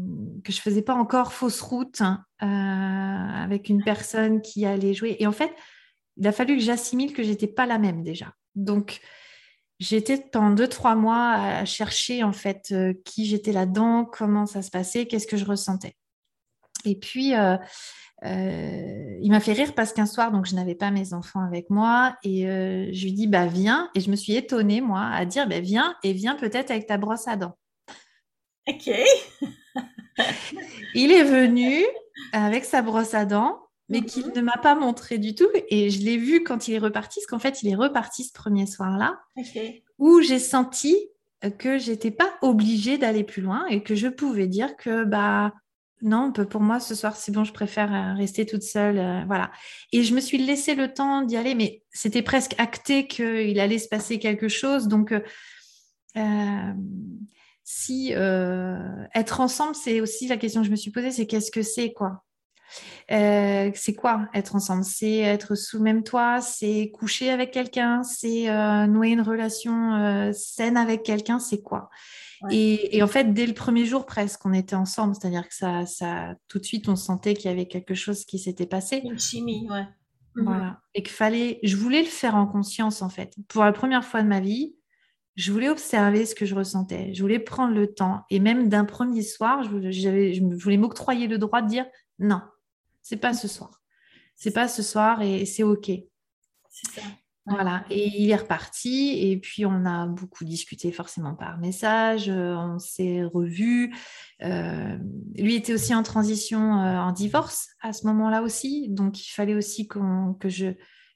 que 0.44 0.54
je 0.54 0.62
faisais 0.62 0.84
pas 0.84 0.94
encore 0.94 1.34
fausse 1.34 1.60
route 1.60 2.02
hein, 2.02 2.24
avec 2.40 3.68
une 3.68 3.84
personne 3.84 4.42
qui 4.42 4.66
allait 4.66 4.94
jouer. 4.94 5.18
Et 5.20 5.28
en 5.28 5.34
fait, 5.34 5.54
il 6.16 6.26
a 6.28 6.32
fallu 6.32 6.58
que 6.58 6.64
j'assimile 6.64 7.14
que 7.14 7.24
j'étais 7.24 7.48
pas 7.48 7.66
la 7.66 7.78
même 7.78 8.04
déjà. 8.04 8.34
Donc, 8.56 9.02
j'étais 9.80 10.18
pendant 10.18 10.52
deux, 10.52 10.70
trois 10.70 10.96
mois 10.96 11.34
à 11.34 11.66
chercher 11.66 12.24
en 12.24 12.32
fait 12.32 12.74
qui 13.04 13.26
j'étais 13.26 13.52
là-dedans, 13.52 14.06
comment 14.06 14.46
ça 14.46 14.62
se 14.62 14.72
passait, 14.72 15.08
qu'est-ce 15.08 15.28
que 15.28 15.38
je 15.38 15.46
ressentais. 15.46 15.96
Et 16.86 16.98
puis, 16.98 17.34
il 18.24 19.30
m'a 19.30 19.40
fait 19.40 19.54
rire 19.54 19.74
parce 19.76 19.94
qu'un 19.94 20.06
soir, 20.06 20.32
donc 20.32 20.46
je 20.46 20.56
n'avais 20.56 20.76
pas 20.76 20.92
mes 20.92 21.14
enfants 21.14 21.42
avec 21.42 21.70
moi 21.70 22.16
et 22.24 22.48
euh, 22.48 22.90
je 22.92 23.06
lui 23.06 23.14
dis 23.14 23.28
bah 23.28 23.46
viens 23.46 23.90
et 23.96 24.00
je 24.00 24.10
me 24.10 24.16
suis 24.16 24.36
étonnée 24.36 24.82
moi 24.82 25.10
à 25.14 25.26
dire 25.26 25.48
bah 25.48 25.60
viens 25.60 25.96
et 26.04 26.14
viens 26.14 26.36
peut-être 26.36 26.72
avec 26.72 26.88
ta 26.88 26.98
brosse 26.98 27.28
à 27.28 27.36
dents. 27.36 27.58
Ok. 28.68 28.90
il 30.96 31.12
est 31.12 31.24
venu 31.24 31.86
avec 32.34 32.66
sa 32.66 32.82
brosse 32.82 33.14
à 33.14 33.26
dents 33.26 33.60
mais 33.90 34.02
qu'il 34.02 34.26
mhm. 34.26 34.34
ne 34.36 34.42
m'a 34.42 34.58
pas 34.62 34.76
montré 34.76 35.18
du 35.18 35.36
tout 35.36 35.48
et 35.70 35.90
je 35.90 36.02
l'ai 36.02 36.18
vu 36.18 36.44
quand 36.44 36.68
il 36.68 36.74
est 36.74 36.80
reparti 36.80 37.20
parce 37.20 37.28
qu'en 37.28 37.40
fait 37.40 37.64
il 37.64 37.70
est 37.70 37.76
reparti 37.76 38.24
ce 38.24 38.34
premier 38.34 38.66
soir-là 38.66 39.20
où 40.00 40.22
j'ai 40.22 40.40
senti 40.40 40.98
que 41.60 41.78
j'étais 41.78 42.12
pas 42.12 42.34
obligée 42.42 42.98
d'aller 42.98 43.24
plus 43.24 43.42
loin 43.42 43.66
et 43.68 43.84
que 43.84 43.96
je 43.96 44.08
pouvais 44.08 44.48
dire 44.48 44.76
que 44.76 45.04
bah 45.04 45.54
non, 46.02 46.32
pour 46.32 46.62
moi, 46.62 46.80
ce 46.80 46.94
soir, 46.94 47.16
c'est 47.16 47.32
bon, 47.32 47.44
je 47.44 47.54
préfère 47.54 47.94
euh, 47.94 48.14
rester 48.14 48.46
toute 48.46 48.62
seule. 48.62 49.00
Euh, 49.00 49.24
voilà. 49.26 49.52
Et 49.92 50.04
je 50.04 50.14
me 50.14 50.20
suis 50.20 50.38
laissé 50.38 50.76
le 50.76 50.94
temps 50.94 51.24
d'y 51.24 51.38
aller, 51.38 51.56
mais 51.56 51.82
c'était 51.92 52.22
presque 52.22 52.54
acté 52.60 53.08
qu'il 53.08 53.60
allait 53.60 53.80
se 53.80 53.88
passer 53.88 54.20
quelque 54.20 54.48
chose. 54.48 54.88
Donc, 54.88 55.14
euh, 56.18 56.74
si 57.64 58.12
être 58.12 59.42
ensemble, 59.42 59.76
c'est 59.76 60.00
aussi 60.00 60.28
la 60.28 60.38
question 60.38 60.62
que 60.62 60.68
je 60.68 60.72
me 60.72 60.76
suis 60.76 60.92
posée, 60.92 61.12
c'est 61.12 61.26
qu'est-ce 61.26 61.52
que 61.52 61.64
c'est, 61.64 61.92
quoi? 61.94 62.24
C'est 63.10 63.96
quoi 63.98 64.28
être 64.34 64.56
ensemble? 64.56 64.84
C'est 64.84 65.18
être 65.18 65.56
sous 65.56 65.82
même 65.82 66.04
toit, 66.04 66.42
c'est 66.42 66.92
coucher 66.92 67.30
avec 67.30 67.52
quelqu'un, 67.52 68.04
c'est 68.04 68.48
nouer 68.88 69.10
une 69.10 69.22
relation 69.22 70.32
saine 70.34 70.78
avec 70.78 71.04
quelqu'un, 71.04 71.40
c'est 71.40 71.62
quoi? 71.62 71.90
Et, 72.52 73.02
en 73.02 73.08
fait, 73.08 73.34
dès 73.34 73.46
le 73.46 73.54
premier 73.54 73.86
jour 73.86 74.06
presque, 74.06 74.46
on 74.46 74.54
était 74.54 74.76
ensemble, 74.76 75.16
c'est-à-dire 75.16 75.48
que 75.48 75.56
ça, 75.56 75.86
ça, 75.86 76.36
tout 76.48 76.60
de 76.60 76.66
suite, 76.66 76.88
on 76.90 76.96
sentait 76.96 77.34
qu'il 77.34 77.50
y 77.50 77.54
avait 77.54 77.68
quelque 77.68 77.96
chose 77.96 78.26
qui 78.26 78.40
s'était 78.40 78.66
passé. 78.66 79.02
Une 79.04 79.20
chimie, 79.20 79.68
ouais. 79.70 79.86
Mhm. 80.36 80.44
Voilà. 80.46 80.82
Et 80.94 81.02
qu'il 81.02 81.14
fallait, 81.14 81.60
je 81.64 81.76
voulais 81.76 82.02
le 82.02 82.08
faire 82.08 82.36
en 82.36 82.46
conscience, 82.46 83.02
en 83.02 83.10
fait. 83.10 83.34
Pour 83.48 83.64
la 83.64 83.72
première 83.72 84.06
fois 84.06 84.22
de 84.22 84.28
ma 84.28 84.40
vie, 84.40 84.76
je 85.36 85.52
voulais 85.52 85.70
observer 85.70 86.26
ce 86.26 86.36
que 86.36 86.46
je 86.46 86.56
ressentais. 86.56 87.14
Je 87.14 87.22
voulais 87.22 87.40
prendre 87.40 87.74
le 87.74 87.94
temps. 87.94 88.24
Et 88.30 88.40
même 88.40 88.70
d'un 88.70 88.86
premier 88.86 89.22
soir, 89.22 89.64
je, 89.64 89.92
je 89.92 90.44
voulais 90.64 90.78
m'octroyer 90.78 91.28
le 91.28 91.38
droit 91.38 91.62
de 91.62 91.68
dire 91.68 91.86
non, 92.20 92.42
c'est 93.02 93.18
pas 93.18 93.34
ce 93.34 93.48
soir. 93.48 93.82
C'est 94.36 94.52
pas 94.52 94.68
ce 94.68 94.84
soir 94.84 95.22
et 95.22 95.46
c'est 95.46 95.64
OK. 95.64 95.86
C'est 96.70 96.92
ça. 96.92 97.02
Voilà, 97.50 97.86
et 97.90 98.10
il 98.22 98.30
est 98.30 98.36
reparti, 98.36 99.32
et 99.32 99.38
puis 99.38 99.66
on 99.66 99.86
a 99.86 100.06
beaucoup 100.06 100.44
discuté 100.44 100.92
forcément 100.92 101.34
par 101.34 101.58
message, 101.60 102.28
euh, 102.28 102.54
on 102.58 102.78
s'est 102.78 103.24
revus. 103.24 103.96
Euh, 104.44 104.98
lui 105.38 105.56
était 105.56 105.74
aussi 105.74 105.96
en 105.96 106.04
transition 106.04 106.82
euh, 106.82 106.98
en 106.98 107.14
divorce 107.14 107.70
à 107.82 107.94
ce 107.94 108.06
moment-là 108.08 108.42
aussi, 108.42 108.90
donc 108.90 109.26
il 109.26 109.32
fallait 109.32 109.56
aussi 109.56 109.88
que, 109.88 110.00
je, 110.50 110.72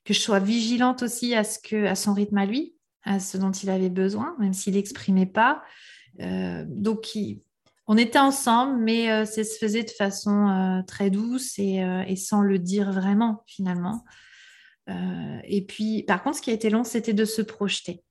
que 0.06 0.14
je 0.14 0.20
sois 0.20 0.40
vigilante 0.40 1.04
aussi 1.04 1.36
à, 1.36 1.44
ce 1.44 1.60
que, 1.60 1.86
à 1.86 1.96
son 1.96 2.14
rythme 2.14 2.38
à 2.38 2.46
lui, 2.46 2.76
à 3.04 3.20
ce 3.20 3.38
dont 3.38 3.52
il 3.52 3.70
avait 3.70 3.90
besoin, 3.90 4.34
même 4.40 4.54
s'il 4.54 4.76
n'exprimait 4.76 5.26
pas. 5.26 5.62
donc 6.18 7.10
on 7.88 7.98
était 7.98 8.20
ensemble, 8.20 8.82
mais 8.82 9.26
ça 9.26 9.44
se 9.44 9.58
faisait 9.60 9.84
de 9.84 9.90
façon 9.90 10.82
très 10.88 11.10
douce 11.10 11.60
et, 11.60 11.84
et, 12.08 12.16
sans 12.16 12.42
le 12.42 12.58
dire 12.58 12.94
vraiment 12.94 13.44
finalement. 13.48 14.06
Euh, 14.92 15.40
et 15.46 15.66
puis, 15.66 16.04
par 16.04 16.24
contre, 16.24 16.38
ce 16.38 16.42
qui 16.42 16.52
a 16.52 16.54
été 16.54 16.70
long, 16.70 16.84
c'était 16.84 17.14
de 17.14 17.26
se 17.26 17.42
projeter. 17.42 18.04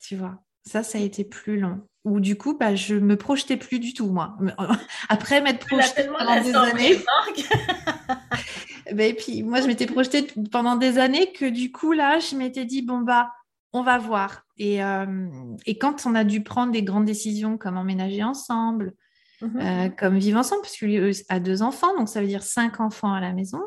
Tu 0.00 0.16
vois, 0.16 0.42
ça, 0.64 0.82
ça 0.82 0.98
a 0.98 1.00
été 1.00 1.24
plus 1.24 1.58
long. 1.58 1.86
Ou 2.04 2.20
du 2.20 2.36
coup, 2.36 2.56
bah, 2.56 2.74
je 2.74 2.94
me 2.94 3.16
projetais 3.16 3.56
plus 3.56 3.78
du 3.78 3.94
tout, 3.94 4.08
moi. 4.10 4.36
Après 5.08 5.40
m'être 5.40 5.66
projetée 5.66 6.06
pendant 6.06 6.42
des 6.42 6.54
années. 6.54 6.98
Ben, 8.92 9.10
et 9.10 9.14
puis, 9.14 9.42
moi, 9.42 9.62
je 9.62 9.66
m'étais 9.66 9.86
projetée 9.86 10.26
pendant 10.52 10.76
des 10.76 10.98
années 10.98 11.32
que 11.32 11.46
du 11.46 11.72
coup, 11.72 11.92
là, 11.92 12.18
je 12.18 12.36
m'étais 12.36 12.66
dit, 12.66 12.82
bon, 12.82 13.00
bah, 13.00 13.32
on 13.72 13.82
va 13.82 13.96
voir. 13.96 14.44
Et, 14.58 14.84
euh, 14.84 15.26
et, 15.64 15.78
quand 15.78 16.04
on 16.06 16.14
a 16.14 16.22
dû 16.22 16.42
prendre 16.42 16.70
des 16.70 16.82
grandes 16.82 17.06
décisions 17.06 17.56
comme 17.56 17.78
emménager 17.78 18.22
ensemble, 18.22 18.92
mmh 19.40 19.60
euh, 19.60 19.88
comme 19.88 20.18
vivre 20.18 20.38
ensemble, 20.38 20.62
parce 20.62 20.76
que 20.76 20.86
lui 20.86 21.24
a 21.28 21.40
deux 21.40 21.62
enfants, 21.62 21.96
donc 21.96 22.08
ça 22.08 22.20
veut 22.20 22.26
dire 22.26 22.42
cinq 22.42 22.78
enfants 22.78 23.12
à 23.12 23.20
la 23.20 23.32
maison, 23.32 23.62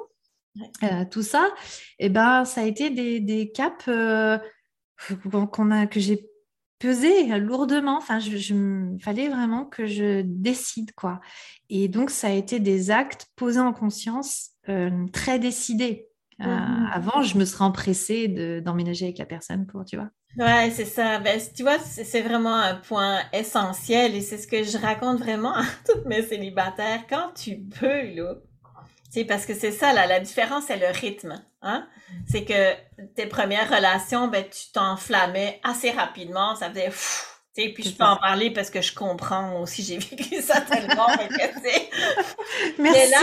euh, 0.84 1.06
tout 1.10 1.24
ça, 1.24 1.50
et 2.00 2.06
eh 2.06 2.10
ben, 2.10 2.46
ça 2.46 2.62
a 2.62 2.64
été 2.66 2.90
des, 2.90 3.20
des 3.20 3.52
caps 3.52 3.88
euh, 3.88 4.38
qu'on 5.52 5.72
a, 5.72 5.88
que 5.88 6.00
j'ai 6.00 6.30
pesé 6.80 7.28
lourdement. 7.40 7.98
Enfin, 7.98 8.20
je, 8.20 8.98
fallait 9.02 9.30
vraiment 9.30 9.66
que 9.66 9.86
je 9.86 10.22
décide, 10.22 10.94
quoi. 10.94 11.20
Et 11.70 11.88
donc, 11.88 12.10
ça 12.10 12.28
a 12.28 12.32
été 12.32 12.60
des 12.60 12.92
actes 12.92 13.28
posés 13.36 13.60
en 13.60 13.74
conscience, 13.74 14.52
euh, 14.70 15.06
très 15.12 15.40
décidés. 15.40 16.08
Mmh 16.40 16.76
avant, 16.94 17.24
je 17.24 17.36
me 17.38 17.46
serais 17.46 17.66
empressée 17.66 18.62
d'emménager 18.64 19.06
avec 19.06 19.18
la 19.18 19.26
personne 19.26 19.66
pour, 19.66 19.84
tu 19.86 19.98
vois. 19.98 20.10
Ouais, 20.38 20.70
c'est 20.72 20.86
ça. 20.86 21.20
Ben, 21.20 21.40
tu 21.56 21.64
vois, 21.64 21.80
c'est 21.80 22.22
vraiment 22.22 22.56
un 22.56 22.76
point 22.76 23.22
essentiel 23.34 24.14
et 24.14 24.22
c'est 24.22 24.38
ce 24.38 24.48
que 24.48 24.64
je 24.64 24.78
raconte 24.78 25.18
vraiment 25.18 25.56
à 25.56 25.64
toutes 25.86 26.06
mes 26.06 26.22
célibataires. 26.22 27.06
Quand 27.10 27.32
tu 27.34 27.58
peux, 27.58 28.14
là, 28.14 28.36
sais, 29.20 29.26
parce 29.26 29.46
que 29.46 29.54
c'est 29.54 29.72
ça, 29.72 29.94
là, 29.94 30.08
la 30.08 30.20
différence, 30.20 30.66
c'est 30.68 30.78
le 30.78 30.88
rythme. 30.88 31.44
Hein? 31.62 31.88
C'est 32.28 32.46
que 32.46 32.74
tes 33.16 33.26
premières 33.26 33.70
relations, 33.70 34.28
ben, 34.28 34.44
tu 34.44 34.72
t'enflammais 34.72 35.60
assez 35.64 35.92
rapidement. 35.92 36.56
Ça 36.56 36.70
faisait 36.70 36.92
et 37.58 37.74
puis 37.74 37.84
je 37.84 37.90
peux 37.92 38.04
en 38.04 38.18
parler 38.18 38.52
parce 38.52 38.70
que 38.70 38.82
je 38.82 38.94
comprends 38.94 39.62
aussi, 39.62 39.84
j'ai 39.84 39.98
vécu 40.16 40.42
ça 40.42 40.62
tellement. 40.62 41.08
Merci. 41.38 41.90
Mais 42.78 43.10
là, 43.10 43.20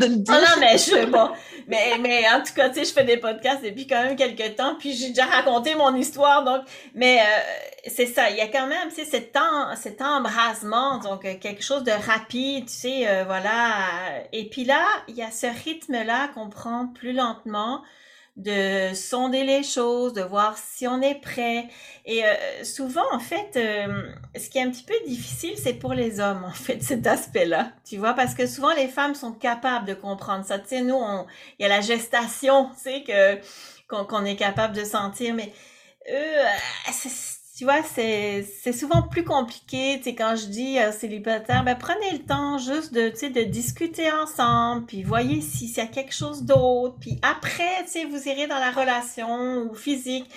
non, 0.08 0.60
mais 0.60 0.76
je 0.78 1.06
bon, 1.06 1.30
mais 1.66 1.98
mais 2.00 2.28
en 2.28 2.42
tout 2.42 2.52
cas, 2.54 2.68
tu 2.68 2.80
sais, 2.80 2.84
je 2.84 2.92
fais 2.92 3.04
des 3.04 3.16
podcasts 3.16 3.62
depuis 3.62 3.86
quand 3.86 4.02
même 4.02 4.16
quelques 4.16 4.56
temps, 4.56 4.74
puis 4.78 4.92
j'ai 4.94 5.08
déjà 5.08 5.26
raconté 5.26 5.74
mon 5.74 5.94
histoire, 5.94 6.44
donc, 6.44 6.62
mais 6.94 7.20
euh, 7.20 7.24
c'est 7.86 8.06
ça, 8.06 8.30
il 8.30 8.36
y 8.36 8.40
a 8.40 8.48
quand 8.48 8.66
même, 8.66 8.88
tu 8.88 8.96
sais, 8.96 9.04
cet, 9.04 9.36
en, 9.36 9.76
cet 9.76 10.02
embrasement, 10.02 10.98
donc 10.98 11.24
euh, 11.24 11.34
quelque 11.40 11.62
chose 11.62 11.84
de 11.84 11.92
rapide, 11.92 12.66
tu 12.66 12.72
sais, 12.72 13.08
euh, 13.08 13.24
voilà. 13.24 13.86
Et 14.32 14.48
puis 14.48 14.64
là, 14.64 14.84
il 15.08 15.14
y 15.14 15.22
a 15.22 15.30
ce 15.30 15.46
rythme-là 15.64 16.28
qu'on 16.34 16.48
prend 16.48 16.88
plus 16.88 17.12
lentement 17.12 17.82
de 18.38 18.94
sonder 18.94 19.42
les 19.42 19.64
choses, 19.64 20.12
de 20.12 20.22
voir 20.22 20.56
si 20.56 20.86
on 20.86 21.02
est 21.02 21.16
prêt. 21.16 21.66
Et 22.06 22.24
euh, 22.24 22.64
souvent, 22.64 23.04
en 23.12 23.18
fait, 23.18 23.56
euh, 23.56 24.12
ce 24.38 24.48
qui 24.48 24.58
est 24.58 24.62
un 24.62 24.70
petit 24.70 24.84
peu 24.84 24.94
difficile, 25.06 25.54
c'est 25.56 25.74
pour 25.74 25.92
les 25.92 26.20
hommes, 26.20 26.44
en 26.44 26.52
fait, 26.52 26.80
cet 26.82 27.06
aspect-là. 27.06 27.72
Tu 27.84 27.96
vois, 27.96 28.14
parce 28.14 28.34
que 28.34 28.46
souvent, 28.46 28.72
les 28.72 28.86
femmes 28.86 29.16
sont 29.16 29.32
capables 29.32 29.86
de 29.86 29.94
comprendre 29.94 30.44
ça. 30.44 30.58
Tu 30.60 30.68
sais, 30.68 30.80
nous, 30.82 31.00
il 31.58 31.62
y 31.62 31.66
a 31.66 31.68
la 31.68 31.80
gestation, 31.80 32.70
tu 32.76 32.82
sais, 32.82 33.02
que, 33.02 34.04
qu'on, 34.04 34.24
est 34.24 34.36
capable 34.36 34.74
de 34.76 34.84
sentir, 34.84 35.34
mais 35.34 35.52
eux, 36.08 36.14
euh, 36.14 36.92
tu 37.58 37.64
vois, 37.64 37.82
c'est, 37.82 38.44
souvent 38.72 39.02
plus 39.02 39.24
compliqué. 39.24 39.96
Tu 39.98 40.04
sais, 40.04 40.14
quand 40.14 40.36
je 40.36 40.46
dis 40.46 40.78
euh, 40.78 40.92
célibataire, 40.92 41.64
ben, 41.64 41.76
prenez 41.76 42.12
le 42.12 42.20
temps 42.20 42.56
juste 42.56 42.94
de, 42.94 43.08
tu 43.08 43.16
sais, 43.16 43.30
de 43.30 43.42
discuter 43.42 44.12
ensemble, 44.12 44.86
puis 44.86 45.02
voyez 45.02 45.40
s'il 45.40 45.72
y 45.72 45.80
a 45.80 45.88
quelque 45.88 46.14
chose 46.14 46.44
d'autre. 46.44 46.94
Puis 47.00 47.18
après, 47.20 47.82
tu 47.84 47.90
sais, 47.90 48.04
vous 48.04 48.28
irez 48.28 48.46
dans 48.46 48.60
la 48.60 48.70
relation 48.70 49.68
ou 49.68 49.74
physique. 49.74 50.30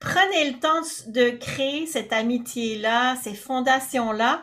Prenez 0.00 0.50
le 0.50 0.58
temps 0.58 0.82
de 1.06 1.30
créer 1.30 1.86
cette 1.86 2.12
amitié-là, 2.12 3.14
ces 3.22 3.34
fondations-là, 3.34 4.42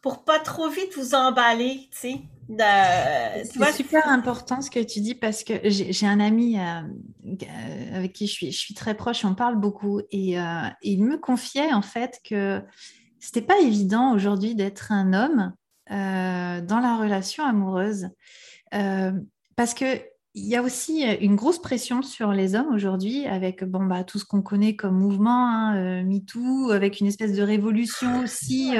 pour 0.00 0.22
pas 0.22 0.38
trop 0.38 0.68
vite 0.68 0.94
vous 0.96 1.16
emballer, 1.16 1.88
tu 1.90 1.98
sais. 1.98 2.20
C'est 2.48 3.72
super 3.72 4.08
important 4.08 4.62
ce 4.62 4.70
que 4.70 4.80
tu 4.80 5.00
dis 5.00 5.14
parce 5.14 5.44
que 5.44 5.54
j'ai 5.64 6.06
un 6.06 6.20
ami 6.20 6.58
euh, 6.58 6.80
euh, 7.26 7.96
avec 7.96 8.14
qui 8.14 8.26
je 8.26 8.32
suis, 8.32 8.52
je 8.52 8.58
suis 8.58 8.74
très 8.74 8.94
proche, 8.94 9.24
on 9.24 9.34
parle 9.34 9.56
beaucoup 9.56 10.00
et, 10.10 10.40
euh, 10.40 10.62
il 10.82 11.04
me 11.04 11.18
confiait 11.18 11.72
en 11.74 11.82
fait 11.82 12.20
que 12.24 12.62
c'était 13.20 13.42
pas 13.42 13.58
évident 13.60 14.14
aujourd'hui 14.14 14.54
d'être 14.54 14.92
un 14.92 15.12
homme 15.12 15.52
dans 15.90 16.80
la 16.80 16.96
relation 16.98 17.44
amoureuse 17.44 18.10
parce 18.70 19.74
que 19.74 20.00
il 20.34 20.44
y 20.44 20.54
a 20.54 20.62
aussi 20.62 21.02
une 21.20 21.34
grosse 21.34 21.60
pression 21.60 22.02
sur 22.02 22.32
les 22.32 22.54
hommes 22.54 22.72
aujourd'hui 22.72 23.26
avec 23.26 23.64
bon, 23.64 23.86
bah, 23.86 24.04
tout 24.04 24.18
ce 24.18 24.24
qu'on 24.24 24.42
connaît 24.42 24.76
comme 24.76 24.96
mouvement, 24.96 25.48
hein, 25.48 26.02
MeToo, 26.04 26.70
avec 26.70 27.00
une 27.00 27.06
espèce 27.06 27.32
de 27.32 27.42
révolution 27.42 28.20
aussi 28.20 28.74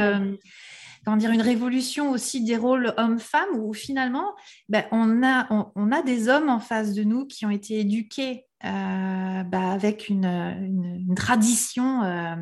dire, 1.17 1.31
une 1.31 1.43
révolution 1.43 2.11
aussi 2.11 2.43
des 2.45 2.57
rôles 2.57 2.93
hommes-femmes 2.97 3.59
où 3.59 3.73
finalement, 3.73 4.35
ben, 4.69 4.85
on, 4.91 5.23
a, 5.23 5.47
on, 5.75 5.93
a 5.93 6.03
des 6.03 6.29
hommes 6.29 6.49
en 6.49 6.61
face 6.61 6.95
de 6.95 7.05
nous 7.05 7.27
qui 7.27 7.47
ont 7.47 7.51
été 7.51 7.81
éduqués 7.81 8.47
euh, 8.65 9.43
ben, 9.45 9.71
avec 9.71 10.09
une, 10.09 11.15
tradition 11.17 12.03
euh, 12.03 12.35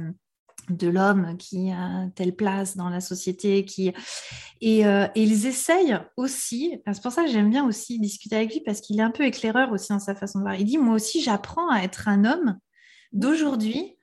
de 0.70 0.88
l'homme 0.88 1.36
qui 1.36 1.70
a 1.70 2.08
telle 2.14 2.34
place 2.34 2.76
dans 2.76 2.88
la 2.88 3.00
société. 3.00 3.64
Et, 4.60 4.86
euh, 4.86 5.06
ils 5.14 5.46
essayent 5.46 5.98
aussi, 6.16 6.80
c'est 6.90 7.02
pour 7.02 7.12
ça 7.12 7.24
que 7.24 7.30
j'aime 7.30 7.50
bien 7.50 7.66
aussi 7.66 7.98
discuter 7.98 8.36
avec 8.36 8.52
lui 8.52 8.60
parce 8.64 8.80
qu'il 8.80 8.98
est 8.98 9.02
un 9.02 9.10
peu 9.10 9.24
éclaireur 9.24 9.70
aussi 9.72 9.88
dans 9.90 9.98
sa 9.98 10.14
façon 10.14 10.38
de 10.38 10.44
voir. 10.44 10.54
Il 10.56 10.64
dit, 10.64 10.78
moi 10.78 10.94
aussi, 10.94 11.20
j'apprends 11.20 11.68
à 11.70 11.80
être 11.80 12.08
un 12.08 12.24
homme 12.24 12.56
d'aujourd'hui. 13.12 13.98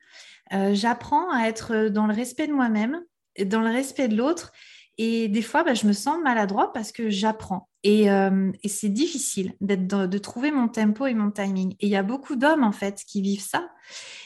j'apprends 0.52 1.32
à 1.32 1.48
être 1.48 1.88
dans 1.88 2.06
le 2.06 2.14
respect 2.14 2.48
de 2.48 2.54
moi-même, 2.54 3.02
dans 3.46 3.62
le 3.62 3.70
respect 3.70 4.08
de 4.08 4.16
l'autre. 4.16 4.52
Et 4.98 5.28
des 5.28 5.42
fois, 5.42 5.64
bah, 5.64 5.74
je 5.74 5.88
me 5.88 5.94
sens 5.94 6.22
maladroit 6.24 6.72
parce 6.72 6.92
que 6.92 7.10
j'apprends. 7.10 7.68
Et, 7.84 8.12
euh, 8.12 8.52
c'est 8.66 8.90
difficile 8.90 9.54
de 9.60 10.18
trouver 10.18 10.52
mon 10.52 10.68
tempo 10.68 11.06
et 11.08 11.14
mon 11.14 11.32
timing. 11.32 11.74
Et 11.80 11.88
il 11.88 11.90
y 11.90 11.96
a 11.96 12.04
beaucoup 12.04 12.36
d'hommes, 12.36 12.64
en 12.64 12.72
fait, 12.72 13.04
qui 13.08 13.22
vivent 13.22 13.42
ça. 13.42 13.70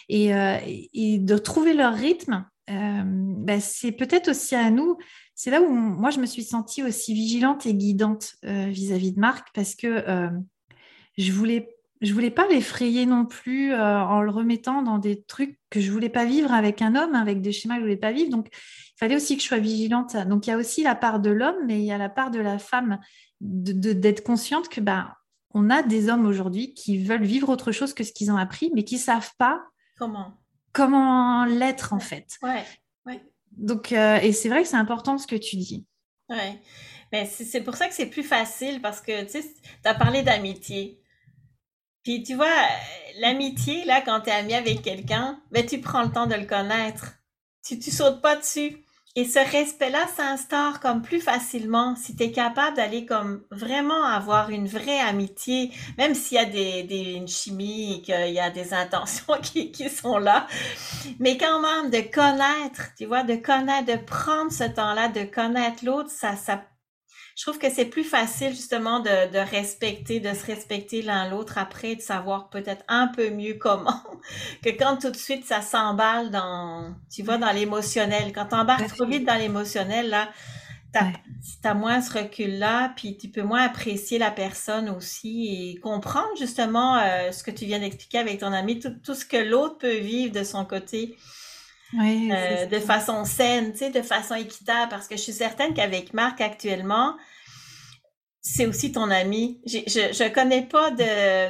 Et, 0.09 0.35
euh, 0.35 0.57
de 0.93 1.37
trouver 1.37 1.73
leur 1.73 1.93
rythme, 1.93 2.45
euh, 2.69 3.03
bah, 3.05 3.59
c'est 3.61 3.93
peut-être 3.93 4.29
aussi 4.29 4.55
à 4.55 4.69
nous. 4.69 4.97
C'est 5.35 5.51
là 5.51 5.61
où 5.61 5.69
moi, 5.69 6.09
je 6.09 6.19
me 6.19 6.25
suis 6.25 6.43
sentie 6.43 6.83
aussi 6.83 7.13
vigilante 7.13 7.65
et 7.65 7.73
guidante 7.73 8.35
vis-à-vis 8.43 9.13
de 9.13 9.19
Marc 9.19 9.49
parce 9.53 9.75
que 9.75 10.03
je 11.15 11.31
voulais 11.31 11.76
je 12.01 12.13
voulais 12.13 12.31
pas 12.31 12.47
l'effrayer 12.47 13.05
non 13.05 13.25
plus 13.25 13.73
euh, 13.73 13.99
en 13.99 14.21
le 14.21 14.31
remettant 14.31 14.81
dans 14.81 14.97
des 14.97 15.23
trucs 15.23 15.59
que 15.69 15.79
je 15.79 15.91
voulais 15.91 16.09
pas 16.09 16.25
vivre 16.25 16.53
avec 16.53 16.81
un 16.81 16.95
homme, 16.95 17.15
avec 17.15 17.41
des 17.41 17.51
schémas 17.51 17.75
que 17.75 17.81
je 17.81 17.85
voulais 17.85 17.97
pas 17.97 18.11
vivre. 18.11 18.29
Donc, 18.29 18.49
il 18.51 18.99
fallait 18.99 19.15
aussi 19.15 19.35
que 19.35 19.41
je 19.41 19.47
sois 19.47 19.57
vigilante. 19.57 20.15
Donc, 20.27 20.47
il 20.47 20.51
y 20.51 20.53
a 20.53 20.57
aussi 20.57 20.83
la 20.83 20.95
part 20.95 21.19
de 21.19 21.29
l'homme, 21.29 21.57
mais 21.65 21.79
il 21.79 21.85
y 21.85 21.91
a 21.91 21.97
la 21.97 22.09
part 22.09 22.31
de 22.31 22.39
la 22.39 22.59
femme 22.59 22.99
d'être 23.41 24.23
consciente 24.23 24.69
que 24.69 24.81
bah, 24.81 25.17
on 25.53 25.69
a 25.69 25.81
des 25.83 26.09
hommes 26.09 26.25
aujourd'hui 26.25 26.73
qui 26.73 27.03
veulent 27.03 27.23
vivre 27.23 27.49
autre 27.49 27.71
chose 27.71 27.93
que 27.93 28.03
ce 28.03 28.11
qu'ils 28.11 28.31
ont 28.31 28.37
appris, 28.37 28.71
mais 28.73 28.83
qui 28.83 28.97
savent 28.97 29.31
pas 29.37 29.61
comment? 29.97 30.33
comment 30.73 31.45
l'être 31.45 31.93
en 31.93 31.99
fait. 31.99 32.37
Ouais, 32.43 32.63
ouais. 33.05 33.23
Donc, 33.51 33.91
euh, 33.91 34.17
et 34.17 34.33
c'est 34.33 34.49
vrai 34.49 34.61
que 34.61 34.67
c'est 34.67 34.75
important 34.75 35.17
ce 35.17 35.27
que 35.27 35.35
tu 35.35 35.55
dis. 35.55 35.85
Ouais. 36.29 36.61
Mais 37.11 37.25
c'est 37.25 37.61
pour 37.61 37.75
ça 37.75 37.87
que 37.87 37.93
c'est 37.93 38.07
plus 38.07 38.23
facile 38.23 38.81
parce 38.81 39.01
que 39.01 39.23
tu 39.23 39.39
as 39.85 39.95
parlé 39.95 40.23
d'amitié. 40.23 40.99
Puis 42.07 42.23
tu 42.23 42.35
vois, 42.35 42.47
l'amitié, 43.19 43.83
là, 43.83 43.99
quand 43.99 44.21
tu 44.21 44.29
es 44.29 44.31
ami 44.31 44.53
avec 44.53 44.81
quelqu'un, 44.81 45.41
ben, 45.51 45.65
tu 45.65 45.81
prends 45.81 46.03
le 46.03 46.09
temps 46.09 46.25
de 46.25 46.35
le 46.35 46.45
connaître. 46.45 47.15
Tu, 47.65 47.77
tu 47.79 47.91
sautes 47.91 48.21
pas 48.21 48.37
dessus. 48.37 48.77
et 49.17 49.25
ce 49.25 49.39
respect-là 49.39 50.07
s'instaure 50.15 50.79
comme 50.79 51.01
plus 51.01 51.19
facilement 51.19 51.97
si 51.97 52.15
tu 52.15 52.23
es 52.23 52.31
capable 52.31 52.77
d'aller 52.77 53.05
comme 53.05 53.43
vraiment 53.51 54.05
avoir 54.05 54.51
une 54.51 54.69
vraie 54.69 55.01
amitié, 55.01 55.73
même 55.97 56.15
s'il 56.15 56.37
y 56.37 56.39
a 56.39 56.45
des, 56.45 56.83
des, 56.83 57.15
une 57.15 57.27
chimie, 57.27 58.01
qu'il 58.05 58.31
y 58.31 58.39
a 58.39 58.51
des 58.51 58.73
intentions 58.73 59.35
qui, 59.43 59.73
qui 59.73 59.89
sont 59.89 60.17
là, 60.17 60.47
mais 61.19 61.35
quand 61.37 61.59
même 61.59 61.91
de 61.91 62.09
connaître, 62.09 62.95
tu 62.97 63.05
vois, 63.05 63.23
de 63.23 63.35
connaître, 63.35 63.91
de 63.91 64.01
prendre 64.01 64.49
ce 64.49 64.63
temps-là, 64.63 65.09
de 65.09 65.23
connaître 65.23 65.83
l'autre, 65.83 66.09
ça, 66.09 66.37
ça 66.37 66.63
je 67.38 67.43
trouve 67.43 67.59
que 67.59 67.69
c'est 67.69 67.85
plus 67.85 68.03
facile 68.03 68.49
justement 68.49 68.99
de, 68.99 69.31
de, 69.31 69.38
respecter, 69.38 70.19
de 70.19 70.33
se 70.33 70.43
respecter 70.43 71.03
l'un 71.03 71.29
l'autre 71.29 71.59
après, 71.59 71.95
de 71.95 72.01
savoir 72.01 72.49
peut-être 72.49 72.83
un 72.88 73.07
peu 73.07 73.29
mieux 73.29 73.53
comment, 73.59 74.01
que 74.63 74.69
quand 74.69 74.97
tout 74.97 75.11
de 75.11 75.15
suite 75.15 75.45
ça 75.45 75.61
s'emballe 75.61 76.31
dans, 76.31 76.95
tu 77.11 77.21
vois, 77.21 77.38
dans 77.38 77.51
l'émotionnel. 77.51 78.33
Quand 78.33 78.47
tu 78.47 78.55
embarques 78.55 78.88
trop 78.88 79.05
vite 79.05 79.23
dans 79.23 79.38
l'émotionnel, 79.38 80.09
là, 80.09 80.29
t'as 80.91 81.11
as 81.63 81.73
moins 81.75 82.01
ce 82.01 82.17
recul-là, 82.17 82.93
puis 82.95 83.17
tu 83.17 83.27
peux 83.27 83.43
moins 83.43 83.61
apprécier 83.61 84.17
la 84.17 84.31
personne 84.31 84.89
aussi 84.89 85.47
et 85.47 85.79
comprendre 85.79 86.35
justement 86.39 86.97
euh, 86.97 87.31
ce 87.31 87.43
que 87.43 87.51
tu 87.51 87.65
viens 87.65 87.79
d'expliquer 87.79 88.17
avec 88.17 88.39
ton 88.39 88.51
ami, 88.51 88.79
tout, 88.79 88.95
tout 89.03 89.13
ce 89.13 89.25
que 89.25 89.38
l'autre 89.38 89.77
peut 89.77 89.97
vivre 89.97 90.33
de 90.33 90.43
son 90.43 90.65
côté. 90.65 91.15
Oui, 91.93 92.29
euh, 92.31 92.65
de 92.65 92.79
façon 92.79 93.23
saine, 93.23 93.71
tu 93.71 93.79
sais, 93.79 93.89
de 93.91 94.01
façon 94.01 94.35
équitable, 94.35 94.89
parce 94.89 95.07
que 95.07 95.15
je 95.15 95.21
suis 95.21 95.33
certaine 95.33 95.73
qu'avec 95.73 96.13
Marc 96.13 96.41
actuellement, 96.41 97.15
c'est 98.41 98.65
aussi 98.65 98.91
ton 98.91 99.09
ami. 99.09 99.61
Je, 99.65 99.79
je 99.88 100.33
connais 100.33 100.65
pas 100.65 100.91
de, 100.91 101.49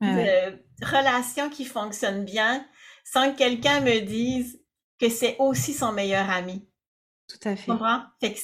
de 0.00 0.58
relation 0.82 1.50
qui 1.50 1.64
fonctionne 1.64 2.24
bien 2.24 2.66
sans 3.04 3.32
que 3.32 3.38
quelqu'un 3.38 3.80
me 3.80 4.00
dise 4.00 4.60
que 4.98 5.08
c'est 5.08 5.36
aussi 5.38 5.72
son 5.74 5.92
meilleur 5.92 6.30
ami. 6.30 6.66
Tout 7.28 7.48
à 7.48 7.56
fait. 7.56 7.72
fait 8.20 8.34
que 8.34 8.40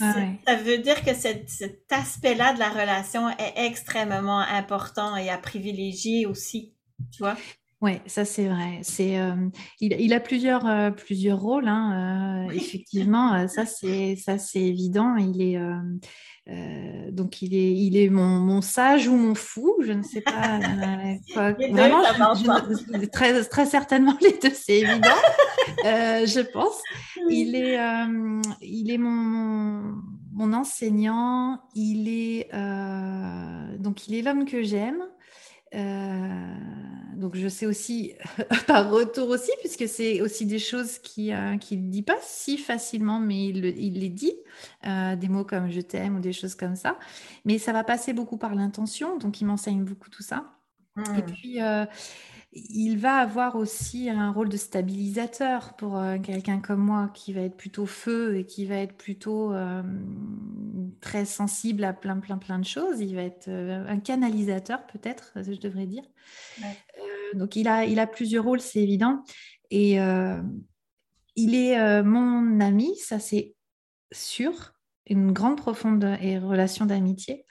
Ça 0.46 0.56
veut 0.56 0.78
dire 0.78 1.04
que 1.04 1.14
cet, 1.14 1.48
cet 1.48 1.90
aspect-là 1.90 2.54
de 2.54 2.58
la 2.58 2.70
relation 2.70 3.28
est 3.30 3.66
extrêmement 3.66 4.40
important 4.40 5.16
et 5.16 5.28
à 5.28 5.38
privilégier 5.38 6.26
aussi, 6.26 6.74
tu 7.12 7.22
vois? 7.22 7.36
Oui, 7.82 7.92
ça 8.06 8.26
c'est 8.26 8.46
vrai. 8.46 8.80
C'est, 8.82 9.18
euh, 9.18 9.34
il, 9.80 9.98
il, 9.98 10.12
a 10.12 10.20
plusieurs, 10.20 10.66
euh, 10.66 10.90
plusieurs 10.90 11.40
rôles. 11.40 11.66
Hein, 11.66 12.48
euh, 12.48 12.52
effectivement, 12.52 13.48
ça 13.48 13.64
c'est, 13.66 14.16
ça 14.16 14.36
c'est 14.36 14.60
évident. 14.60 15.16
Il 15.16 15.40
est, 15.40 15.58
donc 17.10 17.40
il 17.40 17.54
est, 17.54 17.72
il 17.72 17.96
est 17.96 18.10
mon, 18.10 18.40
mon, 18.40 18.60
sage 18.60 19.08
ou 19.08 19.16
mon 19.16 19.34
fou, 19.34 19.76
je 19.82 19.92
ne 19.92 20.02
sais 20.02 20.20
pas 20.20 20.60
quoi. 21.32 21.52
Vraiment, 21.52 22.02
très, 23.12 23.44
très 23.44 23.66
certainement 23.66 24.16
les 24.20 24.38
deux, 24.42 24.54
c'est 24.54 24.80
évident. 24.80 25.08
je 25.82 26.40
pense. 26.52 26.82
Il 27.30 27.56
est, 27.56 27.78
il 28.60 28.90
est 28.90 28.98
mon, 28.98 29.94
mon 30.32 30.52
enseignant. 30.52 31.60
Il 31.74 32.08
est, 32.08 32.50
donc 33.78 34.06
il 34.06 34.16
est 34.16 34.22
l'homme 34.22 34.44
que 34.44 34.62
j'aime. 34.62 35.02
Euh, 35.74 36.54
donc 37.14 37.36
je 37.36 37.48
sais 37.48 37.66
aussi 37.66 38.14
par 38.66 38.90
retour 38.90 39.28
aussi, 39.28 39.50
puisque 39.60 39.88
c'est 39.88 40.20
aussi 40.20 40.46
des 40.46 40.58
choses 40.58 40.98
qu'il 40.98 41.32
euh, 41.32 41.52
ne 41.52 41.90
dit 41.90 42.02
pas 42.02 42.18
si 42.22 42.58
facilement, 42.58 43.20
mais 43.20 43.48
il, 43.48 43.64
il 43.64 44.00
les 44.00 44.08
dit, 44.08 44.34
euh, 44.86 45.16
des 45.16 45.28
mots 45.28 45.44
comme 45.44 45.70
je 45.70 45.80
t'aime 45.80 46.16
ou 46.16 46.20
des 46.20 46.32
choses 46.32 46.54
comme 46.54 46.76
ça. 46.76 46.98
Mais 47.44 47.58
ça 47.58 47.72
va 47.72 47.84
passer 47.84 48.12
beaucoup 48.12 48.36
par 48.36 48.54
l'intention, 48.54 49.18
donc 49.18 49.40
il 49.40 49.44
m'enseigne 49.44 49.84
beaucoup 49.84 50.10
tout 50.10 50.22
ça. 50.22 50.56
Et 50.96 51.22
mmh. 51.22 51.26
puis 51.26 51.58
il 52.52 52.96
va 52.96 53.16
avoir 53.16 53.54
aussi 53.54 54.10
un 54.10 54.32
rôle 54.32 54.48
de 54.48 54.56
stabilisateur 54.56 55.74
pour 55.76 55.96
euh, 55.96 56.18
quelqu'un 56.18 56.58
comme 56.60 56.80
moi 56.80 57.10
qui 57.14 57.32
va 57.32 57.42
être 57.42 57.56
plutôt 57.56 57.86
feu 57.86 58.38
et 58.38 58.44
qui 58.44 58.66
va 58.66 58.76
être 58.76 58.96
plutôt 58.96 59.52
euh, 59.52 59.82
très 61.00 61.24
sensible 61.24 61.84
à 61.84 61.92
plein, 61.92 62.18
plein, 62.18 62.38
plein 62.38 62.58
de 62.58 62.64
choses. 62.64 63.00
Il 63.00 63.14
va 63.14 63.22
être 63.22 63.46
euh, 63.48 63.86
un 63.86 64.00
canalisateur 64.00 64.84
peut-être, 64.86 65.32
je 65.36 65.60
devrais 65.60 65.86
dire. 65.86 66.02
donc 67.34 67.54
il 67.54 67.68
a, 67.68 67.84
il 67.84 68.00
a 68.00 68.08
plusieurs 68.08 68.44
rôles, 68.44 68.60
c'est 68.60 68.80
évident. 68.80 69.22
Et 69.70 69.98
il 71.36 71.54
est 71.54 72.02
mon 72.02 72.58
ami, 72.58 72.96
ça 72.96 73.20
c'est 73.20 73.54
sûr, 74.10 74.72
une 75.06 75.30
grande 75.30 75.56
profonde 75.56 76.02
relation 76.02 76.86
d'amitié. 76.86 77.46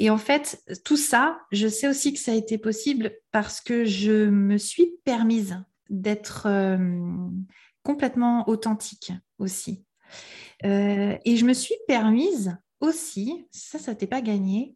Et 0.00 0.08
en 0.08 0.16
fait, 0.16 0.64
tout 0.82 0.96
ça, 0.96 1.42
je 1.52 1.68
sais 1.68 1.86
aussi 1.86 2.14
que 2.14 2.18
ça 2.18 2.32
a 2.32 2.34
été 2.34 2.56
possible 2.56 3.12
parce 3.32 3.60
que 3.60 3.84
je 3.84 4.30
me 4.30 4.56
suis 4.56 4.94
permise 5.04 5.62
d'être 5.90 6.46
euh, 6.46 6.78
complètement 7.82 8.48
authentique 8.48 9.12
aussi. 9.38 9.84
Euh, 10.64 11.18
et 11.22 11.36
je 11.36 11.44
me 11.44 11.52
suis 11.52 11.74
permise 11.86 12.56
aussi, 12.80 13.46
ça, 13.50 13.78
ça 13.78 13.92
n'était 13.92 14.06
pas 14.06 14.22
gagné, 14.22 14.74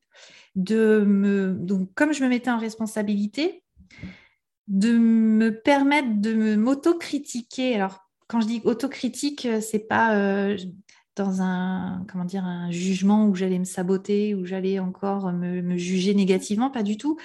de 0.57 1.03
me, 1.07 1.55
donc 1.55 1.89
comme 1.95 2.13
je 2.13 2.23
me 2.23 2.29
mettais 2.29 2.51
en 2.51 2.59
responsabilité, 2.59 3.65
de 4.69 4.99
me 4.99 5.59
permettre 5.59 6.21
de 6.21 6.55
m'autocritiquer. 6.55 7.77
Alors, 7.77 8.11
quand 8.29 8.43
je 8.43 8.47
dis 8.47 8.61
autocritique, 8.65 9.49
c'est 9.63 9.89
pas 9.89 10.17
euh, 10.17 10.59
dans 11.17 11.43
un, 11.43 12.05
comment 12.11 12.25
dire, 12.25 12.45
un 12.45 12.71
jugement 12.71 13.27
où 13.27 13.35
j'allais 13.35 13.59
me 13.59 13.65
saboter, 13.65 14.35
où 14.35 14.45
j'allais 14.45 14.79
encore 14.79 15.33
me, 15.33 15.77
juger 15.77 16.15
négativement, 16.15 16.71
pas 16.71 16.83
du 16.83 16.97
tout, 16.97 17.19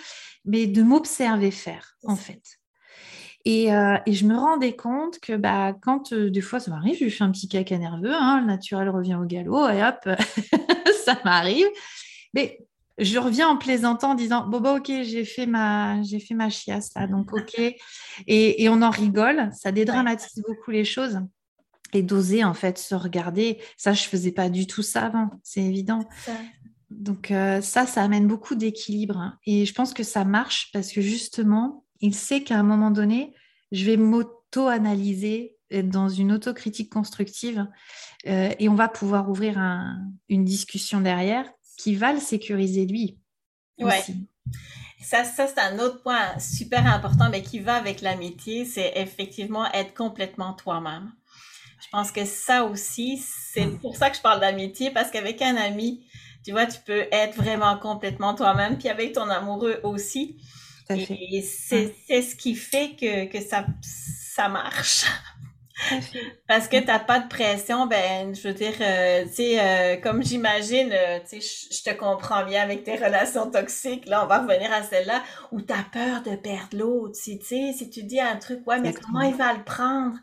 mais 0.46 0.68
de 0.68 0.84
m'observer 0.84 1.52
faire, 1.52 1.98
en 2.04 2.16
fait. 2.16 2.42
Et, 3.46 3.74
euh, 3.74 3.98
et, 4.06 4.14
je 4.14 4.26
me 4.26 4.36
rendais 4.36 4.76
compte 4.76 5.20
que 5.20 5.34
bah, 5.34 5.74
quand 5.82 6.12
euh, 6.12 6.30
des 6.30 6.42
fois 6.42 6.60
ça 6.60 6.72
m'arrive, 6.72 6.98
je 7.00 7.08
fais 7.08 7.24
un 7.24 7.32
petit 7.32 7.48
caca 7.48 7.78
nerveux, 7.78 8.14
hein, 8.14 8.42
le 8.42 8.48
naturel 8.48 8.90
revient 8.90 9.16
au 9.16 9.26
galop, 9.26 9.70
et 9.70 9.82
hop, 9.82 10.10
ça 11.06 11.18
m'arrive. 11.24 11.68
Mais 12.34 12.60
je 13.00 13.18
reviens 13.18 13.48
en 13.48 13.58
plaisantant 13.58 14.12
en 14.12 14.16
disant 14.16 14.46
bon 14.46 14.60
bah 14.60 14.76
ok 14.76 14.88
j'ai 15.04 15.24
fait 15.24 15.46
ma 15.46 16.02
j'ai 16.04 16.20
fait 16.20 16.34
ma 16.34 16.50
chiasse 16.50 16.94
là 16.96 17.08
donc 17.08 17.32
ok 17.32 17.58
et, 18.28 18.64
et 18.64 18.68
on 18.68 18.82
en 18.82 18.90
rigole 18.90 19.50
ça 19.54 19.72
dédramatise 19.72 20.44
beaucoup 20.46 20.72
les 20.72 20.84
choses 20.84 21.22
et 21.94 22.04
d'oser 22.04 22.44
en 22.44 22.54
fait 22.54 22.78
se 22.78 22.96
regarder. 22.96 23.60
Ça, 23.78 23.94
je 23.94 24.04
faisais 24.04 24.32
pas 24.32 24.50
du 24.50 24.68
tout 24.68 24.82
ça 24.82 25.06
avant, 25.06 25.30
c'est 25.44 25.62
évident. 25.62 26.00
Donc 26.90 27.32
euh, 27.32 27.62
ça, 27.62 27.86
ça 27.86 28.04
amène 28.04 28.28
beaucoup 28.28 28.56
d'équilibre. 28.56 29.18
Hein. 29.18 29.38
Et 29.46 29.66
je 29.66 29.74
pense 29.74 29.94
que 29.94 30.04
ça 30.04 30.26
marche 30.26 30.70
parce 30.74 30.92
que 30.92 31.02
justement, 31.02 31.86
il 32.02 32.16
sait 32.16 32.44
qu'à 32.44 32.58
un 32.58 32.64
moment 32.64 32.92
donné, 32.92 33.34
je 33.72 33.86
vais 33.86 33.98
m'auto-analyser, 33.98 35.56
être 35.72 35.90
dans 35.90 36.10
une 36.10 36.32
autocritique 36.32 36.92
constructive 36.92 37.68
euh, 38.28 38.50
et 38.58 38.70
on 38.70 38.76
va 38.76 38.88
pouvoir 38.88 39.30
ouvrir 39.30 39.60
une 40.28 40.44
discussion 40.44 41.00
derrière 41.00 41.46
qui 41.78 41.96
va 41.96 42.12
le 42.12 42.20
sécuriser 42.20 42.86
lui. 42.86 43.20
Ouais. 43.80 44.04
Ça, 45.02 45.24
ça 45.24 45.48
c'est 45.48 45.60
un 45.60 45.80
autre 45.80 46.02
point 46.02 46.38
super 46.40 46.86
important, 46.86 47.30
mais 47.30 47.42
qui 47.42 47.60
va 47.60 47.76
avec 47.76 48.02
l'amitié, 48.02 48.66
c'est 48.66 48.94
effectivement 48.96 49.72
être 49.72 49.94
complètement 49.94 50.54
toi-même. 50.54 51.14
Je 51.82 51.88
pense 51.92 52.12
que 52.12 52.26
ça 52.26 52.66
aussi, 52.66 53.18
c'est 53.18 53.66
hmm. 53.66 53.80
pour 53.80 53.96
ça 53.96 54.10
que 54.10 54.18
je 54.18 54.22
parle 54.22 54.40
d'amitié, 54.40 54.92
parce 54.92 55.12
qu'avec 55.12 55.42
un 55.42 55.56
ami, 55.56 56.04
tu 56.44 56.52
vois, 56.52 56.66
tu 56.66 56.80
peux 56.86 57.06
être 57.12 57.36
vraiment 57.36 57.78
complètement 57.78 58.36
toi-même, 58.36 58.78
puis 58.78 58.90
avec 58.90 59.14
ton 59.14 59.30
amoureux 59.30 59.80
aussi. 59.84 60.38
Et 60.90 61.42
c'est 61.44 61.94
ce 62.22 62.36
qui 62.36 62.56
fait 62.56 62.96
que, 63.00 63.26
que 63.26 63.42
ça, 63.42 63.66
ça 63.82 64.50
marche. 64.50 65.06
Parce 66.48 66.68
que 66.68 66.78
t'as 66.80 67.00
pas 67.00 67.20
de 67.20 67.28
pression, 67.28 67.88
ben 67.88 68.36
je 68.36 68.48
veux 68.48 68.54
dire, 68.54 68.74
euh, 68.82 69.24
tu 69.26 69.34
sais, 69.34 69.60
euh, 69.60 69.96
comme 70.02 70.24
j'imagine, 70.24 70.92
euh, 70.92 71.20
tu 71.20 71.42
sais, 71.42 71.68
je 71.72 71.84
te 71.84 71.98
comprends 71.98 72.44
bien 72.46 72.62
avec 72.64 72.84
tes 72.84 72.96
relations 72.96 73.50
toxiques. 73.50 74.08
Là, 74.08 74.24
on 74.24 74.28
va 74.28 74.40
revenir 74.40 74.72
à 74.74 74.84
celle-là 74.84 75.24
où 75.52 75.62
t'as 75.62 75.84
peur 75.84 76.22
de 76.24 76.36
perdre 76.36 76.78
l'autre. 76.78 77.18
Tu 77.24 77.40
sais, 77.42 77.74
si 77.74 77.90
tu 77.90 78.04
dis 78.04 78.20
un 78.20 78.36
truc, 78.36 78.66
ouais, 78.68 78.80
mais 78.80 78.94
comment 78.94 79.22
il 79.22 79.36
va 79.36 79.54
le 79.54 79.64
prendre? 79.64 80.18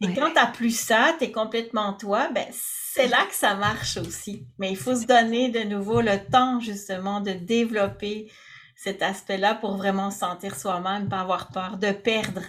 Et 0.00 0.14
quand 0.14 0.30
tu 0.32 0.52
plus 0.52 0.78
ça, 0.78 1.14
tu 1.18 1.24
es 1.24 1.32
complètement 1.32 1.92
toi, 1.92 2.28
ben 2.32 2.46
c'est 2.52 3.08
là 3.08 3.26
que 3.26 3.34
ça 3.34 3.54
marche 3.54 3.96
aussi. 3.96 4.46
Mais 4.58 4.70
il 4.70 4.76
faut 4.76 4.94
se 4.94 5.06
donner 5.06 5.50
de 5.50 5.60
nouveau 5.60 6.00
le 6.00 6.18
temps 6.30 6.60
justement 6.60 7.20
de 7.20 7.32
développer 7.32 8.30
cet 8.76 9.02
aspect-là 9.02 9.54
pour 9.56 9.76
vraiment 9.76 10.10
se 10.10 10.20
sentir 10.20 10.54
soi-même, 10.54 11.08
pas 11.08 11.20
avoir 11.20 11.48
peur 11.48 11.78
de 11.78 11.90
perdre. 11.90 12.42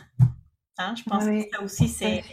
Hein? 0.77 0.93
Je 0.95 1.03
pense 1.03 1.25
que 1.25 1.41
ça 1.51 1.63
aussi, 1.63 1.87
c'est 1.87 2.23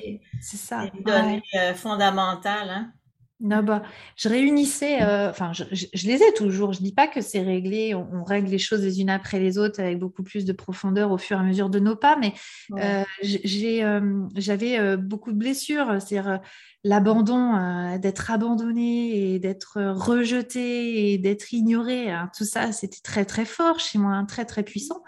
une 0.70 1.02
donnée 1.02 1.42
euh, 1.54 1.74
fondamentale. 1.74 2.70
Hein? 2.70 2.92
Non, 3.38 3.62
bah, 3.62 3.82
je 4.16 4.30
réunissais, 4.30 5.02
euh, 5.02 5.28
enfin, 5.28 5.52
je, 5.52 5.64
les 6.06 6.22
ai 6.22 6.32
toujours. 6.32 6.72
Je 6.72 6.80
ne 6.80 6.84
dis 6.84 6.94
pas 6.94 7.06
que 7.06 7.20
c'est 7.20 7.42
réglé, 7.42 7.94
on, 7.94 8.24
règle 8.24 8.48
les 8.48 8.58
choses 8.58 8.80
les 8.80 9.02
unes 9.02 9.10
après 9.10 9.38
les 9.38 9.58
autres 9.58 9.78
avec 9.78 9.98
beaucoup 9.98 10.22
plus 10.22 10.46
de 10.46 10.52
profondeur 10.54 11.10
au 11.10 11.18
fur 11.18 11.36
et 11.36 11.40
à 11.40 11.42
mesure 11.42 11.68
de 11.68 11.78
nos 11.78 11.96
pas, 11.96 12.16
mais 12.16 12.32
euh, 12.78 13.04
euh, 13.22 14.26
j'avais 14.36 14.96
beaucoup 14.96 15.32
de 15.32 15.36
blessures, 15.36 16.00
c'est-à-dire 16.00 16.40
l'abandon, 16.82 17.98
d'être 17.98 18.30
abandonné 18.30 19.34
et 19.34 19.38
d'être 19.38 19.82
rejeté 19.82 21.12
et 21.12 21.18
d'être 21.18 21.52
ignoré. 21.52 22.10
Hein, 22.10 22.30
tout 22.34 22.46
ça, 22.46 22.72
c'était 22.72 23.02
très, 23.02 23.26
très 23.26 23.44
fort 23.44 23.80
chez 23.80 23.98
moi, 23.98 24.12
hein, 24.12 24.24
très, 24.24 24.46
très 24.46 24.62
puissant. 24.62 25.02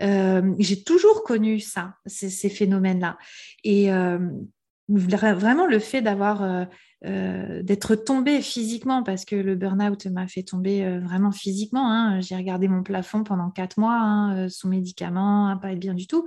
J'ai 0.00 0.84
toujours 0.84 1.24
connu 1.24 1.60
ça, 1.60 1.94
ces, 2.04 2.28
ces 2.28 2.50
phénomènes-là. 2.50 3.16
Et 3.64 3.90
vraiment 4.90 5.66
le 5.66 5.78
fait 5.78 6.02
d'avoir 6.02 6.66
euh, 7.06 7.62
d'être 7.62 7.94
tombée 7.94 8.42
physiquement 8.42 9.02
parce 9.02 9.24
que 9.24 9.34
le 9.34 9.54
burn-out 9.54 10.04
m'a 10.04 10.28
fait 10.28 10.42
tomber 10.42 10.84
euh, 10.84 11.00
vraiment 11.00 11.32
physiquement. 11.32 11.90
Hein. 11.90 12.20
J'ai 12.20 12.36
regardé 12.36 12.68
mon 12.68 12.82
plafond 12.82 13.24
pendant 13.24 13.50
quatre 13.50 13.78
mois 13.78 13.98
hein, 13.98 14.36
euh, 14.36 14.48
sous 14.50 14.68
médicaments, 14.68 15.48
à 15.48 15.56
pas 15.56 15.72
être 15.72 15.78
bien 15.78 15.94
du 15.94 16.06
tout. 16.06 16.26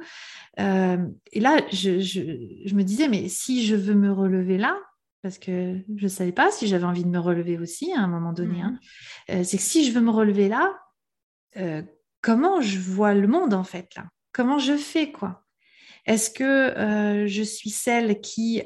et 0.58 1.40
là, 1.40 1.62
je, 1.72 2.74
me 2.74 2.82
disais, 2.82 3.08
mais 3.08 3.30
si 3.30 3.68
je 3.68 3.76
veux 3.76 3.94
me 3.94 4.12
relever 4.12 4.58
là, 4.58 4.76
parce 5.22 5.38
que 5.38 5.78
je 5.96 6.04
ne 6.04 6.10
savais 6.10 6.32
pas 6.32 6.50
si 6.50 6.68
j'avais 6.68 6.86
envie 6.86 7.04
de 7.04 7.10
me 7.10 7.20
relever 7.20 7.60
aussi 7.60 7.94
à 7.94 8.00
un 8.00 8.08
moment 8.08 8.34
donné, 8.34 8.62
hein, 8.62 8.80
mmh. 9.30 9.44
c'est 9.44 9.58
que 9.58 9.64
si 9.64 9.86
je 9.86 9.92
veux 9.94 10.02
me 10.02 10.10
relever 10.10 10.50
là, 10.50 10.74
comment 12.22 12.62
je 12.62 12.80
vois 12.80 13.14
le 13.14 13.28
monde 13.28 13.54
en 13.54 13.64
fait 13.64 13.94
là? 13.96 14.06
Comment 14.32 14.58
je 14.58 14.76
fais 14.76 15.12
quoi? 15.12 15.43
Est-ce 16.06 16.30
que 16.30 16.44
euh, 16.44 17.28
je 17.28 17.44
suis 17.44 17.70
celle 17.70 18.20
qui 18.22 18.62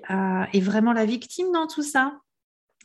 est 0.53 0.59
vraiment 0.59 0.93
la 0.93 1.05
victime 1.05 1.51
dans 1.51 1.67
tout 1.67 1.83
ça? 1.83 2.19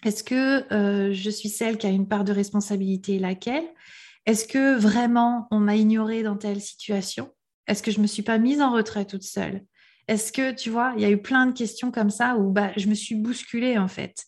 Est-ce 0.05 0.24
que 0.24 0.72
euh, 0.72 1.12
je 1.12 1.30
suis 1.30 1.48
celle 1.48 1.78
qui 1.78 1.86
a 1.86 1.90
une 1.90 2.09
part 2.09 2.24
de 2.24 2.32
responsabilité 2.32 3.18
Laquelle? 3.18 3.64
Est-ce 4.26 4.46
que 4.46 4.76
vraiment 4.76 5.46
on 5.50 5.59
m'a 5.59 5.76
ignorée 5.76 6.22
dans 6.22 6.36
telle 6.36 6.61
situation? 6.61 7.30
Est-ce 7.66 7.82
que 7.82 7.90
je 7.90 7.98
ne 7.98 8.03
me 8.03 8.07
suis 8.07 8.22
pas 8.22 8.38
mise 8.38 8.61
en 8.61 8.72
retrait 8.72 9.05
toute 9.05 9.22
seule? 9.22 9.62
Est-ce 10.09 10.32
que, 10.32 10.53
tu 10.53 10.68
vois, 10.68 10.92
il 10.96 11.03
y 11.03 11.05
a 11.05 11.11
eu 11.11 11.22
plein 11.22 11.46
de 11.46 11.53
questions 11.53 11.92
comme 11.92 12.11
ça 12.11 12.36
où 12.36 12.50
bah, 12.50 12.72
je 12.76 12.88
me 12.88 12.94
suis 12.94 13.14
bousculée 13.14 13.78
en 13.78 13.86
fait. 13.86 14.24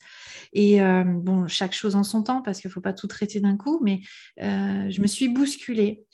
Et 0.52 0.80
euh, 0.80 1.02
bon, 1.04 1.48
chaque 1.48 1.74
chose 1.74 1.96
en 1.96 2.04
son 2.04 2.22
temps 2.22 2.42
parce 2.42 2.60
qu'il 2.60 2.68
ne 2.68 2.72
faut 2.72 2.80
pas 2.80 2.92
tout 2.92 3.08
traiter 3.08 3.40
d'un 3.40 3.56
coup, 3.56 3.80
mais 3.82 4.00
je 4.38 5.00
me 5.00 5.08
suis 5.08 5.28
bousculée. 5.28 6.04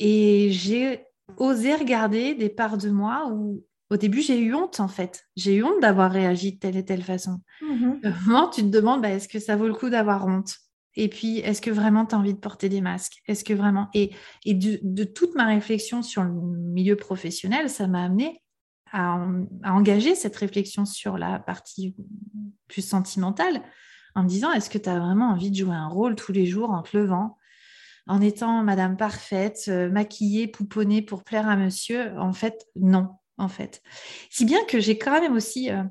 Et 0.00 0.48
j'ai 0.50 1.04
oser 1.36 1.74
regarder 1.74 2.34
des 2.34 2.48
parts 2.48 2.78
de 2.78 2.90
moi 2.90 3.28
où 3.32 3.64
au 3.90 3.96
début 3.96 4.22
j'ai 4.22 4.40
eu 4.40 4.54
honte 4.54 4.80
en 4.80 4.88
fait. 4.88 5.24
J'ai 5.36 5.56
eu 5.56 5.64
honte 5.64 5.80
d'avoir 5.80 6.10
réagi 6.10 6.52
de 6.52 6.58
telle 6.58 6.76
et 6.76 6.84
telle 6.84 7.02
façon. 7.02 7.40
Mmh 7.62 7.92
tu 8.52 8.62
te 8.62 8.68
demandes 8.68 9.02
bah, 9.02 9.10
est-ce 9.10 9.28
que 9.28 9.38
ça 9.38 9.56
vaut 9.56 9.68
le 9.68 9.74
coup 9.74 9.90
d'avoir 9.90 10.26
honte? 10.26 10.56
Et 10.96 11.08
puis 11.08 11.38
est-ce 11.38 11.60
que 11.60 11.70
vraiment 11.70 12.06
tu 12.06 12.14
as 12.14 12.18
envie 12.18 12.34
de 12.34 12.38
porter 12.38 12.68
des 12.68 12.80
masques? 12.80 13.22
Est-ce 13.26 13.44
que 13.44 13.52
vraiment 13.52 13.88
Et, 13.94 14.12
et 14.44 14.54
de, 14.54 15.04
toute 15.04 15.34
ma 15.34 15.46
réflexion 15.46 16.02
sur 16.02 16.22
le 16.22 16.30
milieu 16.32 16.96
professionnel, 16.96 17.68
ça 17.68 17.86
m'a 17.86 18.04
amené 18.04 18.42
à, 18.92 19.18
engager 19.64 20.14
cette 20.14 20.36
réflexion 20.36 20.84
sur 20.84 21.18
la 21.18 21.40
partie 21.40 21.96
plus 22.68 22.86
sentimentale 22.86 23.62
en 24.14 24.22
me 24.22 24.28
disant 24.28 24.52
est-ce 24.52 24.70
que 24.70 24.78
tu 24.78 24.88
as 24.88 25.00
vraiment 25.00 25.30
envie 25.30 25.50
de 25.50 25.56
jouer 25.56 25.74
un 25.74 25.88
rôle 25.88 26.14
tous 26.14 26.32
les 26.32 26.46
jours 26.46 26.70
en 26.70 26.82
te 26.82 26.96
levant? 26.96 27.36
En 28.06 28.20
étant 28.20 28.62
madame 28.62 28.96
parfaite, 28.96 29.64
euh, 29.68 29.88
maquillée, 29.90 30.46
pouponnée 30.46 31.02
pour 31.02 31.24
plaire 31.24 31.48
à 31.48 31.56
monsieur 31.56 32.12
En 32.18 32.32
fait, 32.32 32.66
non, 32.76 33.08
en 33.38 33.48
fait. 33.48 33.82
Si 34.30 34.44
bien 34.44 34.64
que 34.64 34.80
j'ai 34.80 34.98
quand 34.98 35.20
même 35.20 35.34
aussi... 35.34 35.70
Euh, 35.70 35.82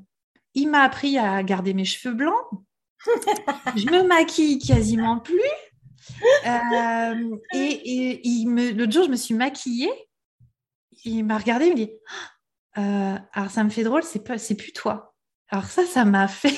il 0.56 0.70
m'a 0.70 0.82
appris 0.82 1.18
à 1.18 1.42
garder 1.42 1.74
mes 1.74 1.84
cheveux 1.84 2.14
blancs. 2.14 2.44
je 3.76 3.90
me 3.90 4.06
maquille 4.06 4.60
quasiment 4.60 5.18
plus. 5.18 5.40
Euh, 6.46 7.36
et, 7.54 8.20
et 8.24 8.44
l'autre 8.72 8.92
jour, 8.92 9.04
je 9.04 9.10
me 9.10 9.16
suis 9.16 9.34
maquillée. 9.34 9.90
Il 11.04 11.24
m'a 11.24 11.38
regardé, 11.38 11.66
il 11.66 11.72
me 11.72 11.76
dit 11.76 11.90
Alors, 12.74 13.50
ça 13.50 13.64
me 13.64 13.70
fait 13.70 13.82
drôle, 13.82 14.04
c'est, 14.04 14.22
pas, 14.22 14.38
c'est 14.38 14.54
plus 14.54 14.72
toi. 14.72 15.16
Alors, 15.48 15.64
ça, 15.64 15.84
ça 15.86 16.04
m'a 16.04 16.28
fait 16.28 16.56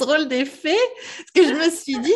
drôle 0.00 0.26
d'effet. 0.26 0.78
Parce 1.16 1.30
que 1.32 1.44
je 1.48 1.54
me 1.54 1.70
suis 1.70 2.00
dit 2.00 2.12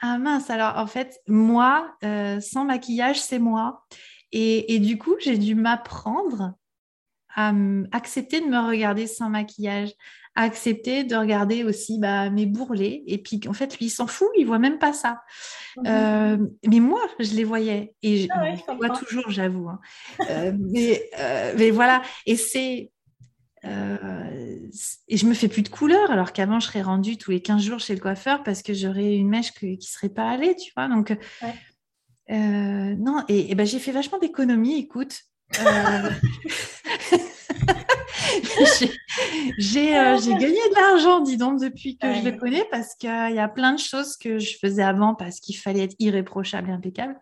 ah 0.00 0.18
mince, 0.18 0.48
alors 0.50 0.76
en 0.76 0.86
fait, 0.86 1.20
moi, 1.28 1.94
euh, 2.04 2.40
sans 2.40 2.64
maquillage, 2.64 3.20
c'est 3.20 3.38
moi. 3.38 3.84
Et, 4.32 4.78
du 4.78 4.96
coup, 4.96 5.16
j'ai 5.18 5.36
dû 5.36 5.56
m'apprendre 5.56 6.54
à 7.34 7.52
accepter 7.90 8.40
de 8.40 8.46
me 8.46 8.58
regarder 8.58 9.08
sans 9.08 9.28
maquillage, 9.28 9.90
accepter 10.36 11.02
de 11.02 11.16
regarder 11.16 11.64
aussi 11.64 11.98
bah, 11.98 12.30
mes 12.30 12.46
bourrelets. 12.46 13.02
Et 13.08 13.18
puis, 13.18 13.40
en 13.48 13.52
fait, 13.52 13.76
lui, 13.76 13.86
il 13.86 13.90
s'en 13.90 14.06
fout, 14.06 14.28
il 14.38 14.46
voit 14.46 14.60
même 14.60 14.78
pas 14.78 14.92
ça. 14.92 15.22
Mmh 15.76 15.82
euh, 15.86 16.36
mais 16.66 16.80
moi, 16.80 17.02
je 17.18 17.34
les 17.34 17.44
voyais. 17.44 17.94
Et 18.02 18.28
ah 18.30 18.54
je, 18.54 18.76
vois 18.76 18.90
toujours, 18.90 19.28
j'avoue. 19.30 19.68
Hein. 19.68 19.80
Euh, 20.30 20.52
mais, 20.58 21.10
mais 21.56 21.70
voilà. 21.70 22.02
Et 22.24 22.36
c'est 22.36 22.92
euh, 23.64 24.68
et 25.08 25.16
je 25.16 25.26
me 25.26 25.34
fais 25.34 25.48
plus 25.48 25.62
de 25.62 25.68
couleurs, 25.68 26.10
alors 26.10 26.32
qu'avant, 26.32 26.60
je 26.60 26.66
serais 26.66 26.82
rendue 26.82 27.18
tous 27.18 27.30
les 27.30 27.42
15 27.42 27.62
jours 27.62 27.80
chez 27.80 27.94
le 27.94 28.00
coiffeur 28.00 28.42
parce 28.42 28.62
que 28.62 28.72
j'aurais 28.72 29.14
une 29.14 29.28
mèche 29.28 29.52
qui 29.52 29.76
ne 29.76 29.80
serait 29.80 30.08
pas 30.08 30.30
allée, 30.30 30.56
tu 30.56 30.72
vois. 30.76 30.88
Donc, 30.88 31.16
euh, 32.30 32.94
non, 32.96 33.22
et, 33.28 33.54
ben, 33.54 33.66
j'ai 33.66 33.78
fait 33.78 33.92
vachement 33.92 34.18
d'économies, 34.18 34.78
écoute. 34.78 35.20
Euh, 35.60 36.10
j'ai 39.58 39.90
gagné 39.90 40.40
de 40.40 40.74
l'argent, 40.74 41.20
dis 41.20 41.36
donc, 41.36 41.60
depuis 41.60 41.98
que 41.98 42.14
je 42.14 42.24
le 42.24 42.32
connais, 42.32 42.64
parce 42.70 42.94
qu'il 42.94 43.10
y 43.10 43.38
a 43.38 43.48
plein 43.48 43.74
de 43.74 43.78
choses 43.78 44.16
que 44.16 44.38
je 44.38 44.56
faisais 44.58 44.82
avant 44.82 45.14
parce 45.14 45.40
qu'il 45.40 45.56
fallait 45.56 45.84
être 45.84 45.96
irréprochable 45.98 46.70
et 46.70 46.72
impeccable, 46.72 47.18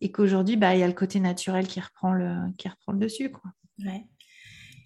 et 0.00 0.10
qu'aujourd'hui, 0.10 0.56
bah, 0.56 0.74
il 0.74 0.80
y 0.80 0.82
a 0.82 0.88
le 0.88 0.92
côté 0.92 1.20
naturel 1.20 1.68
qui 1.68 1.80
reprend 1.80 2.12
le, 2.12 2.34
qui 2.56 2.68
reprend 2.68 2.92
le 2.92 2.98
dessus. 2.98 3.30
Quoi. 3.30 3.50
Ouais. 3.84 4.06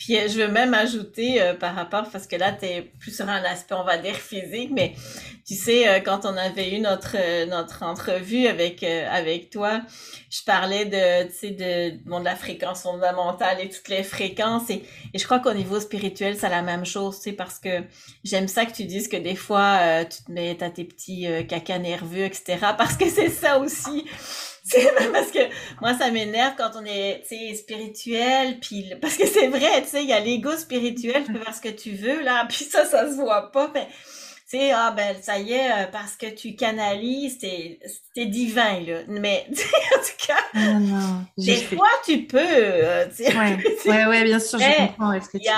Puis 0.02 0.16
euh, 0.16 0.26
je 0.26 0.36
veux 0.36 0.48
même 0.48 0.74
ajouter 0.74 1.40
euh, 1.40 1.54
par 1.54 1.76
rapport, 1.76 2.10
parce 2.10 2.26
que 2.26 2.34
là, 2.34 2.50
tu 2.50 2.66
es 2.66 2.82
plus 2.82 3.14
sur 3.14 3.28
un 3.28 3.44
aspect, 3.44 3.76
on 3.76 3.84
va 3.84 3.98
dire, 3.98 4.16
physique, 4.16 4.70
mais 4.72 4.94
tu 5.46 5.54
sais, 5.54 5.88
euh, 5.88 6.00
quand 6.00 6.24
on 6.24 6.36
avait 6.36 6.74
eu 6.74 6.80
notre, 6.80 7.16
notre 7.46 7.84
entrevue 7.84 8.48
avec, 8.48 8.82
avec 8.82 9.50
toi, 9.50 9.80
je 10.28 10.42
parlais 10.42 10.86
de, 10.86 11.28
tu 11.28 11.34
sais, 11.36 11.50
de, 11.50 12.04
bon, 12.04 12.18
de 12.18 12.24
la 12.24 12.34
fréquence 12.34 12.82
fondamentale 12.82 13.60
et 13.60 13.68
toutes 13.68 13.88
les 13.90 14.02
fréquences. 14.02 14.70
Et, 14.70 14.82
et 15.14 15.18
je 15.20 15.24
crois 15.24 15.38
qu'au 15.38 15.54
niveau 15.54 15.78
spirituel, 15.78 16.36
c'est 16.36 16.48
la 16.48 16.62
même 16.62 16.84
chose, 16.84 17.18
tu 17.18 17.30
sais, 17.30 17.32
parce 17.32 17.60
que 17.60 17.84
j'aime 18.24 18.48
ça 18.48 18.66
que 18.66 18.72
tu 18.72 18.86
dises 18.86 19.06
que 19.06 19.16
des 19.16 19.36
fois, 19.36 20.04
tu 20.04 20.24
te 20.24 20.32
mets 20.32 20.60
à 20.64 20.70
tes 20.70 20.82
petits 20.82 21.28
caca 21.48 21.78
nerveux, 21.78 22.24
etc., 22.24 22.58
parce 22.76 22.96
que 22.96 23.08
c'est 23.08 23.30
ça 23.30 23.58
aussi 23.60 24.04
parce 25.12 25.32
que 25.32 25.40
moi 25.80 25.94
ça 25.98 26.10
m'énerve 26.10 26.54
quand 26.56 26.70
on 26.76 26.84
est 26.84 27.24
spirituel 27.54 28.60
puis 28.60 28.92
parce 29.00 29.16
que 29.16 29.26
c'est 29.26 29.48
vrai 29.48 29.82
tu 29.82 29.88
sais 29.88 30.02
il 30.04 30.08
y 30.08 30.12
a 30.12 30.20
l'ego 30.20 30.56
spirituel 30.56 31.24
tu 31.24 31.32
peux 31.32 31.40
faire 31.40 31.54
ce 31.54 31.60
que 31.60 31.68
tu 31.68 31.90
veux 31.92 32.22
là 32.22 32.46
puis 32.48 32.64
ça 32.64 32.84
ça 32.84 33.08
se 33.10 33.16
voit 33.16 33.50
pas 33.50 33.70
mais 33.74 33.88
tu 34.48 34.58
sais 34.58 34.70
ah 34.70 34.92
ben 34.96 35.16
ça 35.20 35.38
y 35.38 35.52
est 35.52 35.70
euh, 35.70 35.86
parce 35.90 36.14
que 36.14 36.26
tu 36.26 36.54
canalises 36.54 37.38
c'est 37.40 38.26
divin 38.26 38.80
là 38.80 39.00
mais 39.08 39.46
en 39.50 39.98
tout 39.98 40.26
cas 40.28 40.38
ah, 40.54 40.78
non, 40.78 41.24
des 41.36 41.56
fois 41.56 41.90
tu 42.04 42.22
peux 42.26 42.38
euh, 42.38 43.06
ouais. 43.18 44.06
ouais 44.06 44.24
bien 44.24 44.38
sûr 44.38 44.60
je 44.60 44.86
comprends 44.86 45.20
ce 45.20 45.28
que 45.28 45.38
tu 45.38 45.50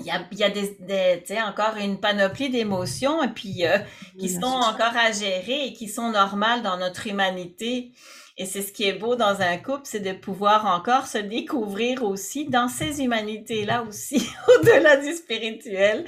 il 0.00 0.06
y 0.06 0.10
a, 0.10 0.26
il 0.32 0.38
y 0.38 0.44
a 0.44 0.50
des, 0.50 0.76
des 0.80 1.40
encore 1.40 1.76
une 1.76 1.98
panoplie 1.98 2.50
d'émotions 2.50 3.22
et 3.22 3.28
puis 3.28 3.66
euh, 3.66 3.78
qui 4.18 4.28
sont 4.28 4.46
encore 4.46 4.96
à 4.96 5.12
gérer 5.12 5.66
et 5.66 5.72
qui 5.72 5.88
sont 5.88 6.10
normales 6.10 6.62
dans 6.62 6.76
notre 6.76 7.06
humanité. 7.06 7.92
Et 8.40 8.46
c'est 8.46 8.62
ce 8.62 8.72
qui 8.72 8.84
est 8.84 8.92
beau 8.92 9.16
dans 9.16 9.40
un 9.40 9.56
couple, 9.56 9.80
c'est 9.82 9.98
de 9.98 10.12
pouvoir 10.12 10.64
encore 10.66 11.08
se 11.08 11.18
découvrir 11.18 12.04
aussi 12.04 12.44
dans 12.44 12.68
ces 12.68 13.02
humanités-là 13.02 13.82
aussi, 13.82 14.30
au-delà 14.48 14.96
du 14.96 15.12
spirituel, 15.12 16.04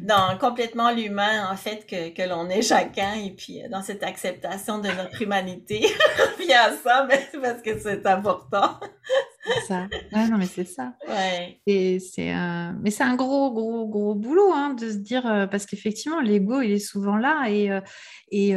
dans 0.00 0.38
complètement 0.38 0.90
l'humain, 0.90 1.46
en 1.52 1.56
fait, 1.56 1.86
que, 1.86 2.08
que 2.08 2.26
l'on 2.26 2.48
est 2.48 2.62
chacun, 2.62 3.12
et 3.22 3.32
puis 3.32 3.62
euh, 3.62 3.68
dans 3.68 3.82
cette 3.82 4.02
acceptation 4.02 4.78
de 4.78 4.88
notre 4.88 5.20
humanité. 5.20 5.86
Reviens 6.38 6.62
à 6.62 6.72
ça, 6.72 7.06
mais 7.06 7.28
parce 7.38 7.60
que 7.60 7.78
c'est 7.78 8.06
important. 8.06 8.80
C'est 9.54 9.66
ça. 9.66 9.88
non, 10.12 10.38
mais 10.38 10.46
c'est 10.46 10.66
ça. 10.66 10.94
Ouais. 11.08 11.60
Et 11.66 11.98
c'est 12.00 12.30
un... 12.30 12.76
Mais 12.82 12.90
c'est 12.90 13.04
un 13.04 13.16
gros, 13.16 13.52
gros, 13.52 13.86
gros 13.88 14.14
boulot 14.14 14.52
hein, 14.52 14.74
de 14.74 14.90
se 14.90 14.96
dire, 14.96 15.26
euh, 15.26 15.46
parce 15.46 15.66
qu'effectivement, 15.66 16.20
l'ego, 16.20 16.60
il 16.60 16.72
est 16.72 16.78
souvent 16.78 17.16
là. 17.16 17.46
Et, 17.48 17.70
euh, 17.70 17.80
et, 18.30 18.50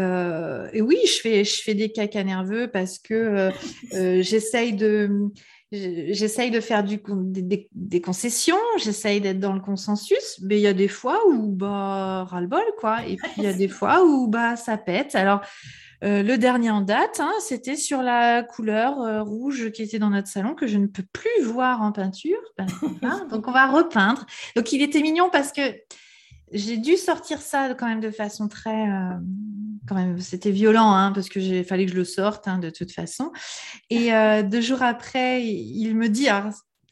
et, 0.78 0.82
oui, 0.82 0.98
je 1.06 1.20
fais, 1.22 1.44
je 1.44 1.62
fais 1.62 1.74
des 1.74 1.92
caca 1.92 2.24
nerveux 2.24 2.68
parce 2.68 2.98
que 3.00 3.14
euh, 3.14 3.52
euh, 3.94 4.22
j'essaye 4.22 4.74
de 4.74 5.30
j'essaye 5.72 6.52
de 6.52 6.60
faire 6.60 6.84
du, 6.84 7.02
des, 7.08 8.02
concessions, 8.02 8.58
j'essaye 8.78 9.22
d'être 9.22 9.40
dans 9.40 9.54
le 9.54 9.62
consensus, 9.62 10.38
mais 10.44 10.58
il 10.58 10.62
y 10.62 10.68
a 10.68 10.74
des 10.74 10.90
fois 10.90 11.26
où 11.30 11.48
bah 11.48 12.26
ras-le-bol 12.26 12.62
quoi, 12.78 13.06
et 13.08 13.16
puis 13.16 13.32
il 13.38 13.44
y 13.44 13.48
a 13.48 13.54
des 13.54 13.70
fois 13.70 14.04
où 14.04 14.28
bah 14.28 14.58
ça 14.58 14.78
pète. 14.78 15.16
Alors 15.16 15.40
euh, 16.04 16.24
le 16.24 16.38
dernier 16.38 16.72
en 16.72 16.82
date, 16.82 17.20
hein, 17.20 17.32
c'était 17.40 17.76
sur 17.76 18.02
la 18.02 18.44
couleur 18.44 19.26
rouge 19.26 19.72
qui 19.72 19.84
était 19.84 20.00
dans 20.00 20.10
notre 20.10 20.28
salon 20.28 20.56
que 20.56 20.68
je 20.68 20.78
ne 20.78 20.88
peux 20.88 21.06
plus 21.14 21.44
voir 21.44 21.82
en 21.82 21.92
peinture. 21.92 22.40
Ben, 22.58 23.28
donc 23.30 23.48
on 23.48 23.52
va 23.52 23.68
repeindre. 23.68 24.26
Donc 24.56 24.72
il 24.72 24.82
était 24.82 25.02
mignon 25.02 25.30
parce 25.32 25.52
que 25.52 25.62
j'ai 26.52 26.78
dû 26.78 26.98
sortir 26.98 27.42
ça 27.42 27.74
quand 27.76 27.88
même 27.88 28.02
de 28.02 28.12
façon 28.12 28.48
très 28.48 28.88
quand 29.88 29.96
même, 29.96 30.20
c'était 30.20 30.52
violent, 30.52 30.92
hein, 30.94 31.12
parce 31.12 31.30
qu'il 31.30 31.64
fallait 31.66 31.86
que 31.86 31.92
je 31.92 31.98
le 31.98 32.06
sorte 32.06 32.48
hein, 32.48 32.60
de 32.60 32.70
toute 32.70 32.92
façon. 32.92 33.32
Et 33.90 34.14
euh, 34.14 34.44
deux 34.44 34.62
jours 34.62 34.84
après, 34.84 35.46
il 35.46 35.96
me 35.96 36.08
dit, 36.08 36.28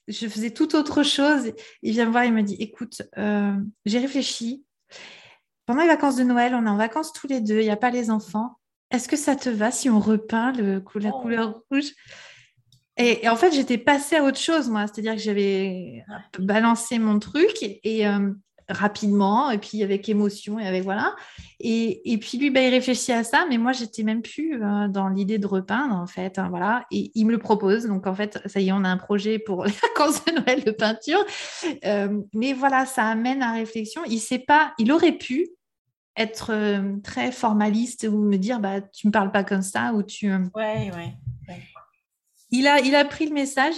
je 0.07 0.27
faisais 0.27 0.51
tout 0.51 0.75
autre 0.75 1.03
chose. 1.03 1.51
Il 1.81 1.93
vient 1.93 2.05
me 2.05 2.11
voir, 2.11 2.25
il 2.25 2.33
me 2.33 2.41
dit, 2.41 2.55
écoute, 2.59 3.01
euh, 3.17 3.53
j'ai 3.85 3.99
réfléchi. 3.99 4.65
Pendant 5.65 5.81
les 5.81 5.87
vacances 5.87 6.15
de 6.15 6.23
Noël, 6.23 6.55
on 6.55 6.65
est 6.65 6.69
en 6.69 6.77
vacances 6.77 7.13
tous 7.13 7.27
les 7.27 7.41
deux, 7.41 7.59
il 7.59 7.65
n'y 7.65 7.69
a 7.69 7.77
pas 7.77 7.91
les 7.91 8.09
enfants. 8.09 8.58
Est-ce 8.91 9.07
que 9.07 9.17
ça 9.17 9.35
te 9.35 9.49
va 9.49 9.71
si 9.71 9.89
on 9.89 9.99
repeint 9.99 10.51
le, 10.53 10.83
la 10.95 11.09
oh. 11.13 11.21
couleur 11.21 11.61
rouge? 11.69 11.91
Et, 12.97 13.29
en 13.29 13.37
fait, 13.37 13.53
j'étais 13.53 13.77
passée 13.77 14.17
à 14.17 14.23
autre 14.23 14.39
chose, 14.39 14.69
moi. 14.69 14.85
C'est-à-dire 14.85 15.15
que 15.15 15.21
j'avais 15.21 16.03
balancé 16.37 16.99
mon 16.99 17.17
truc 17.17 17.55
et, 17.61 18.05
euh, 18.05 18.31
rapidement, 18.67 19.49
et 19.51 19.57
puis 19.57 19.83
avec 19.83 20.09
émotion, 20.09 20.59
et 20.59 20.67
avec 20.67 20.83
voilà. 20.83 21.15
Et, 21.61 22.17
puis 22.19 22.37
lui, 22.37 22.49
bah, 22.49 22.61
il 22.61 22.69
réfléchit 22.69 23.13
à 23.13 23.23
ça, 23.23 23.45
mais 23.49 23.57
moi, 23.57 23.71
j'étais 23.71 24.03
même 24.03 24.21
plus 24.21 24.61
euh, 24.61 24.89
dans 24.89 25.07
l'idée 25.07 25.37
de 25.37 25.47
repeindre, 25.47 25.95
en 25.95 26.07
fait. 26.07 26.39
Hein, 26.39 26.47
voilà. 26.49 26.85
Et 26.91 27.11
il 27.15 27.25
me 27.25 27.31
le 27.31 27.37
propose. 27.37 27.85
Donc, 27.85 28.05
en 28.05 28.13
fait, 28.13 28.39
ça 28.47 28.59
y 28.59 28.67
est, 28.67 28.71
on 28.73 28.83
a 28.83 28.89
un 28.89 28.97
projet 28.97 29.39
pour 29.39 29.63
les 29.65 29.71
vacances 29.71 30.25
de 30.25 30.33
Noël 30.33 30.63
de 30.65 30.71
peinture. 30.71 31.23
Euh, 31.85 32.21
mais 32.33 32.51
voilà, 32.51 32.85
ça 32.85 33.05
amène 33.05 33.41
à 33.43 33.53
réflexion. 33.53 34.01
Il 34.07 34.19
sait 34.19 34.39
pas, 34.39 34.73
il 34.77 34.91
aurait 34.91 35.17
pu 35.17 35.47
être 36.19 37.01
très 37.01 37.31
formaliste 37.31 38.07
ou 38.09 38.17
me 38.19 38.37
dire, 38.37 38.59
bah, 38.59 38.81
tu 38.81 39.07
me 39.07 39.11
parles 39.11 39.31
pas 39.31 39.43
comme 39.43 39.61
ça, 39.61 39.93
ou 39.93 40.03
tu. 40.03 40.31
Ouais, 40.31 40.91
ouais. 40.93 41.13
Il 42.51 42.67
a, 42.67 42.79
il 42.79 42.95
a 42.95 43.05
pris 43.05 43.27
le 43.27 43.33
message, 43.33 43.75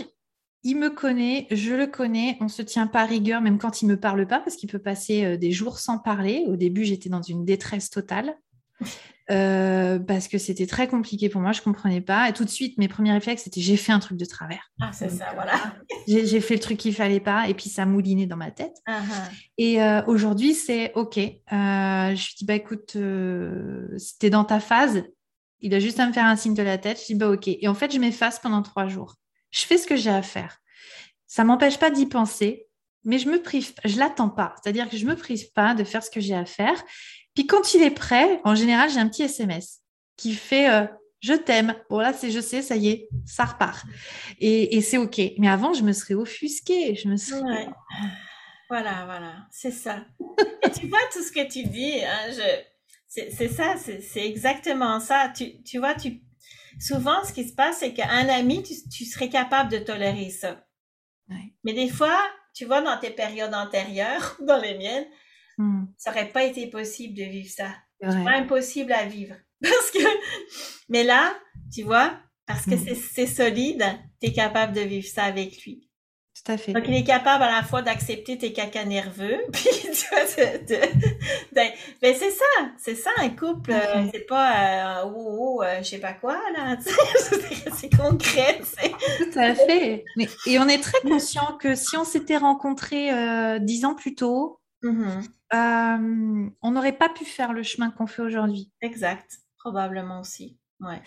il 0.64 0.78
me 0.78 0.90
connaît, 0.90 1.48
je 1.52 1.74
le 1.74 1.88
connais, 1.88 2.38
on 2.40 2.46
ne 2.46 2.50
se 2.50 2.62
tient 2.62 2.88
pas 2.88 3.02
à 3.02 3.06
rigueur, 3.06 3.42
même 3.42 3.58
quand 3.58 3.82
il 3.82 3.88
ne 3.88 3.94
me 3.94 4.00
parle 4.00 4.28
pas, 4.28 4.40
parce 4.40 4.56
qu'il 4.56 4.70
peut 4.70 4.80
passer 4.80 5.26
euh, 5.26 5.38
des 5.38 5.52
jours 5.52 5.80
sans 5.80 5.98
parler. 5.98 6.46
Au 6.48 6.56
début, 6.56 6.84
j'étais 6.84 7.10
dans 7.10 7.22
une 7.22 7.46
détresse 7.46 7.90
totale. 7.90 8.38
Euh, 9.32 9.98
parce 9.98 10.28
que 10.28 10.38
c'était 10.38 10.68
très 10.68 10.88
compliqué 10.88 11.30
pour 11.30 11.42
moi, 11.42 11.54
je 11.54 11.62
ne 11.62 11.64
comprenais 11.64 12.02
pas. 12.02 12.28
Et 12.28 12.34
tout 12.34 12.44
de 12.44 12.50
suite, 12.50 12.78
mes 12.78 12.88
premiers 12.88 13.14
réflexes, 13.14 13.44
c'était 13.44 13.62
j'ai 13.62 13.78
fait 13.78 13.92
un 13.92 14.00
truc 14.00 14.18
de 14.18 14.26
travers. 14.26 14.72
Ah, 14.82 14.92
c'est 14.92 15.10
ça, 15.10 15.28
voilà. 15.34 15.54
j'ai 16.08 16.42
fait 16.42 16.56
le 16.56 16.60
truc 16.60 16.78
qu'il 16.78 16.94
fallait 16.94 17.20
pas, 17.20 17.48
et 17.48 17.54
puis 17.54 17.70
ça 17.70 17.86
moulinait 17.86 18.26
dans 18.26 18.38
ma 18.38 18.52
tête. 18.52 18.76
Ah. 18.86 19.02
Et 19.58 19.82
euh, 19.82 20.04
aujourd'hui, 20.06 20.54
c'est 20.54 20.92
OK. 20.96 21.16
je 21.16 22.12
lui 22.12 22.34
dis, 22.38 22.46
bah 22.46 22.56
écoute, 22.56 22.98
c'était 23.98 24.30
dans 24.30 24.44
ta 24.44 24.60
phase, 24.60 25.04
il 25.62 25.74
a 25.74 25.80
juste 25.80 26.00
à 26.00 26.08
me 26.08 26.14
faire 26.14 26.26
un 26.26 26.36
signe 26.36 26.56
de 26.56 26.64
la 26.64 26.78
tête. 26.78 27.00
Je 27.00 27.06
dis, 27.06 27.16
bah, 27.16 27.30
OK. 27.30 27.48
Et 27.48 27.68
en 27.68 27.74
fait, 27.74 27.94
je 27.94 28.00
m'efface 28.00 28.40
pendant 28.40 28.62
trois 28.62 28.88
jours. 28.88 29.16
Je 29.52 29.62
fais 29.62 29.78
ce 29.78 29.88
que 29.88 29.96
j'ai 29.96 30.10
à 30.10 30.22
faire. 30.22 30.58
Ça 31.28 31.44
m'empêche 31.44 31.78
pas 31.78 31.92
d'y 31.92 32.08
penser, 32.08 32.68
mais 33.04 33.18
je 33.20 33.30
me 33.30 33.42
prive, 33.42 33.74
je 33.86 33.98
l'attends 33.98 34.30
pas. 34.30 34.56
C'est-à-dire 34.62 34.90
que 34.90 34.98
je 34.98 35.06
me 35.06 35.16
prive 35.16 35.52
pas 35.54 35.74
de 35.74 35.84
faire 35.84 36.04
ce 36.04 36.10
que 36.10 36.20
j'ai 36.20 36.36
à 36.36 36.46
faire. 36.46 36.84
Puis 37.34 37.48
quand 37.48 37.74
il 37.74 37.82
est 37.82 37.92
prêt, 37.92 38.42
en 38.44 38.56
général, 38.56 38.90
j'ai 38.90 39.00
un 39.00 39.08
petit 39.08 39.24
SMS 39.24 39.80
qui 40.18 40.34
fait 40.34 40.70
euh, 40.70 40.86
je 41.22 41.34
t'aime. 41.34 41.76
Bon, 41.90 42.00
là, 42.00 42.14
c'est 42.14 42.32
je 42.32 42.40
sais, 42.40 42.62
ça 42.62 42.76
y 42.76 42.90
est, 42.90 43.10
ça 43.26 43.46
repart. 43.46 43.86
Et, 44.40 44.82
c'est 44.82 44.98
OK. 44.98 45.22
Mais 45.38 45.48
avant, 45.48 45.74
je 45.74 45.84
me 45.84 45.94
serais 45.94 46.16
offusquée. 46.16 46.96
Je 46.96 47.08
me 47.08 47.16
serais. 47.16 47.70
Voilà, 48.70 49.06
voilà, 49.06 49.36
c'est 49.52 49.72
ça. 49.72 50.06
Et 50.64 50.72
tu 50.72 50.88
vois 50.88 51.00
tout 51.12 51.22
ce 51.22 51.32
que 51.32 51.48
tu 51.48 51.64
dis. 51.64 52.04
Hein, 52.04 52.32
je 52.32 52.72
c'est 53.12 53.50
ça, 53.50 53.76
c'est 53.78 54.26
exactement 54.26 55.02
ça. 55.02 55.32
Tu, 55.36 55.62
tu 55.64 55.80
vois, 55.80 55.94
tu, 55.96 56.22
souvent, 56.80 57.22
ce 57.26 57.34
qui 57.34 57.48
se 57.48 57.54
passe, 57.54 57.80
c'est 57.80 57.94
qu'un 57.94 58.30
ami, 58.30 58.64
tu, 58.64 59.04
serais 59.04 59.28
capable 59.28 59.70
de 59.70 59.80
tolérer 59.80 60.30
ça. 60.30 60.66
Mais 61.66 61.74
des 61.74 61.90
fois, 61.90 62.18
tu 62.54 62.66
vois, 62.66 62.82
dans 62.82 62.98
tes 62.98 63.12
périodes 63.12 63.54
antérieures, 63.54 64.38
dans 64.48 64.60
les 64.60 64.78
miennes, 64.78 65.08
hmm. 65.58 65.86
ça 65.98 66.12
n'aurait 66.12 66.30
pas 66.30 66.44
été 66.44 66.68
possible 66.68 67.16
de 67.16 67.24
vivre 67.24 67.50
ça. 67.50 67.76
C'est 68.02 68.24
pas 68.24 68.32
impossible 68.32 68.94
à 68.94 69.06
vivre. 69.06 69.36
Parce 69.62 69.92
que, 69.92 70.00
mais 70.90 71.04
là, 71.04 71.36
tu 71.72 71.84
vois, 71.84 72.18
parce 72.48 72.66
que 72.66 72.74
hmm. 72.74 72.96
c'est 73.14 73.28
solide, 73.28 73.86
tu 74.20 74.30
es 74.30 74.34
capable 74.34 74.74
de 74.74 74.82
vivre 74.82 75.08
ça 75.08 75.24
avec 75.24 75.64
lui. 75.64 75.88
Tout 76.44 76.52
à 76.54 76.58
fait. 76.58 76.74
Donc, 76.74 76.84
il 76.88 76.96
est 76.96 77.04
capable 77.04 77.44
à 77.44 77.52
la 77.52 77.64
fois 77.64 77.82
d'accepter 77.82 78.38
tes 78.38 78.52
cacas 78.52 78.86
nerveux, 78.86 79.38
puis 79.54 79.70
vois, 80.10 80.24
mais 81.54 81.74
ben, 82.02 82.16
c'est 82.18 82.32
ça, 82.32 82.72
c'est 82.78 82.96
ça 82.96 83.12
un 83.18 83.30
couple. 83.30 83.72
Euh, 83.72 84.08
c'est 84.14 84.26
pas, 84.26 85.02
euh, 85.02 85.04
oh, 85.06 85.58
oh 85.60 85.64
euh, 85.64 85.78
je 85.84 85.90
sais 85.90 86.00
pas 86.00 86.14
quoi, 86.14 86.40
là, 86.56 86.78
c'est 87.76 87.96
concret. 87.96 88.60
Tout 89.20 89.40
à 89.40 89.54
fait. 89.54 90.04
Mais, 90.18 90.28
et 90.48 90.60
on 90.60 90.68
est 90.68 90.82
très 90.82 91.02
conscient 91.02 91.58
que 91.60 91.76
si 91.76 91.96
on 91.98 92.04
s'était 92.04 92.38
rencontrés 92.38 93.12
dix 93.60 93.86
ans 93.86 93.96
plus 93.96 94.16
tôt, 94.16 94.60
mm-hmm. 94.84 96.52
on 96.62 96.72
n'aurait 96.72 96.98
pas 96.98 97.10
pu 97.10 97.26
faire 97.26 97.54
le 97.54 97.64
chemin 97.64 97.92
qu'on 97.92 98.08
fait 98.08 98.22
aujourd'hui. 98.22 98.72
Exact, 98.82 99.30
probablement 99.58 100.20
aussi. 100.22 100.58
Ouais. 100.82 101.02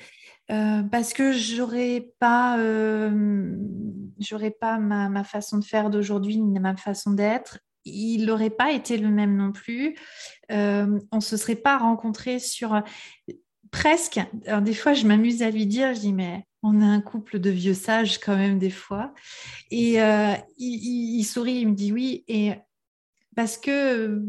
Euh, 0.51 0.83
parce 0.85 1.13
que 1.13 1.33
j'aurais 1.33 2.13
pas, 2.19 2.59
euh, 2.59 3.57
j'aurais 4.19 4.51
pas 4.51 4.79
ma, 4.79 5.25
façon 5.25 5.59
de 5.59 5.65
faire 5.65 5.91
d'aujourd'hui, 5.91 6.39
ni 6.39 6.59
ma 6.59 6.77
façon 6.77 7.13
d'être. 7.13 7.59
Il 7.85 8.25
n'aurait 8.27 8.51
pas 8.51 8.73
été 8.73 8.97
le 8.97 9.09
même 9.09 9.37
non 9.37 9.53
plus. 9.53 9.97
Euh, 10.51 10.99
on 11.13 11.21
se 11.21 11.37
serait 11.37 11.55
pas 11.55 11.79
rencontré 11.79 12.39
sur 12.39 12.83
presque. 13.71 14.21
Alors, 14.47 14.63
des 14.63 14.75
fois, 14.75 14.95
je 14.95 15.07
m'amuse 15.07 15.43
à 15.43 15.51
lui 15.51 15.67
dire, 15.67 15.95
je 15.95 16.01
dis 16.01 16.13
mais 16.13 16.47
on 16.63 16.81
a 16.81 16.87
un 16.87 17.01
couple 17.01 17.39
de 17.39 17.51
vieux 17.51 17.75
sages 17.75 18.19
quand 18.19 18.37
même 18.37 18.59
des 18.59 18.71
fois. 18.71 19.13
Et 19.71 19.99
il, 20.57 21.25
sourit, 21.25 21.57
il 21.57 21.69
me 21.69 21.75
dit 21.75 21.93
oui. 21.93 22.25
Et 22.27 22.53
parce 23.37 23.59
que 23.59 24.23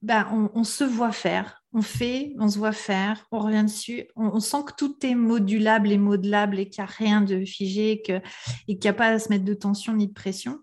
bah, 0.00 0.28
on 0.32 0.64
se 0.64 0.84
voit 0.84 1.12
faire 1.12 1.61
on 1.74 1.82
fait, 1.82 2.34
on 2.38 2.48
se 2.48 2.58
voit 2.58 2.72
faire, 2.72 3.26
on 3.30 3.38
revient 3.38 3.64
dessus, 3.64 4.06
on, 4.14 4.40
sent 4.40 4.58
que 4.66 4.72
tout 4.76 4.94
est 5.04 5.14
modulable 5.14 5.90
et 5.90 5.98
modelable 5.98 6.58
et 6.58 6.68
qu'il 6.68 6.84
n'y 6.84 6.90
a 6.90 6.92
rien 6.92 7.20
de 7.22 7.44
figé 7.44 7.92
et 7.92 8.02
qu'il 8.02 8.78
n'y 8.78 8.88
a 8.88 8.92
pas 8.92 9.08
à 9.08 9.18
se 9.18 9.30
mettre 9.30 9.44
de 9.44 9.54
tension 9.54 9.94
ni 9.94 10.06
de 10.06 10.12
pression. 10.12 10.60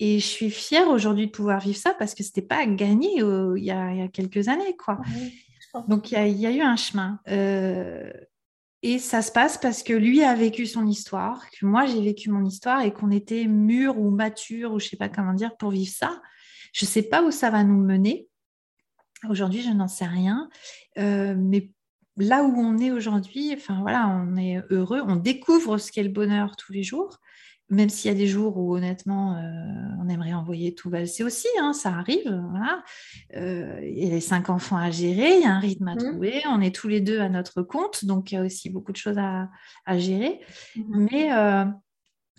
Et 0.00 0.18
je 0.18 0.26
suis 0.26 0.50
fière 0.50 0.88
aujourd'hui 0.88 1.26
de 1.26 1.32
pouvoir 1.32 1.60
vivre 1.60 1.76
ça 1.76 1.94
parce 1.94 2.14
que 2.14 2.22
ce 2.22 2.28
n'était 2.28 2.42
pas 2.42 2.66
gagné 2.66 3.22
euh, 3.22 3.54
il, 3.56 3.64
y 3.64 3.70
a, 3.70 4.08
quelques 4.08 4.48
années. 4.48 4.76
quoi. 4.76 4.98
Donc 5.88 6.10
il 6.10 6.18
y, 6.38 6.46
a, 6.46 6.50
eu 6.50 6.60
un 6.60 6.76
chemin. 6.76 7.20
Euh, 7.28 8.10
et 8.82 8.98
ça 8.98 9.22
se 9.22 9.32
passe 9.32 9.58
parce 9.58 9.82
que 9.82 9.92
lui 9.92 10.22
a 10.22 10.34
vécu 10.34 10.66
son 10.66 10.86
histoire, 10.86 11.44
que 11.50 11.66
moi 11.66 11.86
j'ai 11.86 12.00
vécu 12.00 12.30
mon 12.30 12.44
histoire 12.44 12.82
et 12.82 12.92
qu'on 12.92 13.10
était 13.10 13.46
mûr 13.46 13.98
ou 13.98 14.10
mature 14.10 14.72
ou 14.72 14.78
je 14.78 14.86
ne 14.86 14.90
sais 14.90 14.96
pas 14.96 15.08
comment 15.08 15.34
dire 15.34 15.56
pour 15.56 15.70
vivre 15.70 15.92
ça. 15.92 16.20
Je 16.72 16.84
ne 16.84 16.88
sais 16.88 17.02
pas 17.02 17.22
où 17.22 17.30
ça 17.30 17.50
va 17.50 17.64
nous 17.64 17.80
mener. 17.80 18.27
Aujourd'hui, 19.28 19.62
je 19.62 19.70
n'en 19.70 19.88
sais 19.88 20.06
rien. 20.06 20.48
Euh, 20.98 21.34
mais 21.36 21.70
là 22.16 22.44
où 22.44 22.54
on 22.56 22.78
est 22.78 22.90
aujourd'hui, 22.90 23.52
enfin 23.54 23.80
voilà, 23.80 24.08
on 24.08 24.36
est 24.36 24.62
heureux, 24.70 25.00
on 25.06 25.16
découvre 25.16 25.78
ce 25.78 25.90
qu'est 25.92 26.02
le 26.02 26.08
bonheur 26.08 26.56
tous 26.56 26.72
les 26.72 26.82
jours, 26.82 27.18
même 27.68 27.88
s'il 27.88 28.10
y 28.10 28.14
a 28.14 28.16
des 28.16 28.26
jours 28.26 28.56
où 28.56 28.74
honnêtement, 28.74 29.36
euh, 29.36 29.42
on 30.00 30.08
aimerait 30.08 30.32
envoyer 30.32 30.74
tout 30.74 30.88
valser 30.88 31.22
aussi, 31.22 31.48
hein, 31.60 31.72
ça 31.72 31.90
arrive. 31.90 32.42
Voilà. 32.50 32.82
Euh, 33.36 33.80
il 33.82 34.04
y 34.04 34.06
a 34.06 34.10
les 34.10 34.20
cinq 34.20 34.50
enfants 34.50 34.76
à 34.76 34.90
gérer, 34.90 35.36
il 35.36 35.42
y 35.42 35.46
a 35.46 35.54
un 35.54 35.60
rythme 35.60 35.88
à 35.88 35.94
mmh. 35.94 35.98
trouver, 35.98 36.42
on 36.48 36.60
est 36.60 36.74
tous 36.74 36.88
les 36.88 37.00
deux 37.00 37.20
à 37.20 37.28
notre 37.28 37.62
compte, 37.62 38.04
donc 38.04 38.32
il 38.32 38.36
y 38.36 38.38
a 38.38 38.42
aussi 38.42 38.70
beaucoup 38.70 38.92
de 38.92 38.96
choses 38.96 39.18
à, 39.18 39.48
gérer. 39.98 40.40
Mmh. 40.76 41.06
Mais 41.10 41.30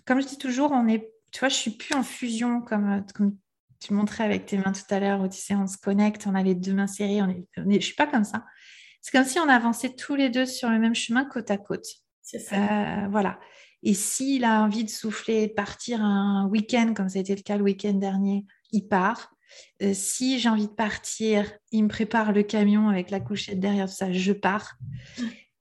comme 0.06 0.20
je 0.20 0.26
dis 0.26 0.38
toujours, 0.38 0.72
on 0.72 0.88
est, 0.88 1.12
tu 1.30 1.40
vois, 1.40 1.48
je 1.48 1.54
suis 1.54 1.70
plus 1.70 1.94
en 1.94 2.02
fusion 2.02 2.60
comme, 2.62 3.04
comme 3.14 3.36
tu 3.80 3.94
montrais 3.94 4.24
avec 4.24 4.46
tes 4.46 4.58
mains 4.58 4.72
tout 4.72 4.94
à 4.94 5.00
l'heure 5.00 5.26
sais, 5.32 5.54
on 5.54 5.66
se 5.66 5.78
connecte, 5.78 6.26
on 6.26 6.34
a 6.34 6.42
les 6.42 6.54
deux 6.54 6.74
mains 6.74 6.86
serrées, 6.86 7.22
on 7.22 7.28
est, 7.30 7.46
je 7.56 7.62
ne 7.62 7.80
suis 7.80 7.94
pas 7.94 8.06
comme 8.06 8.24
ça. 8.24 8.44
C'est 9.00 9.12
comme 9.12 9.24
si 9.26 9.38
on 9.38 9.48
avançait 9.48 9.94
tous 9.94 10.14
les 10.14 10.28
deux 10.28 10.44
sur 10.46 10.68
le 10.68 10.78
même 10.78 10.94
chemin 10.94 11.24
côte 11.24 11.50
à 11.50 11.56
côte. 11.56 11.86
C'est 12.20 12.38
ça. 12.38 12.56
Euh, 13.04 13.08
voilà. 13.08 13.40
Et 13.82 13.94
s'il 13.94 14.44
a 14.44 14.62
envie 14.62 14.84
de 14.84 14.90
souffler, 14.90 15.48
partir 15.48 16.02
un 16.02 16.46
week-end, 16.48 16.92
comme 16.94 17.08
ça 17.08 17.18
a 17.18 17.22
été 17.22 17.34
le 17.34 17.40
cas 17.40 17.56
le 17.56 17.64
week-end 17.64 17.94
dernier, 17.94 18.44
il 18.72 18.86
part. 18.86 19.32
Euh, 19.82 19.94
si 19.94 20.38
j'ai 20.38 20.50
envie 20.50 20.68
de 20.68 20.72
partir, 20.72 21.50
il 21.72 21.84
me 21.84 21.88
prépare 21.88 22.32
le 22.32 22.42
camion 22.42 22.88
avec 22.88 23.10
la 23.10 23.20
couchette 23.20 23.58
derrière 23.58 23.86
tout 23.86 23.94
ça, 23.94 24.12
je 24.12 24.32
pars. 24.32 24.76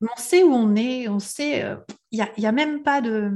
on 0.01 0.17
sait 0.17 0.43
où 0.43 0.51
on 0.51 0.75
est, 0.75 1.07
on 1.07 1.19
sait. 1.19 1.63
Euh, 1.63 1.77
il 2.11 2.25
n'y 2.37 2.45
a, 2.45 2.49
a, 2.49 2.51
même 2.51 2.83
pas 2.83 2.99
de. 2.99 3.31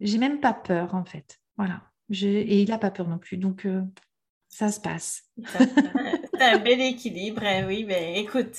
J'ai 0.00 0.18
même 0.18 0.40
pas 0.40 0.52
peur, 0.52 0.94
en 0.94 1.06
fait. 1.06 1.38
Voilà. 1.56 1.82
Et 2.10 2.62
il 2.62 2.68
n'a 2.68 2.78
pas 2.78 2.90
peur 2.90 3.08
non 3.08 3.18
plus. 3.18 3.38
Donc, 3.38 3.66
ça 4.60 4.70
se 4.70 4.78
passe. 4.80 5.22
C'est 6.34 6.42
un 6.42 6.58
bel 6.58 6.82
équilibre, 6.82 7.42
hein, 7.42 7.64
oui. 7.66 7.84
Ben, 7.84 8.14
écoute, 8.16 8.52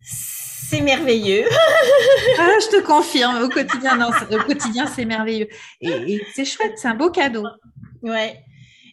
c'est 0.00 0.80
merveilleux. 0.80 1.44
ah, 2.38 2.48
je 2.58 2.78
te 2.78 2.82
confirme, 2.82 3.42
au 3.42 3.50
quotidien, 3.50 3.96
non, 3.96 4.08
au 4.08 4.38
quotidien, 4.38 4.86
c'est 4.86 5.04
merveilleux. 5.04 5.48
Et, 5.82 6.22
c'est 6.34 6.46
chouette, 6.46 6.72
c'est 6.76 6.88
un 6.88 6.94
beau 6.94 7.10
cadeau. 7.10 7.46
Ouais. 8.00 8.42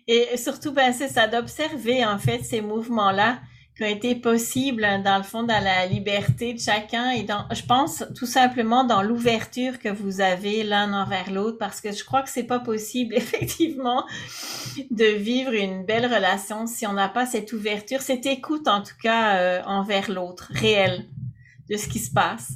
Et 0.05 0.35
surtout, 0.35 0.73
ben, 0.73 0.91
c'est 0.91 1.07
ça 1.07 1.27
d'observer, 1.27 2.05
en 2.05 2.19
fait, 2.19 2.43
ces 2.43 2.59
mouvements-là 2.59 3.39
qui 3.78 3.84
été 3.84 4.15
possibles, 4.15 4.84
hein, 4.84 4.99
dans 4.99 5.17
le 5.17 5.23
fond, 5.23 5.43
dans 5.43 5.63
la 5.63 5.86
liberté 5.86 6.53
de 6.53 6.59
chacun 6.59 7.11
et 7.11 7.23
dans, 7.23 7.45
je 7.53 7.63
pense, 7.63 8.03
tout 8.15 8.25
simplement 8.25 8.84
dans 8.84 9.03
l'ouverture 9.03 9.78
que 9.78 9.89
vous 9.89 10.19
avez 10.19 10.63
l'un 10.63 10.93
envers 10.93 11.32
l'autre, 11.32 11.57
parce 11.59 11.80
que 11.80 11.91
je 11.91 12.03
crois 12.03 12.23
que 12.23 12.30
c'est 12.30 12.43
pas 12.43 12.59
possible, 12.59 13.13
effectivement, 13.15 14.03
de 14.89 15.05
vivre 15.05 15.53
une 15.53 15.86
belle 15.86 16.11
relation 16.11 16.65
si 16.65 16.88
on 16.88 16.93
n'a 16.93 17.09
pas 17.09 17.25
cette 17.25 17.53
ouverture, 17.53 18.01
cette 18.01 18.25
écoute, 18.25 18.67
en 18.67 18.82
tout 18.82 18.97
cas, 19.01 19.38
euh, 19.38 19.61
envers 19.65 20.09
l'autre, 20.09 20.51
réelle, 20.55 21.05
de 21.69 21.78
ce 21.78 21.88
qui 21.88 21.99
se 21.99 22.11
passe 22.11 22.53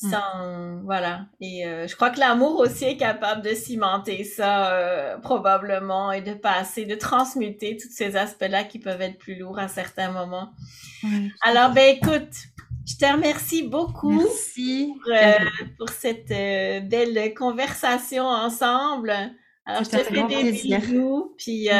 sans 0.00 0.80
voilà 0.84 1.26
et 1.40 1.66
euh, 1.66 1.86
je 1.86 1.94
crois 1.94 2.08
que 2.10 2.18
l'amour 2.18 2.58
aussi 2.58 2.84
est 2.84 2.96
capable 2.96 3.42
de 3.42 3.54
cimenter 3.54 4.24
ça 4.24 4.72
euh, 4.72 5.18
probablement 5.18 6.10
et 6.10 6.22
de 6.22 6.32
passer 6.32 6.86
de 6.86 6.94
transmuter 6.94 7.76
tous 7.76 7.90
ces 7.90 8.16
aspects 8.16 8.48
là 8.48 8.64
qui 8.64 8.78
peuvent 8.78 9.02
être 9.02 9.18
plus 9.18 9.36
lourds 9.36 9.58
à 9.58 9.68
certains 9.68 10.10
moments 10.10 10.52
alors 11.42 11.72
ben 11.72 11.96
écoute 11.96 12.32
je 12.90 12.96
te 12.96 13.04
remercie 13.04 13.62
beaucoup 13.62 14.10
Merci. 14.10 14.92
Pour, 15.02 15.12
euh, 15.12 15.68
pour, 15.78 15.88
cette 15.90 16.30
euh, 16.30 16.80
belle 16.80 17.34
conversation 17.34 18.24
ensemble. 18.24 19.12
alors, 19.64 19.84
je 19.84 19.90
te 19.90 19.96
fais 19.98 20.10
des 20.10 20.24
plaisir. 20.24 20.80
bisous, 20.80 21.34
puis 21.38 21.68
euh, 21.70 21.74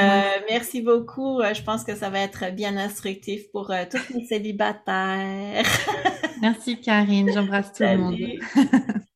merci 0.49 0.83
beaucoup. 0.83 1.41
Euh, 1.41 1.55
je 1.55 1.62
pense 1.62 1.85
que 1.85 1.97
ça 1.97 2.11
va 2.11 2.21
être 2.21 2.55
bien 2.55 2.77
instructif 2.77 3.51
pour 3.51 3.73
tous 3.91 4.14
les 4.14 4.27
célibataires. 4.27 5.64
Merci 6.41 6.80
Karine, 6.80 7.30
j'embrasse 7.32 7.72
tout 7.72 7.84
le 7.84 7.99
monde. 7.99 8.16